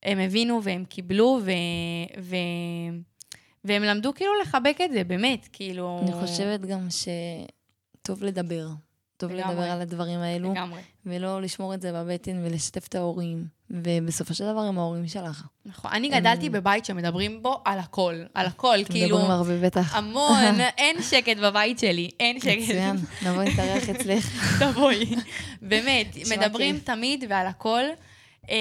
הם 0.03 0.19
הבינו 0.19 0.61
והם 0.63 0.85
קיבלו, 0.85 1.41
ו, 1.45 1.51
ו, 2.21 2.37
והם 3.65 3.83
למדו 3.83 4.15
כאילו 4.15 4.31
לחבק 4.43 4.79
את 4.85 4.93
זה, 4.93 5.05
באמת, 5.05 5.49
כאילו... 5.53 6.01
אני 6.03 6.13
חושבת 6.13 6.61
גם 6.61 6.89
שטוב 6.91 8.23
לדבר. 8.25 8.69
טוב 9.19 9.33
לגמרי. 9.33 9.55
לדבר 9.55 9.71
על 9.71 9.81
הדברים 9.81 10.21
האלו, 10.21 10.53
לגמרי. 10.53 10.81
ולא 11.07 11.43
לשמור 11.43 11.75
את 11.75 11.81
זה 11.81 11.93
בבטן 11.93 12.45
ולשתף 12.45 12.87
את 12.87 12.95
ההורים. 12.95 13.59
ובסופו 13.71 14.35
של 14.35 14.53
דבר 14.53 14.61
הם 14.61 14.79
ההורים 14.79 15.09
שלך. 15.09 15.47
נכון. 15.67 15.91
אני 15.95 16.09
גדלתי 16.09 16.51
בבית 16.51 16.85
שמדברים 16.85 17.43
בו 17.43 17.63
על 17.65 17.79
הכל, 17.79 18.15
על 18.35 18.47
הכל, 18.47 18.77
כאילו... 18.91 19.17
מדברים 19.17 19.31
הרבה 19.31 19.61
בטח. 19.61 19.95
המון, 19.95 20.61
אין 20.79 21.03
שקט 21.03 21.37
בבית 21.37 21.79
שלי, 21.79 22.11
אין 22.21 22.41
שקט. 22.41 22.63
מצוין, 22.63 22.97
נבוא 23.23 23.43
נתארח 23.43 23.89
אצלך. 23.89 24.25
תבואי. 24.61 25.15
באמת, 25.63 26.17
מדברים. 26.31 26.79
תמיד 26.79 27.25
ועל 27.29 27.47
הכל. 27.47 27.83
אמ, 28.49 28.55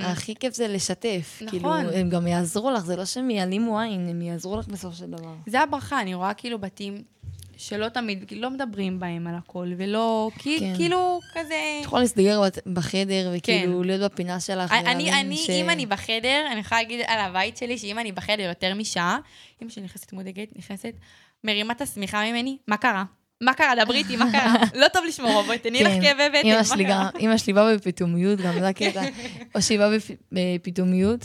הכי 0.00 0.34
כיף 0.34 0.54
זה 0.54 0.68
לשתף. 0.68 1.38
נכון. 1.42 1.50
כאילו, 1.50 1.74
הם 1.74 2.10
גם 2.10 2.26
יעזרו 2.26 2.70
לך, 2.70 2.84
זה 2.84 2.96
לא 2.96 3.04
שהם 3.04 3.30
יעלימו 3.30 3.80
עין, 3.80 4.08
הם 4.08 4.22
יעזרו 4.22 4.56
לך 4.56 4.68
בסופו 4.68 4.96
של 4.96 5.10
דבר. 5.10 5.34
זה 5.46 5.60
הברכה, 5.60 6.00
אני 6.00 6.14
רואה 6.14 6.34
כאילו 6.34 6.58
בתים 6.58 7.02
שלא 7.68 7.88
תמיד, 7.88 8.24
כאילו, 8.26 8.42
לא 8.42 8.50
מדברים 8.50 9.00
בהם 9.00 9.26
על 9.26 9.34
הכל, 9.34 9.72
ולא, 9.76 10.30
כי, 10.38 10.56
כן. 10.60 10.72
כאילו, 10.76 11.20
כזה... 11.34 11.54
את 11.80 11.84
יכולה 11.84 12.02
להסתגר 12.02 12.40
בחדר 12.72 13.32
וכאילו 13.36 13.82
להיות 13.82 14.12
בפינה 14.12 14.40
שלך. 14.40 14.70
כן. 14.70 14.86
אני, 14.86 15.20
אני, 15.20 15.36
ש- 15.36 15.50
אם 15.50 15.70
אני 15.70 15.86
בחדר, 15.86 16.44
אני 16.52 16.60
יכולה 16.60 16.82
להגיד 16.82 17.00
על 17.06 17.18
הבית 17.20 17.56
שלי, 17.56 17.78
שאם 17.78 17.98
אני 17.98 18.12
בחדר 18.12 18.42
יותר 18.42 18.74
משעה, 18.74 19.18
אמא 19.62 19.70
שלי 19.70 19.82
נכנסת 19.84 20.12
מודאגת, 20.12 20.48
נכנסת, 20.56 20.92
מרימה 21.44 21.72
את 21.72 21.80
השמיכה 21.80 22.24
ממני, 22.30 22.56
מה 22.68 22.76
קרה? 22.76 23.04
מה 23.40 23.54
קרה? 23.54 23.84
דברי 23.84 23.98
איתי, 23.98 24.16
מה 24.16 24.32
קרה? 24.32 24.54
לא 24.80 24.88
טוב 24.88 25.04
לשמור, 25.08 25.42
בואי, 25.42 25.58
תני 25.58 25.82
לך 25.84 25.92
כן. 25.92 26.02
כאבי 26.02 26.38
בטן, 26.38 26.78
מה 26.78 26.84
קרה? 26.84 27.10
אמא 27.20 27.38
שלי 27.38 27.52
באה 27.52 27.74
בפתאומיות, 27.76 28.40
גם 28.40 28.60
זה 28.60 28.68
הקטע. 28.68 29.02
או 29.54 29.62
שהיא 29.62 29.78
באה 29.78 29.88
בפ- 29.96 30.22
בפתאומיות, 30.32 31.20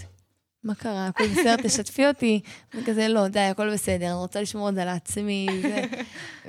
מה 0.64 0.76
קרה? 0.76 1.07
הכל 1.07 1.28
בסדר, 1.28 1.55
תשתפי 1.64 2.07
אותי. 2.07 2.41
וכזה, 2.76 3.07
לא, 3.07 3.28
די, 3.28 3.39
הכל 3.39 3.74
בסדר, 3.74 4.05
אני 4.05 4.14
רוצה 4.14 4.41
לשמור 4.41 4.70
את 4.70 4.76
זה 4.76 4.86
לעצמי. 4.86 5.47
זה. 5.62 5.86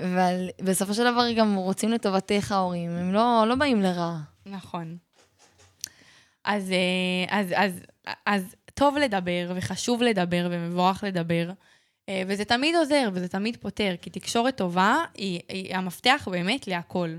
אבל 0.04 0.48
בסופו 0.62 0.94
של 0.94 1.12
דבר 1.12 1.32
גם 1.36 1.54
רוצים 1.54 1.90
לטובתך 1.90 2.52
ההורים, 2.52 2.90
הם 2.90 3.12
לא, 3.12 3.44
לא 3.48 3.54
באים 3.54 3.82
לרע. 3.82 4.16
נכון. 4.46 4.96
אז, 6.44 6.70
אה, 6.70 7.38
אז, 7.38 7.46
אז, 7.56 7.72
אז 8.26 8.54
טוב 8.74 8.96
לדבר, 8.96 9.52
וחשוב 9.56 10.02
לדבר, 10.02 10.48
ומבורך 10.50 11.04
לדבר. 11.04 11.50
אה, 12.08 12.22
וזה 12.26 12.44
תמיד 12.44 12.74
עוזר, 12.76 13.08
וזה 13.12 13.28
תמיד 13.28 13.56
פותר, 13.56 13.94
כי 14.02 14.10
תקשורת 14.10 14.56
טובה 14.56 14.96
היא, 15.14 15.40
היא 15.48 15.76
המפתח 15.76 16.28
באמת 16.30 16.66
להכל. 16.66 17.16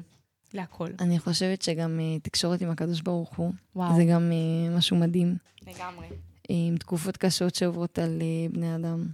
להכל. 0.53 0.89
אני 0.99 1.19
חושבת 1.19 1.61
שגם 1.61 1.99
אה, 1.99 2.19
תקשורת 2.19 2.61
עם 2.61 2.69
הקדוש 2.69 3.01
ברוך 3.01 3.35
הוא, 3.35 3.53
וואו, 3.75 3.95
זה 3.95 4.03
גם 4.05 4.31
משהו 4.77 4.97
מדהים. 4.97 5.35
לגמרי. 5.67 6.07
עם 6.49 6.77
תקופות 6.77 7.17
קשות 7.17 7.55
שעוברות 7.55 7.99
על 7.99 8.21
אה, 8.21 8.53
בני 8.53 8.75
אדם 8.75 9.07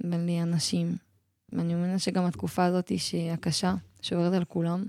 ועל 0.00 0.28
אה, 0.28 0.42
אנשים. 0.42 0.96
ואני 1.52 1.74
מאמינה 1.74 1.98
שגם 1.98 2.24
התקופה 2.24 2.64
הזאת, 2.64 2.92
שהיא 2.98 3.30
הקשה, 3.30 3.74
שעוברת 4.02 4.32
על 4.32 4.44
כולם, 4.44 4.84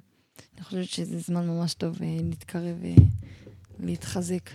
אני 0.55 0.63
חושבת 0.63 0.89
שזה 0.89 1.19
זמן 1.19 1.47
ממש 1.47 1.73
טוב 1.73 2.01
אה, 2.01 2.17
להתקרב 2.23 2.75
ולהתחזק. 3.79 4.49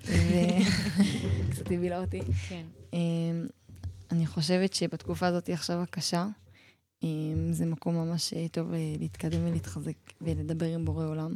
וקצת 0.00 1.70
הבילה 1.74 2.00
אותי. 2.00 2.20
כן. 2.48 2.64
אה, 2.94 2.98
אני 4.10 4.26
חושבת 4.26 4.74
שבתקופה 4.74 5.26
הזאת 5.26 5.48
עכשיו 5.48 5.82
הקשה, 5.82 6.26
אה, 7.04 7.08
זה 7.50 7.66
מקום 7.66 7.94
ממש 7.94 8.34
טוב 8.52 8.72
להתקדם 8.98 9.44
ולהתחזק 9.44 9.96
ולדבר 10.20 10.66
עם 10.66 10.84
בורא 10.84 11.06
עולם 11.06 11.34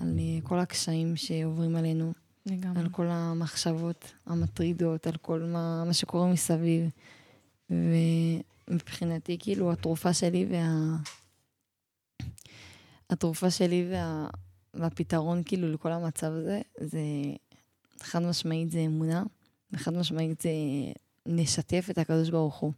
על 0.00 0.18
כל 0.42 0.58
הקשיים 0.58 1.16
שעוברים 1.16 1.76
עלינו, 1.76 2.12
לגמרי. 2.50 2.80
על 2.80 2.88
כל 2.88 3.06
המחשבות 3.08 4.12
המטרידות, 4.26 5.06
על 5.06 5.16
כל 5.16 5.40
מה, 5.40 5.84
מה 5.84 5.92
שקורה 5.92 6.26
מסביב. 6.26 6.90
ומבחינתי, 7.70 9.36
כאילו, 9.40 9.72
התרופה 9.72 10.12
שלי 10.12 10.46
וה... 10.50 10.96
התרופה 13.10 13.50
שלי 13.50 13.88
וה... 13.90 14.26
והפתרון, 14.74 15.42
כאילו, 15.44 15.72
לכל 15.72 15.92
המצב 15.92 16.32
הזה, 16.32 16.60
זה 16.80 17.00
חד 18.02 18.22
משמעית 18.22 18.70
זה 18.70 18.78
אמונה, 18.78 19.22
וחד 19.72 19.94
משמעית 19.94 20.40
זה 20.40 20.50
לשתף 21.26 21.86
את 21.90 21.98
הקדוש 21.98 22.30
ברוך 22.30 22.56
הוא. 22.56 22.72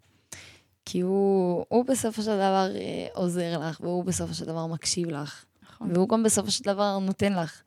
כי 0.85 1.01
הוא, 1.01 1.65
הוא 1.69 1.85
בסופו 1.85 2.23
של 2.23 2.37
דבר 2.37 2.69
אה, 2.75 3.07
עוזר 3.15 3.59
לך, 3.59 3.81
והוא 3.81 4.05
בסופו 4.05 4.35
של 4.35 4.45
דבר 4.45 4.67
מקשיב 4.67 5.09
לך, 5.09 5.45
נכון. 5.63 5.91
והוא 5.93 6.09
גם 6.09 6.23
בסופו 6.23 6.51
של 6.51 6.65
דבר 6.65 6.99
נותן 6.99 7.33
לך. 7.33 7.63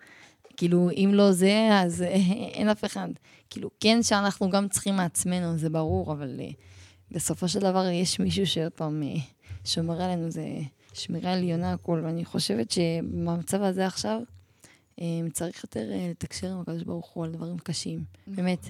כאילו, 0.57 0.89
אם 0.91 1.11
לא 1.13 1.31
זה, 1.31 1.69
אז 1.71 2.01
אה, 2.01 2.07
אין 2.53 2.69
אף 2.69 2.85
אחד. 2.85 3.07
כאילו, 3.49 3.69
כן 3.79 4.03
שאנחנו 4.03 4.49
גם 4.49 4.67
צריכים 4.67 4.95
מעצמנו, 4.95 5.57
זה 5.57 5.69
ברור, 5.69 6.11
אבל 6.11 6.39
אה, 6.39 6.49
בסופו 7.11 7.47
של 7.47 7.59
דבר 7.59 7.85
יש 7.87 8.19
מישהו 8.19 8.47
שעוד 8.47 8.71
פעם 8.71 9.03
אה, 9.03 9.21
שומר 9.65 10.01
עלינו, 10.01 10.31
זה 10.31 10.45
שמירה 10.93 11.33
עליונה 11.33 11.73
הכל, 11.73 12.01
ואני 12.03 12.25
חושבת 12.25 12.71
שבמצב 12.71 13.61
הזה 13.61 13.85
עכשיו, 13.85 14.21
אה, 15.01 15.05
צריך 15.33 15.63
יותר 15.63 15.91
אה, 15.91 16.07
לתקשר 16.09 16.51
עם 16.51 16.59
הקדוש 16.59 16.83
ברוך 16.83 17.09
הוא 17.09 17.25
על 17.25 17.31
דברים 17.31 17.57
קשים, 17.57 18.03
באמת. 18.27 18.67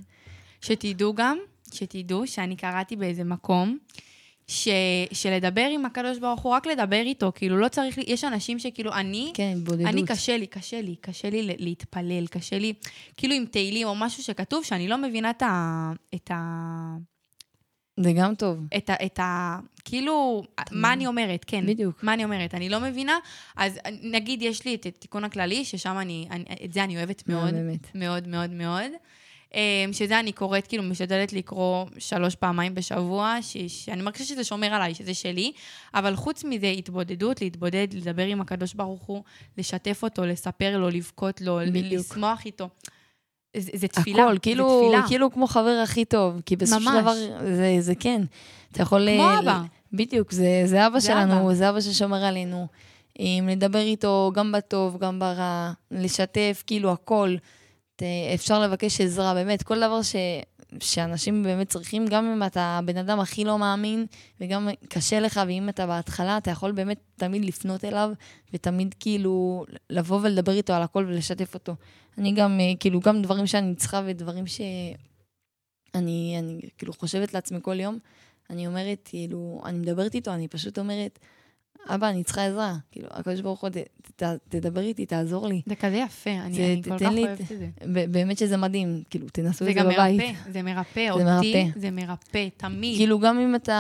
שתדעו 0.62 1.14
גם, 1.14 1.38
שתדעו 1.74 2.28
שאני 2.28 2.56
קראתי 2.56 2.96
באיזה 2.96 3.24
מקום, 3.24 3.78
ש, 4.54 4.68
שלדבר 5.12 5.68
עם 5.72 5.86
הקדוש 5.86 6.18
ברוך 6.20 6.42
הוא, 6.42 6.54
רק 6.54 6.68
לדבר 6.68 7.02
איתו, 7.02 7.32
כאילו 7.36 7.58
לא 7.58 7.68
צריך, 7.68 7.98
לי- 7.98 8.04
יש 8.08 8.24
אנשים 8.24 8.60
שכאילו, 8.60 8.94
אני, 8.94 9.32
כן, 9.34 9.58
בודדות. 9.64 9.88
אני 9.88 10.06
קשה 10.06 10.38
לי, 10.38 10.48
קשה 10.48 10.82
לי, 10.82 10.96
קשה 11.02 11.30
לי 11.30 11.56
להתפלל, 11.60 12.28
קשה 12.28 12.60
לי, 12.60 12.74
כאילו 13.18 13.36
עם 13.36 13.46
תהילים 13.46 13.88
או 13.88 13.96
משהו 13.96 14.24
שכתוב, 14.24 14.64
שאני 14.64 14.88
לא 14.88 14.98
מבינה 14.98 15.30
את 15.30 15.42
ה... 15.42 15.92
את 16.16 16.32
ה... 16.32 16.38
זה 18.00 18.14
גם 18.14 18.36
טוב. 18.36 18.60
את 18.78 18.90
ה... 18.90 18.94
את 19.06 19.20
ה 19.20 19.58
כאילו, 19.86 20.44
מה 20.72 20.94
אני 20.94 21.08
אומרת, 21.08 21.44
כן. 21.48 21.66
בדיוק. 21.66 22.04
מה 22.04 22.14
אני 22.14 22.24
אומרת? 22.24 22.56
אני 22.56 22.70
לא 22.70 22.80
מבינה, 22.80 23.18
אז 23.58 23.80
נגיד 24.04 24.42
יש 24.42 24.66
לי 24.66 24.76
את 24.76 24.86
התיקון 24.86 25.24
הכללי, 25.24 25.66
ששם 25.66 25.98
אני, 26.00 26.28
אני 26.32 26.44
את 26.66 26.74
זה 26.74 26.84
אני 26.84 26.98
אוהבת 26.98 27.30
מאוד. 27.30 27.54
באמת. 27.54 27.96
מאוד 27.96 28.28
מאוד 28.28 28.50
מאוד. 28.50 28.92
אמ, 29.54 29.60
שזה 29.94 30.20
אני 30.20 30.32
קוראת, 30.32 30.68
כאילו, 30.68 30.84
משתדלת 30.84 31.34
לקרוא 31.34 31.86
שלוש 31.98 32.36
פעמיים 32.36 32.76
בשבוע, 32.76 33.38
ש- 33.42 33.58
שאני 33.86 34.02
מרגישה 34.02 34.26
שזה 34.26 34.44
שומר 34.44 34.74
עליי, 34.74 34.96
שזה 34.96 35.14
שלי, 35.14 35.52
אבל 35.94 36.16
חוץ 36.16 36.44
מזה, 36.44 36.68
התבודדות, 36.68 37.42
להתבודד, 37.42 37.88
לדבר 37.94 38.26
עם 38.26 38.42
הקדוש 38.42 38.74
ברוך 38.74 39.04
הוא, 39.04 39.24
לשתף 39.58 40.04
אותו, 40.04 40.26
לספר 40.26 40.78
לו, 40.78 40.90
לבכות 40.90 41.42
לו, 41.42 41.60
ל- 41.60 41.70
בדיוק. 41.70 41.94
לשמוח 42.12 42.46
איתו. 42.46 42.70
זה, 43.58 43.72
זה 43.74 43.88
תפילה, 43.88 44.24
הכל, 44.24 44.34
זה 44.34 44.40
כאילו, 44.40 44.82
תפילה. 44.88 45.08
כאילו 45.08 45.32
כמו 45.32 45.48
חבר 45.48 45.80
הכי 45.84 46.06
טוב, 46.06 46.42
כי 46.46 46.56
בסופו 46.56 46.82
של. 46.84 47.02
דבר, 47.02 47.14
זה, 47.56 47.76
זה 47.80 47.94
כן. 47.96 48.22
אתה 48.72 48.82
יכול... 48.82 49.08
כמו 49.16 49.24
אה, 49.30 49.40
אבא. 49.40 49.62
בדיוק, 49.94 50.32
זה, 50.32 50.62
זה 50.66 50.88
אבא 50.88 51.00
זה 51.00 51.08
שלנו, 51.08 51.46
אבא. 51.46 51.54
זה 51.54 51.70
אבא 51.70 51.82
ששומר 51.82 52.24
עלינו. 52.26 52.68
אם 53.20 53.50
לדבר 53.52 53.80
איתו 53.80 54.32
גם 54.34 54.52
בטוב, 54.52 54.98
גם 54.98 55.20
ברע, 55.20 55.72
לשתף, 55.92 56.64
כאילו 56.68 56.92
הכל. 56.92 57.36
ת- 57.96 58.04
אפשר 58.34 58.60
לבקש 58.62 59.02
עזרה, 59.02 59.34
באמת, 59.34 59.64
כל 59.64 59.78
דבר 59.78 60.02
ש, 60.02 60.16
שאנשים 60.80 61.44
באמת 61.44 61.70
צריכים, 61.70 62.06
גם 62.08 62.26
אם 62.26 62.44
אתה 62.44 62.62
הבן 62.62 62.98
אדם 62.98 63.20
הכי 63.20 63.44
לא 63.44 63.60
מאמין, 63.60 64.06
וגם 64.42 64.70
קשה 64.90 65.20
לך, 65.20 65.42
ואם 65.48 65.70
אתה 65.70 65.88
בהתחלה, 65.88 66.38
אתה 66.38 66.52
יכול 66.52 66.72
באמת 66.72 67.00
תמיד 67.16 67.46
לפנות 67.46 67.86
אליו, 67.86 68.12
ותמיד 68.54 68.96
כאילו 69.00 69.66
לבוא 69.90 70.20
ולדבר 70.24 70.52
איתו 70.52 70.74
על 70.74 70.82
הכל 70.82 71.06
ולשתף 71.08 71.54
אותו. 71.54 71.76
אני 72.18 72.32
גם, 72.32 72.60
אה, 72.60 72.66
כאילו, 72.80 73.00
גם 73.00 73.22
דברים 73.22 73.48
שאני 73.48 73.76
צריכה 73.76 74.02
ודברים 74.06 74.48
שאני 74.48 74.96
אני, 76.40 76.60
כאילו 76.78 76.94
חושבת 76.94 77.34
לעצמי 77.34 77.60
כל 77.62 77.80
יום, 77.80 77.98
אני 78.50 78.68
אומרת, 78.68 79.00
כאילו, 79.06 79.62
אני 79.66 79.80
מדברת 79.80 80.16
איתו, 80.16 80.34
אני 80.34 80.48
פשוט 80.48 80.80
אומרת, 80.80 81.20
אבא, 81.88 82.10
אני 82.10 82.24
צריכה 82.24 82.46
עזרה. 82.46 82.76
כאילו, 82.92 83.08
הקדוש 83.12 83.42
ברוך 83.42 83.62
הוא, 83.62 83.70
תדבר 84.50 84.82
איתי, 84.82 85.06
תעזור 85.06 85.48
לי. 85.48 85.62
זה 85.66 85.76
כזה 85.76 85.96
יפה, 85.98 86.30
אני, 86.30 86.54
זה- 86.54 86.66
אני 86.74 86.84
כל 86.84 86.98
כך 87.00 87.12
לי 87.12 87.24
את- 87.24 87.28
אוהבת 87.28 87.42
את 87.52 87.58
זה. 87.58 87.68
באמת 88.12 88.38
שזה 88.38 88.58
מדהים, 88.58 89.04
כאילו, 89.10 89.28
תנסו 89.30 89.66
זה 89.66 89.72
את 89.72 89.76
זה 89.76 89.80
גם 89.82 89.90
בבית. 89.90 90.22
מרפא, 90.22 90.52
זה 90.52 90.62
מרפא. 90.62 91.08
זה 91.18 91.36
אותי. 91.38 91.72
זה 91.76 91.92
מרפא, 91.92 92.48
תמיד. 92.58 92.98
כאילו, 92.98 93.20
גם 93.20 93.40
אם 93.40 93.56
אתה, 93.56 93.78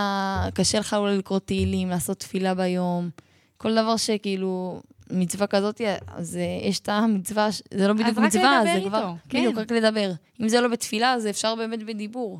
קשה 0.53 0.79
לך 0.79 0.93
אולי 0.93 1.17
לקרוא 1.17 1.39
תהילים, 1.39 1.89
לעשות 1.89 2.19
תפילה 2.19 2.53
ביום, 2.53 3.09
כל 3.57 3.75
דבר 3.75 3.97
שכאילו, 3.97 4.81
מצווה 5.11 5.47
כזאת, 5.47 5.81
אז 6.07 6.37
אה, 6.37 6.67
יש 6.69 6.79
את 6.79 6.89
המצווה, 6.89 7.47
זה 7.73 7.87
לא 7.87 7.93
בדיוק 7.93 8.17
מצווה, 8.17 8.61
זה 8.63 8.79
כבר, 8.87 8.97
איתו, 8.97 9.15
כן. 9.29 9.37
בדיוק, 9.39 9.57
רק 9.57 9.71
לדבר. 9.71 10.11
אם 10.41 10.49
זה 10.49 10.61
לא 10.61 10.67
בתפילה, 10.67 11.13
אז 11.13 11.27
אפשר 11.27 11.55
באמת 11.55 11.83
בדיבור. 11.83 12.39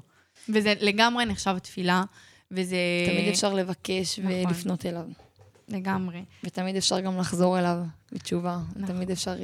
וזה 0.49 0.74
לגמרי 0.82 1.26
נחשב 1.26 1.58
תפילה, 1.60 2.04
וזה... 2.51 2.76
תמיד 3.06 3.28
אפשר 3.30 3.54
לבקש 3.54 4.20
נכון. 4.20 4.32
ולפנות 4.47 4.86
אליו. 4.86 5.06
לגמרי. 5.70 6.24
ותמיד 6.43 6.76
אפשר 6.76 6.99
גם 6.99 7.18
לחזור 7.18 7.59
אליו 7.59 7.78
בתשובה. 8.11 8.59
נכון. 8.76 8.95
תמיד 8.95 9.11
אפשר 9.11 9.36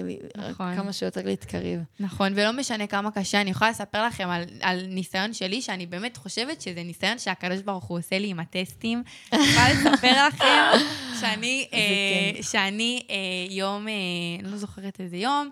נכון. 0.50 0.76
כמה 0.76 0.94
שיותר 0.94 1.22
להתקרב. 1.26 1.80
נכון, 2.00 2.34
ולא 2.36 2.52
משנה 2.54 2.88
כמה 2.88 3.12
קשה, 3.12 3.42
אני 3.42 3.50
יכולה 3.50 3.70
לספר 3.70 4.06
לכם 4.06 4.30
על, 4.30 4.44
על 4.62 4.86
ניסיון 4.88 5.34
שלי, 5.34 5.62
שאני 5.62 5.86
באמת 5.86 6.18
חושבת 6.18 6.62
שזה 6.62 6.84
ניסיון 6.84 7.20
שהקדוש 7.20 7.62
ברוך 7.62 7.86
הוא 7.86 7.98
עושה 8.00 8.20
לי 8.20 8.28
עם 8.28 8.40
הטסטים. 8.40 9.04
אני 9.34 9.42
יכולה 9.44 9.70
לספר 9.74 10.14
לכם 10.28 10.86
שאני, 11.20 11.68
אה. 11.74 12.44
שאני 12.44 13.04
אה, 13.10 13.16
יום, 13.50 13.88
אה, 13.88 13.94
אני 14.40 14.52
לא 14.52 14.58
זוכרת 14.58 15.00
איזה 15.00 15.18
יום, 15.18 15.50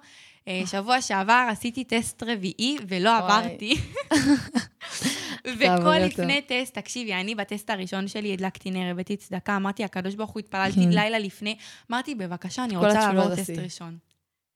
אה, 0.47 0.61
שבוע 0.65 1.01
שעבר 1.01 1.47
עשיתי 1.51 1.83
טסט 1.83 2.23
רביעי 2.23 2.77
ולא. 2.87 3.17
עברתי. 3.17 3.75
וכל 5.55 5.97
לפני 5.99 6.41
טסט, 6.41 6.73
תקשיבי, 6.73 7.13
אני 7.13 7.35
בטסט 7.35 7.69
הראשון 7.69 8.07
שלי 8.07 8.33
הדלקתי 8.33 8.71
נר, 8.71 8.91
הבאתי 8.91 9.17
צדקה, 9.17 9.55
אמרתי, 9.55 9.83
הקדוש 9.83 10.15
ברוך 10.15 10.31
הוא, 10.31 10.39
התפללתי. 10.39 10.79
לילה 10.97 11.19
לפני, 11.19 11.57
אמרתי, 11.91 12.15
בבקשה, 12.15 12.63
אני 12.63 12.77
רוצה 12.77 13.13
לעבור 13.13 13.35
טסט. 13.35 13.49
ראשון. 13.49 13.97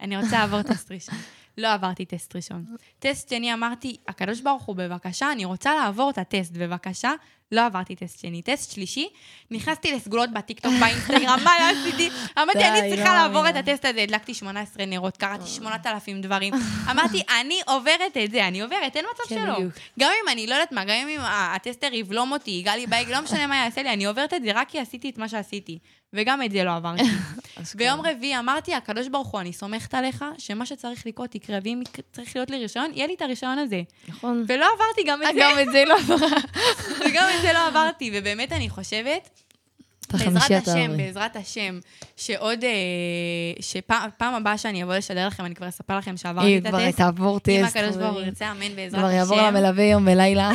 אני 0.01 0.17
רוצה 0.17 0.39
לעבור 0.39 0.61
טסט 0.61 0.91
ראשון. 0.91 1.15
לא 1.57 1.73
עברתי 1.73 2.05
טסט 2.05 2.35
ראשון. 2.35 2.65
טסט 2.99 3.29
שני, 3.29 3.53
אמרתי, 3.53 3.97
הקדוש 4.07 4.41
ברוך 4.41 4.63
הוא, 4.63 4.75
בבקשה, 4.75 5.31
אני 5.31 5.45
רוצה 5.45 5.75
לעבור 5.75 6.09
את 6.09 6.17
הטסט, 6.17 6.57
בבקשה. 6.57 7.11
לא 7.51 7.65
עברתי 7.65 7.95
טסט 7.95 8.19
שני. 8.19 8.41
טסט 8.41 8.71
שלישי, 8.71 9.09
נכנסתי 9.51 9.91
לסגולות 9.91 10.33
בטיקטוק, 10.33 10.73
באינסטגרם, 10.79 11.39
מה 11.43 11.51
לא 11.59 11.79
עשיתי? 11.79 12.09
אמרתי, 12.37 12.65
אני 12.65 12.95
צריכה 12.95 13.09
לא 13.09 13.21
לעבור, 13.21 13.49
את 13.49 13.53
מאמינה? 13.53 13.71
הטסט 13.71 13.85
הזה, 13.85 14.01
הדלקתי 14.01 14.33
18 14.33 14.85
נרות, 14.85 15.17
קראתי 15.17 15.47
8,000 15.47 16.21
דברים. 16.21 16.53
אמרתי, 16.91 17.21
אני 17.41 17.61
עוברת 17.67 18.17
את 18.23 18.31
זה, 18.31 18.47
אני 18.47 18.61
עוברת, 18.61 18.95
אין 18.95 19.05
מצב 19.13 19.23
כן, 19.29 19.43
שלא. 19.45 19.57
גם 19.99 20.11
אם 20.23 20.29
אני 20.29 20.47
לא 20.47 20.53
יודעת 20.53 20.71
מה, 20.71 20.83
גם 20.83 21.07
אם 21.07 21.19
הטסטר 21.21 21.93
יבלום 21.93 22.31
אותי, 22.31 22.51
יגע 22.51 22.75
לי 22.75 22.87
בהגה, 22.87 23.09
לא 23.09 23.21
משנה 23.21 23.47
מה 23.47 23.55
יעשה 23.55 23.83
לי, 23.83 23.93
אני 23.93 24.05
עוברת 24.05 24.33
את 24.33 24.43
זה 24.43 24.51
רק 24.53 24.69
כי 24.69 24.79
עשיתי 24.79 25.09
את 25.09 25.17
מה 25.17 25.29
שעשיתי. 25.29 25.79
וגם 26.13 26.43
את 26.43 26.51
זה 26.51 26.63
לא 26.63 26.75
עברתי. 26.75 27.03
ביום 27.75 28.01
רביעי 28.05 28.39
אמרתי, 28.39 28.73
הקדוש 28.73 29.07
ברוך 29.07 29.27
הוא, 29.27 29.41
אני 29.41 29.53
סומכת 29.53 29.93
עליך, 29.93 30.25
שמה 30.37 30.65
שצריך 30.65 31.07
לקרות 31.07 31.35
יקרה, 31.35 31.57
ואם 31.63 31.81
צריך 32.13 32.35
להיות 32.35 32.49
לי 32.49 32.57
רישיון, 32.57 32.91
יהיה 32.93 33.07
לי 33.07 33.13
את 33.13 33.21
הרישיון 33.21 33.59
הזה. 33.59 33.81
נכון. 34.07 34.45
ולא 34.47 34.65
עברתי 34.73 35.03
גם 35.05 35.23
את 35.23 35.27
זה, 35.33 35.39
גם 35.41 35.59
את 35.61 35.67
זה 35.71 35.83
לא 35.85 35.95
עברה. 35.97 36.27
וגם 37.05 37.27
את 37.35 37.40
זה 37.41 37.53
לא 37.53 37.67
עברתי, 37.67 38.11
ובאמת 38.13 38.51
אני 38.51 38.69
חושבת, 38.69 39.29
בעזרת 40.13 40.67
השם. 40.67 40.97
בעזרת 40.97 41.35
השם, 41.35 41.79
שעוד, 42.17 42.63
אה, 42.63 42.71
שפעם 43.59 44.33
הבאה 44.33 44.57
שאני 44.57 44.83
אבוא 44.83 44.95
לשדר 44.95 45.27
לכם, 45.27 45.45
אני 45.45 45.55
כבר 45.55 45.67
אספר 45.67 45.97
לכם 45.97 46.17
שעברתי 46.17 46.47
היא 46.47 46.57
את 46.57 46.67
כבר 46.67 46.77
הטסט. 46.77 46.97
תעבור 46.97 47.39
טסט. 47.39 47.49
אם 47.49 47.65
הקדוש 47.65 47.95
ברוך 47.95 48.13
הוא. 48.13 48.21
ירצה, 48.21 48.51
אמן 48.51 48.75
בעזרת 48.75 48.99
כבר 48.99 49.11
יעבור 49.11 49.39
השם. 49.39 49.55
למלווה 49.55 49.83
יום 49.83 50.07
ולילה. 50.07 50.51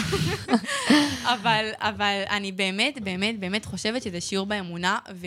אבל 1.80 2.22
אני 2.30 2.53
באמת, 2.53 3.01
באמת, 3.01 3.39
באמת 3.41 3.64
חושבת 3.64 4.03
שזה 4.03 4.20
שיעור 4.20 4.47
באמונה, 4.47 4.99
ו, 5.14 5.26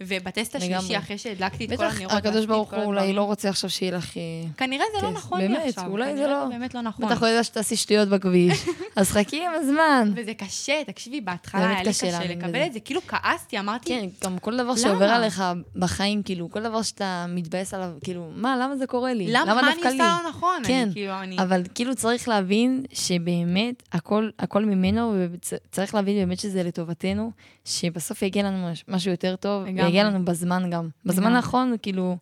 ובטסט 0.00 0.56
השלישי. 0.56 0.98
אחרי 0.98 1.18
שהדלקתי 1.18 1.64
את 1.64 1.70
כל 1.70 1.76
בטח, 1.76 1.96
הנרות... 2.00 2.12
הקדוש 2.12 2.34
ועשיתי 2.34 2.46
ברוך 2.46 2.74
הוא 2.74 2.84
אולי 2.84 3.12
לא 3.12 3.22
רוצה 3.22 3.48
עכשיו 3.48 3.70
שיהיה 3.70 3.92
לך... 3.92 4.16
אה, 4.16 4.22
כנראה 4.56 4.84
זה 4.96 5.06
לא. 5.06 5.10
נכון 5.10 5.40
לי 5.40 5.48
באמת, 5.48 5.68
עכשיו. 5.68 5.90
אולי 5.90 6.16
זה 6.16 6.26
לא. 6.26 6.44
באמת 6.50 6.74
לא 6.74 6.80
נכון. 6.80 7.06
בטח 7.06 7.20
הוא 7.20 7.28
יודע 7.28 7.44
שתעשי 7.44 7.76
שטויות 7.76 8.08
בכביש. 8.08 8.64
אז 8.96 9.10
חכי 9.10 9.44
עם 9.46 9.52
הזמן. 9.54 10.12
וזה 10.16 10.34
קשה, 10.34 10.84
תקשיבי, 10.86 11.20
בהתחלה 11.20 11.60
באמת 11.60 11.74
היה 11.74 11.82
לי 11.82 11.90
קשה 11.90 12.24
לקבל. 12.24 12.66
את 12.66 12.72
זה, 12.72 12.80
כאילו 12.80 13.00
כעסתי, 13.08 13.58
אמרתי, 13.58 13.88
כן, 13.88 14.06
גם 14.24 14.38
כל 14.38 14.56
דבר? 14.56 14.76
שעובר 14.76 15.04
עליך 15.08 15.42
בחיים, 15.76 16.22
כאילו, 16.22 16.50
כל 16.50 16.62
דבר 16.62 16.82
שאתה 16.82 17.26
מתבאס 17.28 17.74
עליו, 17.74 17.90
כאילו, 18.04 18.30
מה, 18.34 18.56
למה 18.56 18.76
זה 18.76 18.86
קורה 18.86 19.12
לי? 19.14 19.26
למה, 19.28 19.54
מה 19.54 19.60
אני 19.60 19.70
דווקא 19.70 19.88
לי? 19.88 19.94
עושה 19.94 20.18
לא 20.24 20.28
נכון? 20.28 20.62
כן, 20.66 20.82
אני, 20.86 20.92
כאילו, 20.92 21.12
אני... 21.12 21.38
אבל 21.38 21.62
כאילו 21.74 21.94
צריך 21.96 22.28
להבין 22.28 22.84
שבאמת 22.92 23.82
הכל, 23.92 24.64
ממנו, 24.64 25.14
וצריך 25.32 25.94
להבין 25.94 26.16
באמת 26.16 26.38
שזה 26.38 26.62
לטובתנו, 26.62 27.30
שבסוף 27.64 28.22
יגיע 28.22 28.42
לנו 28.42 28.70
מש- 28.72 28.84
משהו 28.88 29.10
יותר 29.10 29.36
טוב, 29.36 29.66
לגמרי. 29.66 29.85
ויגיע 29.86 30.04
לנו 30.04 30.24
בזמן 30.24 30.70
גם. 30.70 30.88
בזמן. 31.04 31.36
האחרון, 31.36 31.74
כאילו, 31.82 32.16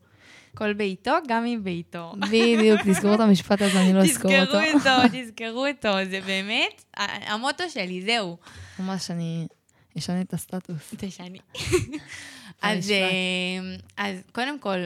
כל 0.54 0.72
בעיתו, 0.72 1.12
גם 1.28 1.46
אם 1.46 1.60
בעיתו. 1.62 2.12
בדיוק, 2.18 2.80
תזכרו 2.86 3.14
את 3.14 3.20
המשפט 3.20 3.62
הזה, 3.62 3.80
אני 3.80 3.92
לא 3.92 4.02
אזכור 4.02 4.40
אותו. 4.40 4.52
תזכרו 4.52 4.92
אותו, 4.92 5.08
תזכרו 5.12 5.66
אותו, 5.66 6.04
זה 6.10 6.20
באמת 6.26 6.84
המוטו 7.26 7.64
שלי, 7.70 8.02
זהו. 8.02 8.36
ממש, 8.78 9.10
אני 9.10 9.46
אשנה 9.98 10.20
את 10.20 10.34
הסטטוס. 10.34 10.94
תשני. 10.96 11.38
אז. 12.62 12.90
אה, 12.90 13.76
אז 13.96 14.16
קודם 14.32 14.58
כל, 14.58 14.78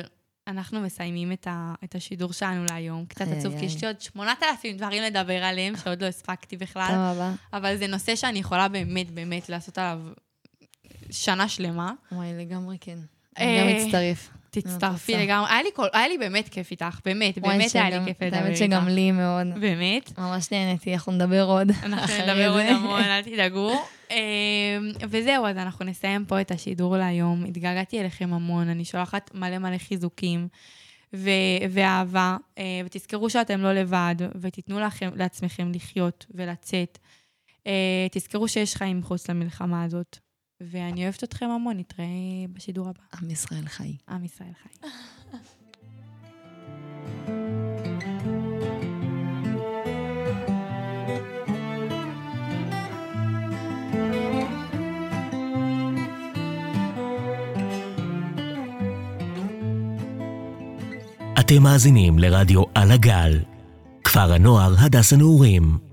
אנחנו 0.49 0.81
מסיימים 0.81 1.33
את, 1.33 1.47
ה, 1.47 1.75
את 1.85 1.95
השידור 1.95 2.33
שלנו 2.33 2.65
להיום. 2.65 3.07
קצת 3.07 3.27
עצוב, 3.39 3.59
כי. 3.59 3.65
יש 3.65 3.83
לי 3.83 3.87
עוד 3.87 4.01
8,000 4.01 4.77
דברים 4.77 5.03
לדבר 5.03 5.45
עליהם, 5.45 5.77
שעוד 5.77 6.03
לא 6.03 6.07
הספקתי 6.07 6.57
בכלל. 6.57 6.87
פעם 6.89 6.99
הבאה. 6.99 7.33
אבל 7.53 7.77
זה 7.77 7.87
נושא 7.87 8.17
שאני 8.17 8.39
יכולה 8.39 8.69
באמת, 8.69 9.11
באמת 9.11 9.49
לעשות 9.49 9.79
עליו 9.79 10.01
שנה 11.11 11.49
שלמה. 11.49 11.93
וואי, 12.13 12.33
לגמרי 12.39 12.77
כן. 12.81 12.99
אה, 13.39 13.63
אני 13.63 13.73
גם 13.81 13.87
מצטרף. 13.87 14.31
תצטרפי. 14.51 15.13
לגמרי. 15.13 15.51
היה 15.51 15.63
לי, 15.63 15.69
כל, 15.75 15.87
היה 15.93 16.09
לי 16.09 16.19
באמת 16.19 16.49
כיף 16.49 16.71
איתך, 16.71 17.01
באמת, 17.05 17.39
באמת 17.39 17.75
היה 17.75 17.91
לי 17.91 18.05
כיף 18.05 18.23
לדבר 18.23 18.37
האמת 18.37 18.49
איתך. 18.49 18.59
שגם 18.59 18.89
לי 18.89 19.13
מאוד. 19.13 19.47
באמת. 19.61 20.19
ממש 20.19 20.53
נהניתי, 20.53 20.95
אנחנו 20.95 21.13
נדבר 21.13 21.45
עוד. 21.45 21.71
אנחנו 21.83 22.15
נדבר 22.23 22.51
עוד. 22.53 22.61
המון, 22.61 23.03
אל 23.03 23.23
תדאגו. 23.33 23.73
אמ, 24.11 24.17
וזהו, 25.09 25.47
אז 25.47 25.57
אנחנו 25.57 25.85
נסיים 25.85 26.25
פה 26.25 26.41
את 26.41 26.51
השידור 26.51 26.97
להיום. 26.97 27.45
התגעגעתי 27.45 28.01
אליכם 28.01 28.35
המון, 28.35 28.69
אני 28.69 28.85
שולחת 28.85 29.31
מלא 29.35 29.59
מלא 29.59 29.79
חיזוקים 29.79 30.49
ו- 31.15 31.31
ואהבה, 31.71 32.37
אה, 32.59 32.65
ותזכרו 32.85 33.31
שאתם 33.31 33.61
לא 33.61 33.73
לבד, 33.73 34.15
ותיתנו 34.41 34.81
לכם, 34.81 35.11
לעצמכם 35.15 35.73
לחיות 35.75 36.27
ולצאת. 36.35 36.99
אה, 37.67 38.07
תזכרו 38.11 38.49
שיש 38.49 38.77
חיים 38.77 38.99
מחוץ 38.99 39.31
למלחמה 39.31 39.85
הזאת. 39.85 40.19
ואני 40.61 41.05
אוהבת 41.05 41.25
אתכם 41.25 41.47
המון, 41.47 41.77
נתראה 41.77 42.07
בשידור 42.53 42.89
הבא. 42.89 43.01
עם 43.23 43.31
ישראל 43.31 43.67
חי. 43.67 43.97
עם 44.09 44.25
ישראל 44.25 44.53
חי. 44.63 44.89
אתם 61.41 61.63
מאזינים 61.63 62.19
לרדיו 62.19 62.63
על 62.75 62.91
הגל, 62.91 63.39
כפר 64.05 64.33
הנוער 64.33 64.75
הדס 64.79 65.13
הנעורים. 65.13 65.88